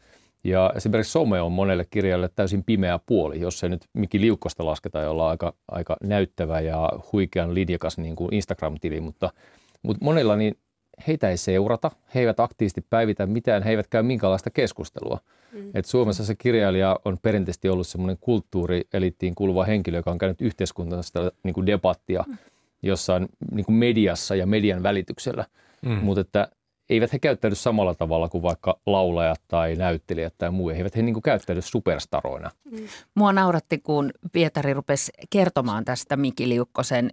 Ja 0.44 0.74
esimerkiksi 0.76 1.12
some 1.12 1.42
on 1.42 1.52
monelle 1.52 1.86
kirjalle 1.90 2.30
täysin 2.36 2.64
pimeä 2.64 3.00
puoli, 3.06 3.40
jos 3.40 3.60
se 3.60 3.70
nyt 3.70 3.86
Miki 3.94 4.22
Liukkosta 4.22 4.66
lasketaan, 4.66 5.06
jolla 5.06 5.24
on 5.24 5.30
aika, 5.30 5.54
aika 5.68 5.98
näyttävä 6.04 6.60
ja 6.60 6.90
huikean 7.12 7.54
linjakas 7.54 7.98
niin 7.98 8.16
kuin 8.16 8.34
Instagram-tili, 8.34 9.02
mutta, 9.02 9.34
mutta 9.84 10.06
monilla 10.06 10.36
niin 10.36 10.58
heitä 11.08 11.30
ei 11.30 11.38
seurata, 11.38 11.92
he 12.16 12.20
eivät 12.20 12.40
aktiivisesti 12.40 12.86
päivitä 12.90 13.26
mitään, 13.26 13.64
he 13.64 13.70
eivät 13.70 13.88
käy 13.88 14.04
minkäänlaista 14.04 14.50
keskustelua. 14.50 15.20
Mm. 15.54 15.72
Et 15.74 15.86
Suomessa 15.86 16.26
se 16.26 16.36
kirjailija 16.36 17.00
on 17.06 17.18
perinteisesti 17.22 17.70
ollut 17.70 17.88
semmoinen 17.88 18.18
kulttuurielittiin 18.22 19.36
kuuluva 19.36 19.64
henkilö, 19.64 19.98
joka 19.98 20.12
on 20.12 20.18
käynyt 20.18 20.42
yhteiskunnallista 20.42 21.32
niin 21.44 21.54
kuin 21.54 21.66
debattia 21.66 22.24
mm. 22.28 22.38
jossain 22.82 23.28
niin 23.52 23.66
kuin 23.66 23.76
mediassa 23.76 24.36
ja 24.36 24.46
median 24.46 24.84
välityksellä. 24.84 25.46
Mm. 25.82 25.92
Mutta 25.92 26.22
että 26.22 26.48
eivät 26.94 27.14
he 27.14 27.20
käyttäydy 27.20 27.56
samalla 27.56 27.96
tavalla 27.96 28.30
kuin 28.30 28.42
vaikka 28.42 28.80
laulajat 28.86 29.42
tai 29.48 29.76
näyttelijät 29.76 30.34
tai 30.38 30.52
muu. 30.52 30.70
Eivät 30.70 30.96
he 30.96 31.02
niin 31.02 31.14
kuin 31.14 31.24
käyttäydy 31.24 31.62
superstaroina. 31.62 32.52
Mm. 32.72 32.88
Mua 33.16 33.34
nauratti, 33.34 33.78
kun 33.78 34.12
Pietari 34.32 34.74
rupesi 34.74 35.12
kertomaan 35.30 35.86
tästä 35.86 36.18
Miki 36.18 36.50
Liukkosen 36.50 37.10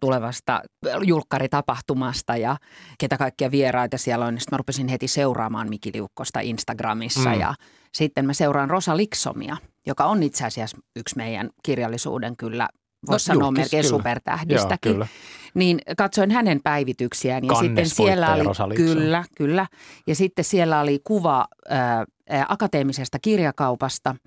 tulevasta 0.00 0.62
julkkaritapahtumasta 1.02 2.36
ja 2.36 2.56
ketä 2.98 3.16
kaikkia 3.16 3.50
vieraita 3.50 3.98
siellä 3.98 4.26
on. 4.26 4.40
Sitten 4.40 4.54
mä 4.54 4.58
rupesin 4.58 4.88
heti 4.88 5.08
seuraamaan 5.08 5.68
Miki 5.68 5.90
Liukkosta 5.94 6.40
Instagramissa 6.40 7.30
mm. 7.30 7.40
ja 7.40 7.54
sitten 7.94 8.26
mä 8.26 8.32
seuraan 8.32 8.70
Rosa 8.70 8.96
Liksomia, 8.96 9.56
joka 9.86 10.04
on 10.04 10.22
itse 10.22 10.44
asiassa 10.44 10.76
yksi 10.96 11.16
meidän 11.16 11.50
kirjallisuuden 11.62 12.36
kyllä 12.36 12.68
voisi 13.06 13.30
no, 13.30 13.34
sanoa 13.34 13.46
julkis, 13.46 13.62
melkein 13.62 13.84
kyllä. 13.84 13.96
supertähdistäkin. 13.96 14.90
Joo, 14.90 14.94
kyllä. 14.94 15.06
Niin 15.54 15.80
katsoin 15.96 16.30
hänen 16.30 16.60
päivityksiään 16.64 17.44
ja 17.44 17.48
Kannes 17.48 17.66
sitten 17.66 17.88
siellä 18.06 18.34
oli, 18.34 18.74
kyllä, 18.74 19.24
kyllä. 19.36 19.66
Ja 20.06 20.14
sitten 20.14 20.44
siellä 20.44 20.80
oli 20.80 21.00
kuva 21.04 21.46
ää, 21.68 22.04
akateemisesta 22.48 23.18
kirjakaupasta– 23.18 24.16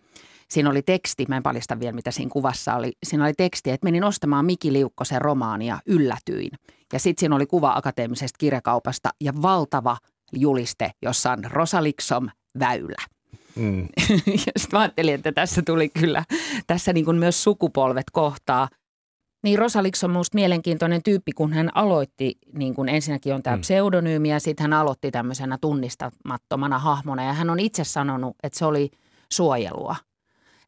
siinä 0.49 0.69
oli 0.69 0.81
teksti, 0.81 1.25
mä 1.27 1.37
en 1.37 1.43
paljasta 1.43 1.79
vielä 1.79 1.95
mitä 1.95 2.11
siinä 2.11 2.29
kuvassa 2.29 2.75
oli, 2.75 2.91
siinä 3.03 3.23
oli 3.23 3.33
teksti, 3.33 3.71
että 3.71 3.85
menin 3.85 4.03
ostamaan 4.03 4.45
Miki 4.45 4.73
Liukkosen 4.73 5.21
romaania, 5.21 5.79
yllätyin. 5.85 6.51
Ja 6.93 6.99
sitten 6.99 7.19
siinä 7.19 7.35
oli 7.35 7.45
kuva 7.45 7.73
akateemisesta 7.75 8.37
kirjakaupasta 8.39 9.09
ja 9.21 9.33
valtava 9.41 9.97
juliste, 10.33 10.91
jossa 11.01 11.31
on 11.31 11.43
Rosaliksom 11.43 12.29
väylä. 12.59 13.01
Mm. 13.57 13.81
ja 14.45 14.51
sitten 14.57 14.79
ajattelin, 14.79 15.13
että 15.13 15.31
tässä 15.31 15.61
tuli 15.65 15.89
kyllä, 15.89 16.23
tässä 16.67 16.93
niin 16.93 17.05
kuin 17.05 17.17
myös 17.17 17.43
sukupolvet 17.43 18.09
kohtaa. 18.11 18.69
Niin 19.43 19.59
Rosalix 19.59 20.03
on 20.03 20.11
minusta 20.11 20.35
mielenkiintoinen 20.35 21.03
tyyppi, 21.03 21.31
kun 21.31 21.53
hän 21.53 21.69
aloitti, 21.75 22.37
niin 22.53 22.75
kuin 22.75 22.89
ensinnäkin 22.89 23.33
on 23.33 23.43
tämä 23.43 23.55
mm. 23.55 23.61
pseudonyymi 23.61 24.29
ja 24.29 24.39
sitten 24.39 24.63
hän 24.63 24.73
aloitti 24.73 25.11
tämmöisenä 25.11 25.57
tunnistamattomana 25.61 26.79
hahmona. 26.79 27.23
Ja 27.23 27.33
hän 27.33 27.49
on 27.49 27.59
itse 27.59 27.83
sanonut, 27.83 28.35
että 28.43 28.59
se 28.59 28.65
oli 28.65 28.89
suojelua. 29.31 29.95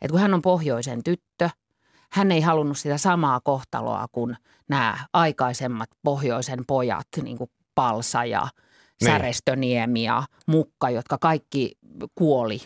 Että 0.01 0.11
kun 0.11 0.19
hän 0.19 0.33
on 0.33 0.41
pohjoisen 0.41 1.03
tyttö, 1.03 1.49
hän 2.11 2.31
ei 2.31 2.41
halunnut 2.41 2.77
sitä 2.77 2.97
samaa 2.97 3.39
kohtaloa 3.43 4.05
kuin 4.11 4.37
nämä 4.69 4.97
aikaisemmat 5.13 5.89
pohjoisen 6.03 6.59
pojat, 6.67 7.07
niin 7.23 7.37
kuin 7.37 7.49
Palsa 7.75 8.25
ja 8.25 8.47
niin. 9.01 9.11
Särestöniemi 9.11 10.03
ja 10.03 10.23
Mukka, 10.45 10.89
jotka 10.89 11.17
kaikki 11.17 11.77
kuoli 12.15 12.59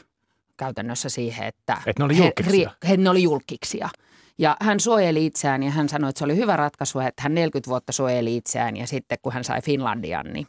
käytännössä 0.64 1.09
siihen, 1.09 1.47
että 1.47 1.78
Et 1.86 1.99
ne 1.99 2.05
oli 2.05 2.18
julkiksia. 2.18 2.72
He, 2.84 2.89
he, 2.89 2.97
ne 2.97 3.09
oli 3.09 3.24
julkiksia. 3.24 3.89
Ja 4.38 4.57
hän 4.61 4.80
suojeli 4.80 5.26
itseään 5.26 5.64
ja 5.64 5.72
hän 5.72 5.89
sanoi, 5.89 6.09
että 6.09 6.20
se 6.20 6.26
oli 6.26 6.36
hyvä 6.36 6.55
ratkaisu, 6.55 6.99
että 6.99 7.24
hän 7.24 7.36
40 7.36 7.70
vuotta 7.70 7.91
suojeli 7.91 8.36
itseään 8.36 8.78
ja 8.78 8.88
sitten 8.88 9.18
kun 9.22 9.34
hän 9.34 9.43
sai 9.43 9.61
Finlandian, 9.61 10.26
niin 10.34 10.47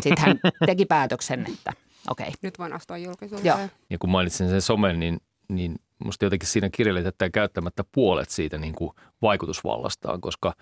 sitten 0.00 0.24
hän 0.26 0.40
teki 0.66 0.86
päätöksen, 0.86 1.46
että 1.54 1.72
okei. 2.10 2.28
Okay. 2.28 2.38
Nyt 2.42 2.58
voin 2.58 2.72
astua 2.72 2.98
julkisuuteen. 2.98 3.70
Ja 3.90 3.98
kun 3.98 4.10
mainitsin 4.10 4.48
sen 4.48 4.62
somen, 4.62 5.00
niin, 5.00 5.20
niin 5.48 5.74
musta 6.04 6.24
jotenkin 6.24 6.48
siinä 6.48 6.68
kirjalle 6.72 7.00
jättää 7.00 7.30
käyttämättä 7.30 7.84
puolet 7.92 8.30
siitä 8.30 8.58
niin 8.58 8.74
kuin 8.74 8.90
vaikutusvallastaan, 9.22 10.20
koska 10.20 10.54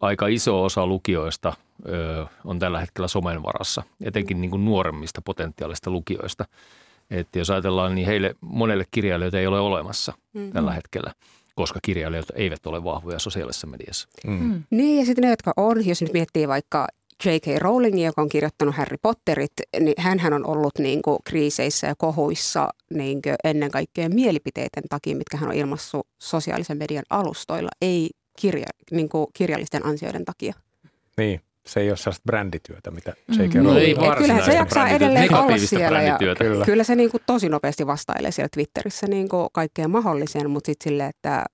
aika 0.00 0.26
iso 0.26 0.64
osa 0.64 0.86
lukijoista 0.86 1.52
ö, 1.88 2.26
on 2.44 2.58
tällä 2.58 2.80
hetkellä 2.80 3.08
somen 3.08 3.42
varassa, 3.42 3.82
etenkin 4.00 4.40
niin 4.40 4.50
kuin 4.50 4.64
nuoremmista 4.64 5.22
potentiaalista 5.22 5.90
lukijoista. 5.90 6.44
Että 7.10 7.38
jos 7.38 7.50
ajatellaan, 7.50 7.94
niin 7.94 8.06
heille 8.06 8.34
monelle 8.40 8.84
kirjailijoita 8.90 9.38
ei 9.38 9.46
ole 9.46 9.60
olemassa 9.60 10.12
mm-hmm. 10.34 10.52
tällä 10.52 10.72
hetkellä 10.72 11.12
koska 11.56 11.78
kirjailijat 11.82 12.26
eivät 12.34 12.66
ole 12.66 12.84
vahvoja 12.84 13.18
sosiaalisessa 13.18 13.66
mediassa. 13.66 14.08
Mm. 14.26 14.32
Mm. 14.32 14.62
Niin 14.70 14.98
ja 14.98 15.06
sitten 15.06 15.22
ne, 15.22 15.30
jotka 15.30 15.52
on, 15.56 15.86
jos 15.86 16.02
nyt 16.02 16.12
miettii 16.12 16.48
vaikka 16.48 16.86
J.K. 17.24 17.46
Rowling, 17.58 18.04
joka 18.04 18.22
on 18.22 18.28
kirjoittanut 18.28 18.74
Harry 18.74 18.96
Potterit, 19.02 19.52
niin 19.80 19.94
hän 19.98 20.32
on 20.32 20.46
ollut 20.46 20.78
niin 20.78 21.02
kuin 21.02 21.18
kriiseissä 21.24 21.86
ja 21.86 21.94
kohuissa 21.98 22.68
niin 22.90 23.22
kuin 23.22 23.34
ennen 23.44 23.70
kaikkea 23.70 24.08
mielipiteiden 24.08 24.82
takia, 24.88 25.16
mitkä 25.16 25.36
hän 25.36 25.48
on 25.48 25.54
ilmassut 25.54 26.06
sosiaalisen 26.18 26.78
median 26.78 27.04
alustoilla, 27.10 27.70
ei 27.82 28.10
kirja, 28.40 28.66
niin 28.90 29.08
kuin 29.08 29.26
kirjallisten 29.32 29.86
ansioiden 29.86 30.24
takia. 30.24 30.54
Niin, 31.16 31.40
se 31.66 31.80
ei 31.80 31.88
ole 31.88 31.96
sellaista 31.96 32.22
brändityötä, 32.26 32.90
mitä 32.90 33.14
J.K. 33.28 33.54
Mm. 33.54 33.62
No, 33.62 33.78
ei 33.78 33.96
kyllähän 34.18 34.44
se 34.44 34.54
jaksaa 34.54 34.88
edelleen 34.88 35.34
olla 35.34 35.58
siellä 35.58 36.02
ja 36.02 36.18
kyllä, 36.18 36.64
kyllä 36.64 36.84
se 36.84 36.94
niin 36.94 37.10
kuin 37.10 37.22
tosi 37.26 37.48
nopeasti 37.48 37.86
vastailee 37.86 38.30
siellä 38.30 38.48
Twitterissä 38.52 39.06
niin 39.06 39.28
kuin 39.28 39.48
kaikkeen 39.52 39.90
mahdolliseen, 39.90 40.50
mutta 40.50 40.66
sitten 40.66 40.84
silleen, 40.84 41.10
että 41.10 41.44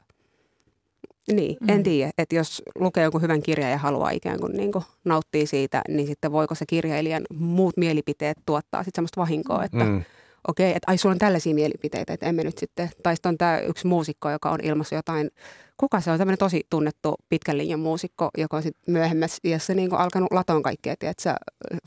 niin, 1.32 1.56
mm. 1.60 1.68
en 1.68 1.82
tiedä, 1.82 2.10
että 2.18 2.34
jos 2.34 2.62
lukee 2.74 3.02
jonkun 3.02 3.22
hyvän 3.22 3.42
kirjan 3.42 3.70
ja 3.70 3.78
haluaa 3.78 4.10
ikään 4.10 4.40
kuin, 4.40 4.52
niin 4.52 4.72
kuin 4.72 4.84
nauttia 5.04 5.46
siitä, 5.46 5.82
niin 5.88 6.06
sitten 6.06 6.32
voiko 6.32 6.54
se 6.54 6.64
kirjailijan 6.68 7.22
muut 7.34 7.76
mielipiteet 7.76 8.38
tuottaa 8.46 8.82
sitten 8.82 8.98
semmoista 8.98 9.20
vahinkoa, 9.20 9.64
että 9.64 9.84
mm. 9.84 10.04
Okei, 10.48 10.66
okay, 10.66 10.76
että 10.76 10.90
ai 10.90 10.98
sulla 10.98 11.12
on 11.12 11.18
tällaisia 11.18 11.54
mielipiteitä, 11.54 12.12
että 12.12 12.26
emme 12.26 12.44
nyt 12.44 12.58
sitten, 12.58 12.90
tai 13.02 13.16
sitten 13.16 13.30
on 13.30 13.38
tämä 13.38 13.58
yksi 13.58 13.86
muusikko, 13.86 14.30
joka 14.30 14.50
on 14.50 14.58
ilmassa 14.62 14.94
jotain, 14.94 15.30
kuka 15.76 16.00
se 16.00 16.10
on, 16.10 16.18
tämmöinen 16.18 16.38
tosi 16.38 16.66
tunnettu 16.70 17.14
pitkän 17.28 17.58
linjan 17.58 17.80
muusikko, 17.80 18.30
joka 18.38 18.56
on 18.56 18.62
sitten 18.62 18.92
myöhemmässä 18.92 19.38
iässä 19.44 19.74
niin 19.74 19.94
alkanut 19.94 20.32
latoon 20.32 20.62
kaikkea, 20.62 20.94
tiedätkö, 20.98 21.34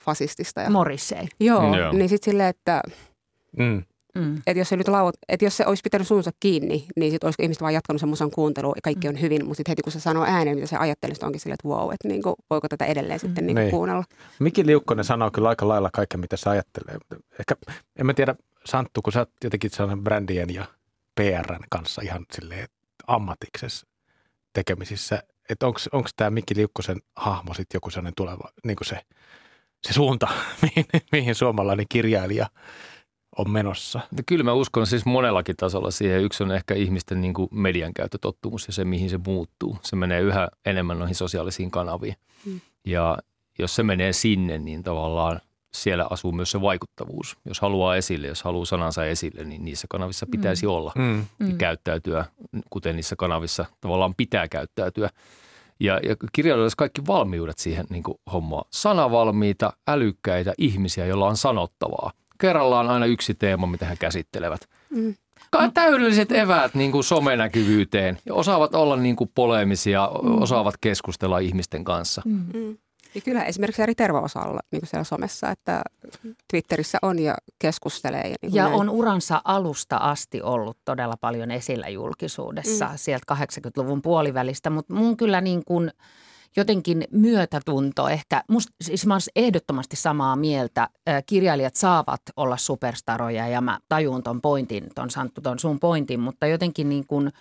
fasistista. 0.02 0.62
Ja, 0.62 0.70
Morrissey. 0.70 1.26
Joo, 1.40 1.78
joo. 1.78 1.92
niin 1.92 2.10
sitten 2.10 2.32
silleen, 2.32 2.50
että 2.50 2.82
mm. 3.58 3.84
Mm. 4.16 4.36
Että 4.48 4.60
jos 4.60 4.70
se 4.70 4.76
nyt 4.76 4.88
lauot, 4.88 5.16
että 5.30 5.46
jos 5.46 5.58
se 5.58 5.66
olisi 5.66 5.82
pitänyt 5.84 6.08
suunsa 6.08 6.32
kiinni, 6.40 6.86
niin 6.96 7.12
sitten 7.12 7.28
olisiko 7.28 7.44
ihmiset 7.44 7.62
vaan 7.62 7.74
jatkanut 7.74 8.00
sen 8.00 8.10
musan 8.10 8.32
kuuntelua 8.32 8.74
ja 8.76 8.82
kaikki 8.82 9.08
on 9.08 9.22
hyvin, 9.22 9.46
mutta 9.46 9.58
sitten 9.58 9.72
heti 9.72 9.82
kun 9.82 9.92
se 9.92 10.00
sanoo 10.00 10.24
ääneen, 10.24 10.58
mitä 10.58 10.68
se 10.68 10.78
ajattelee, 10.78 11.16
onkin 11.24 11.42
silleen, 11.42 11.58
että 11.64 11.68
wow, 11.68 11.94
että 11.94 12.08
niinku, 12.08 12.36
voiko 12.50 12.68
tätä 12.68 12.86
edelleen 12.86 13.20
sitten 13.20 13.44
mm. 13.44 13.46
niinku 13.46 13.60
niin. 13.60 13.72
kuunnella. 13.72 14.04
Miki 14.40 14.66
Liukkonen 14.66 15.06
sanoo 15.06 15.32
kyllä 15.32 15.50
aika 15.50 15.68
lailla 15.68 15.90
kaiken, 15.94 16.20
mitä 16.20 16.38
se 16.38 16.50
ajattelee. 16.50 16.98
Ehkä, 17.40 17.56
en 17.96 18.06
mä 18.06 18.14
tiedä, 18.14 18.36
Santtu, 18.66 19.02
kun 19.02 19.14
sä 19.14 19.20
oot 19.20 19.32
jotenkin 19.44 19.72
sellainen 19.72 20.04
brändien 20.04 20.54
ja 20.54 20.66
PRn 21.16 21.64
kanssa 21.70 22.02
ihan 22.02 22.26
silleen 22.32 22.68
ammatiksessa 23.08 23.88
tekemisissä, 24.54 25.24
että 25.50 25.68
onko 25.68 26.10
tämä 26.16 26.30
Mikki 26.30 26.56
Liukkosen 26.56 26.98
hahmo 27.16 27.54
sitten 27.54 27.78
joku 27.78 27.90
sellainen 27.90 28.14
tuleva, 28.18 28.50
niin 28.64 28.76
kuin 28.76 28.88
se, 28.88 29.00
se 29.88 29.94
suunta, 29.94 30.28
mihin, 30.62 30.86
mihin 31.12 31.36
suomalainen 31.36 31.86
kirjailija– 31.90 32.48
on 33.38 33.50
menossa? 33.50 34.00
No 34.12 34.24
kyllä 34.26 34.44
mä 34.44 34.54
uskon 34.54 34.88
siis 34.88 35.06
monellakin 35.06 35.56
tasolla 35.56 35.92
siihen. 35.92 36.22
Yksi 36.24 36.44
on 36.44 36.52
ehkä 36.52 36.74
ihmisten 36.74 37.22
niin 37.22 37.34
kuin 37.34 37.50
median 37.52 37.94
käyttötottumus 37.94 38.68
ja 38.68 38.74
se, 38.74 38.86
mihin 38.86 39.10
se 39.10 39.20
muuttuu. 39.26 39.78
Se 39.82 39.96
menee 39.96 40.22
yhä 40.22 40.50
enemmän 40.66 41.00
noihin 41.00 41.16
sosiaalisiin 41.16 41.72
kanaviin. 41.72 42.16
Mm. 42.46 42.62
Ja 42.86 43.18
jos 43.60 43.76
se 43.76 43.84
menee 43.84 44.14
sinne, 44.14 44.58
niin 44.58 44.84
tavallaan 44.84 45.42
siellä 45.74 46.08
asuu 46.10 46.32
myös 46.32 46.52
se 46.52 46.62
vaikuttavuus. 46.62 47.38
Jos 47.46 47.60
haluaa 47.60 47.96
esille, 47.96 48.28
jos 48.28 48.44
haluaa 48.44 48.66
sanansa 48.66 49.06
esille, 49.06 49.44
niin 49.44 49.66
niissä 49.66 49.88
kanavissa 49.90 50.26
pitäisi 50.32 50.66
mm. 50.66 50.72
olla 50.72 50.92
mm. 50.96 51.20
ja 51.20 51.46
mm. 51.46 51.58
käyttäytyä, 51.58 52.26
kuten 52.70 52.96
niissä 52.96 53.16
kanavissa 53.16 53.66
tavallaan 53.82 54.16
pitää 54.16 54.48
käyttäytyä. 54.48 55.10
Ja, 55.80 56.00
ja 56.04 56.16
kirjailijoilla 56.34 56.64
olisi 56.64 56.78
kaikki 56.78 57.08
valmiudet 57.08 57.58
siihen 57.58 57.86
niin 57.90 58.04
hommaan. 58.34 58.66
Sanavalmiita, 58.70 59.74
älykkäitä 59.88 60.54
ihmisiä, 60.58 61.06
joilla 61.06 61.28
on 61.28 61.38
sanottavaa– 61.38 62.12
kerrallaan 62.38 62.90
aina 62.90 63.06
yksi 63.06 63.34
teema, 63.34 63.68
mitä 63.68 63.86
he 63.86 63.96
käsittelevät. 63.96 64.62
Mm. 64.90 65.16
Täydelliset 65.74 66.32
eväät 66.32 66.76
niin 66.76 66.92
kuin 66.92 67.04
somenäkyvyyteen 67.04 68.18
ja 68.26 68.34
osaavat 68.34 68.76
olla 68.76 68.96
niin 68.96 69.16
kuin 69.16 69.32
poleemisia, 69.36 70.10
mm. 70.24 70.42
osaavat 70.42 70.76
keskustella 70.82 71.40
ihmisten 71.40 71.84
kanssa. 71.84 72.22
Mm. 72.26 72.46
Mm. 72.54 72.78
Ja 73.16 73.22
kyllä 73.22 73.44
esimerkiksi 73.44 73.82
eri 73.82 73.96
Tervo 73.96 74.20
osaa 74.20 74.50
olla 74.50 74.60
niin 74.72 74.82
kuin 74.82 74.90
siellä 74.90 75.04
somessa, 75.04 75.50
että 75.50 75.82
Twitterissä 76.52 76.98
on 77.02 77.20
ja 77.20 77.36
keskustelee. 77.60 78.30
Ja, 78.30 78.36
niin 78.42 78.54
ja 78.56 78.68
on 78.68 78.90
uransa 78.90 79.42
alusta 79.44 79.98
asti 79.98 80.42
ollut 80.42 80.78
todella 80.86 81.16
paljon 81.22 81.52
esillä 81.52 81.90
julkisuudessa 81.90 82.86
mm. 82.86 82.92
sieltä 82.96 83.36
80-luvun 83.36 84.02
puolivälistä, 84.02 84.70
mutta 84.70 84.94
mun 84.94 85.18
kyllä 85.18 85.42
niin 85.42 85.62
kuin– 85.66 85.92
jotenkin 86.58 87.04
myötätunto 87.12 88.10
ehkä. 88.10 88.44
Musta, 88.50 88.74
siis 88.82 89.06
mä 89.06 89.14
olen 89.14 89.22
ehdottomasti 89.36 89.96
samaa 89.96 90.36
mieltä. 90.36 90.90
Kirjailijat 91.26 91.76
saavat 91.76 92.22
olla 92.36 92.58
superstaroja 92.58 93.48
ja 93.48 93.62
mä 93.62 93.80
tajun 93.90 94.24
ton 94.24 94.42
pointin, 94.42 94.84
ton 94.96 95.10
Santtu, 95.10 95.42
ton 95.42 95.60
sun 95.60 95.80
pointin, 95.80 96.20
mutta 96.20 96.48
jotenkin 96.48 96.90
niin 96.90 97.08
kuin 97.08 97.32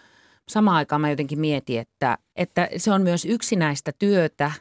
samaan 0.49 0.77
aikaan 0.77 1.01
mä 1.01 1.11
jotenkin 1.11 1.41
mietin, 1.41 1.81
että, 1.81 2.19
että 2.37 2.69
se 2.77 2.93
on 2.93 3.03
myös 3.03 3.25
yksinäistä 3.25 3.93
työtä 3.99 4.53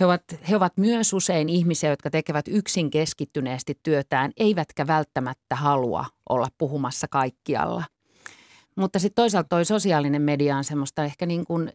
He 0.00 0.06
ovat, 0.06 0.22
he 0.50 0.56
ovat 0.56 0.76
myös 0.76 1.12
usein 1.12 1.48
ihmisiä, 1.48 1.90
jotka 1.90 2.10
tekevät 2.10 2.48
yksin 2.48 2.90
keskittyneesti 2.90 3.78
työtään, 3.82 4.32
eivätkä 4.36 4.86
välttämättä 4.86 5.56
halua 5.56 6.04
olla 6.28 6.48
puhumassa 6.58 7.06
kaikkialla– 7.08 7.84
mutta 8.76 8.98
sitten 8.98 9.22
toisaalta 9.22 9.48
toi 9.48 9.64
sosiaalinen 9.64 10.22
media 10.22 10.56
on 10.56 10.64
semmoista 10.64 11.04
ehkä 11.04 11.26
niin 11.26 11.44
kuin 11.44 11.72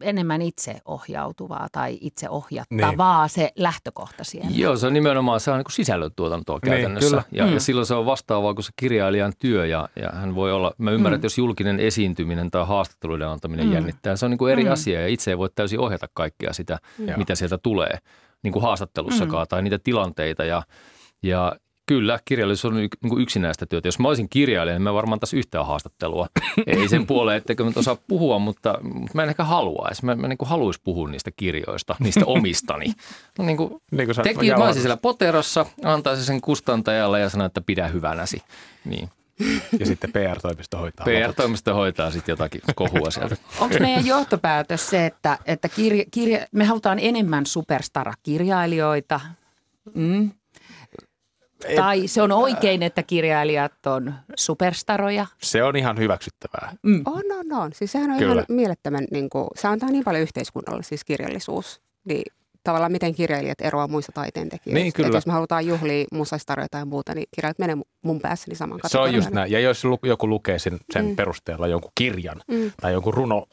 enemmän 0.00 0.42
itseohjautuvaa 0.42 1.68
tai 1.72 1.98
itseohjattavaa 2.00 3.22
niin. 3.22 3.30
se 3.30 3.52
lähtökohta 3.56 4.24
siellä. 4.24 4.50
Joo, 4.54 4.76
se 4.76 4.86
on 4.86 4.92
nimenomaan 4.92 5.40
se 5.40 5.50
on 5.50 5.56
niin 5.56 5.64
kuin 5.64 5.72
sisällöntuotantoa 5.72 6.58
niin, 6.62 6.72
käytännössä. 6.72 7.10
Kyllä. 7.10 7.22
Ja, 7.32 7.46
mm. 7.46 7.52
ja 7.52 7.60
silloin 7.60 7.86
se 7.86 7.94
on 7.94 8.06
vastaavaa 8.06 8.54
kuin 8.54 8.64
se 8.64 8.72
kirjailijan 8.76 9.32
työ 9.38 9.66
ja, 9.66 9.88
ja 9.96 10.10
hän 10.12 10.34
voi 10.34 10.52
olla, 10.52 10.72
mä 10.78 10.90
ymmärrän, 10.90 11.14
mm. 11.14 11.18
että 11.18 11.26
jos 11.26 11.38
julkinen 11.38 11.80
esiintyminen 11.80 12.50
tai 12.50 12.66
haastatteluiden 12.66 13.28
antaminen 13.28 13.66
mm. 13.66 13.72
jännittää, 13.72 14.16
se 14.16 14.24
on 14.24 14.30
niin 14.30 14.38
kuin 14.38 14.52
eri 14.52 14.64
mm. 14.64 14.72
asia 14.72 15.00
ja 15.00 15.08
itse 15.08 15.30
ei 15.30 15.38
voi 15.38 15.50
täysin 15.54 15.80
ohjata 15.80 16.06
kaikkea 16.14 16.52
sitä, 16.52 16.78
mm. 16.98 17.06
mitä 17.16 17.34
sieltä 17.34 17.58
tulee 17.58 17.98
niin 18.42 18.52
kuin 18.52 18.62
haastattelussakaan 18.62 19.44
mm. 19.44 19.48
tai 19.48 19.62
niitä 19.62 19.78
tilanteita 19.78 20.44
ja, 20.44 20.62
ja 21.22 21.56
Kyllä, 21.86 22.18
kirjallisuus 22.24 22.72
on 22.72 22.76
niin 22.76 23.20
yksinäistä 23.22 23.66
työtä. 23.66 23.88
Jos 23.88 23.98
mä 23.98 24.08
olisin 24.08 24.28
kirjailija, 24.28 24.74
niin 24.74 24.82
mä 24.82 24.94
varmaan 24.94 25.20
taas 25.20 25.34
yhtään 25.34 25.66
haastattelua. 25.66 26.26
Ei 26.66 26.88
sen 26.88 27.06
puoleen, 27.06 27.36
etteikö 27.36 27.64
mä 27.64 27.72
osaa 27.76 27.96
puhua, 28.08 28.38
mutta, 28.38 28.78
mutta 28.82 29.10
mä 29.14 29.22
en 29.22 29.28
ehkä 29.28 29.44
haluaisi. 29.44 30.04
Mä, 30.04 30.14
mä 30.14 30.28
niin 30.28 30.38
haluaisin 30.42 30.82
puhua 30.84 31.08
niistä 31.08 31.30
kirjoista, 31.30 31.96
niistä 31.98 32.26
omistani. 32.36 32.92
No 33.38 33.44
niin 33.44 33.56
kuin, 33.56 33.82
niin 33.90 34.06
kuin 34.06 34.16
teki, 34.22 34.50
mä 34.50 34.64
olisin 34.64 34.82
siellä 34.82 34.96
poterossa, 34.96 35.66
antaisin 35.84 36.24
sen 36.24 36.40
kustantajalle 36.40 37.20
ja 37.20 37.28
sanoin, 37.28 37.46
että 37.46 37.60
pidä 37.60 37.88
hyvänäsi. 37.88 38.42
Niin. 38.84 39.08
Ja 39.80 39.86
sitten 39.86 40.12
PR-toimisto 40.12 40.78
hoitaa. 40.78 41.06
PR-toimisto 41.06 41.74
hoitaa 41.74 42.10
sitten 42.10 42.32
jotakin 42.32 42.60
kohua 42.74 43.10
sieltä. 43.10 43.36
Onko 43.60 43.76
meidän 43.80 44.06
johtopäätös 44.06 44.90
se, 44.90 45.06
että, 45.06 45.38
että 45.46 45.68
kirja, 45.68 46.04
kirja, 46.10 46.46
me 46.52 46.64
halutaan 46.64 46.98
enemmän 46.98 47.46
superstara-kirjailijoita, 47.46 49.20
mm, 49.94 50.30
tai 51.76 52.08
se 52.08 52.22
on 52.22 52.32
oikein, 52.32 52.82
että 52.82 53.02
kirjailijat 53.02 53.86
on 53.86 54.14
superstaroja. 54.36 55.26
Se 55.42 55.62
on 55.62 55.76
ihan 55.76 55.98
hyväksyttävää. 55.98 56.72
Mm. 56.82 57.02
On, 57.06 57.22
on, 57.38 57.58
on. 57.62 57.70
Siis 57.74 57.92
sehän 57.92 58.10
on 58.10 58.18
Kyllä. 58.18 58.32
ihan 58.32 58.44
mielettömän, 58.48 59.04
niin 59.10 59.30
kuin, 59.30 59.46
se 59.56 59.68
antaa 59.68 59.90
niin 59.90 60.04
paljon 60.04 60.22
yhteiskunnalle 60.22 60.82
siis 60.82 61.04
kirjallisuus. 61.04 61.80
Niin 62.04 62.32
tavallaan 62.64 62.92
miten 62.92 63.14
kirjailijat 63.14 63.60
eroavat 63.60 63.90
muista 63.90 64.12
taiteentekijöistä. 64.12 64.82
Niin, 64.82 64.92
kyllä. 64.92 65.06
Et 65.06 65.14
jos 65.14 65.26
me 65.26 65.32
halutaan 65.32 65.66
juhlia 65.66 66.06
musastaroja 66.12 66.68
tai 66.70 66.84
muuta, 66.84 67.14
niin 67.14 67.26
kirjailijat 67.34 67.58
menee 67.58 67.76
mun 68.02 68.20
päässäni 68.20 68.54
saman 68.54 68.80
Se 68.86 68.98
on 68.98 69.14
just 69.14 69.30
näin. 69.30 69.52
Ja 69.52 69.60
jos 69.60 69.82
joku 70.02 70.28
lukee 70.28 70.58
sen, 70.58 70.78
sen 70.92 71.06
mm. 71.06 71.16
perusteella 71.16 71.66
jonkun 71.66 71.92
kirjan 71.94 72.40
mm. 72.48 72.72
tai 72.80 72.92
jonkun 72.92 73.14
runo, 73.14 73.46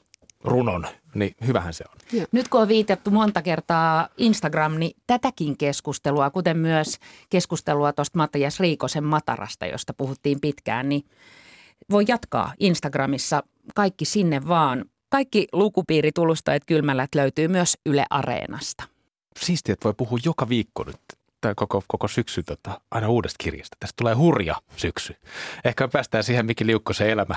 runon, 0.43 0.88
niin 1.16 1.36
hyvähän 1.47 1.74
se 1.74 1.84
on. 1.89 2.26
Nyt 2.32 2.47
kun 2.47 2.62
on 2.62 2.68
viitattu 2.68 3.12
monta 3.12 3.41
kertaa 3.41 4.07
Instagram, 4.18 4.76
niin 4.80 4.97
tätäkin 5.07 5.57
keskustelua, 5.57 6.30
kuten 6.30 6.57
myös 6.57 6.99
keskustelua 7.30 7.93
tuosta 7.93 8.18
Matias 8.18 8.60
Riikosen 8.60 9.03
Matarasta, 9.03 9.66
josta 9.66 9.93
puhuttiin 9.93 10.41
pitkään, 10.41 10.89
niin 10.89 11.05
voi 11.91 12.05
jatkaa 12.07 12.53
Instagramissa 12.60 13.43
kaikki 13.76 14.05
sinne 14.05 14.47
vaan. 14.47 14.86
Kaikki 15.10 15.47
lukupiiritulustajat 15.53 16.66
kylmälät 16.66 17.16
löytyy 17.16 17.47
myös 17.47 17.78
Yle 17.86 18.05
Areenasta. 18.10 18.84
Siistiä, 19.39 19.74
että 19.74 19.84
voi 19.84 19.93
puhua 19.93 20.20
joka 20.26 20.49
viikko 20.49 20.84
nyt 20.84 20.99
tai 21.41 21.55
koko, 21.55 21.84
koko 21.88 22.07
syksy 22.07 22.43
tota, 22.43 22.82
aina 22.91 23.10
uudesta 23.10 23.43
kirjasta. 23.43 23.78
Tästä 23.80 23.93
tulee 23.97 24.14
hurja 24.14 24.55
syksy. 24.76 25.16
Ehkä 25.64 25.84
me 25.84 25.89
päästään 25.91 26.24
siihen 26.24 26.45
Mikki 26.45 26.66
Liukkosen 26.66 27.10
elämä 27.10 27.36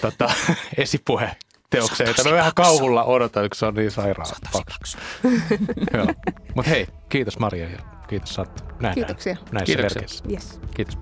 tota, 0.00 0.30
esipuhe 0.76 1.36
teokseen, 1.70 2.10
että 2.10 2.24
mä 2.24 2.32
vähän 2.32 2.52
kauhulla 2.54 3.04
odotan, 3.04 3.42
kun 3.42 3.56
se 3.56 3.66
on 3.66 3.74
niin 3.74 3.90
sairaan 3.90 4.30
paksu. 4.52 4.98
Mutta 6.54 6.70
hei, 6.70 6.86
kiitos 7.08 7.38
Maria 7.38 7.68
ja 7.70 7.78
kiitos 8.08 8.34
Santtu. 8.34 8.62
Näin, 8.80 8.94
Kiitoksia. 8.94 9.34
Näin, 9.34 9.46
näissä 9.52 9.76
Kiitoksia. 9.76 10.30
Yes. 10.30 10.60
Kiitos. 10.74 10.98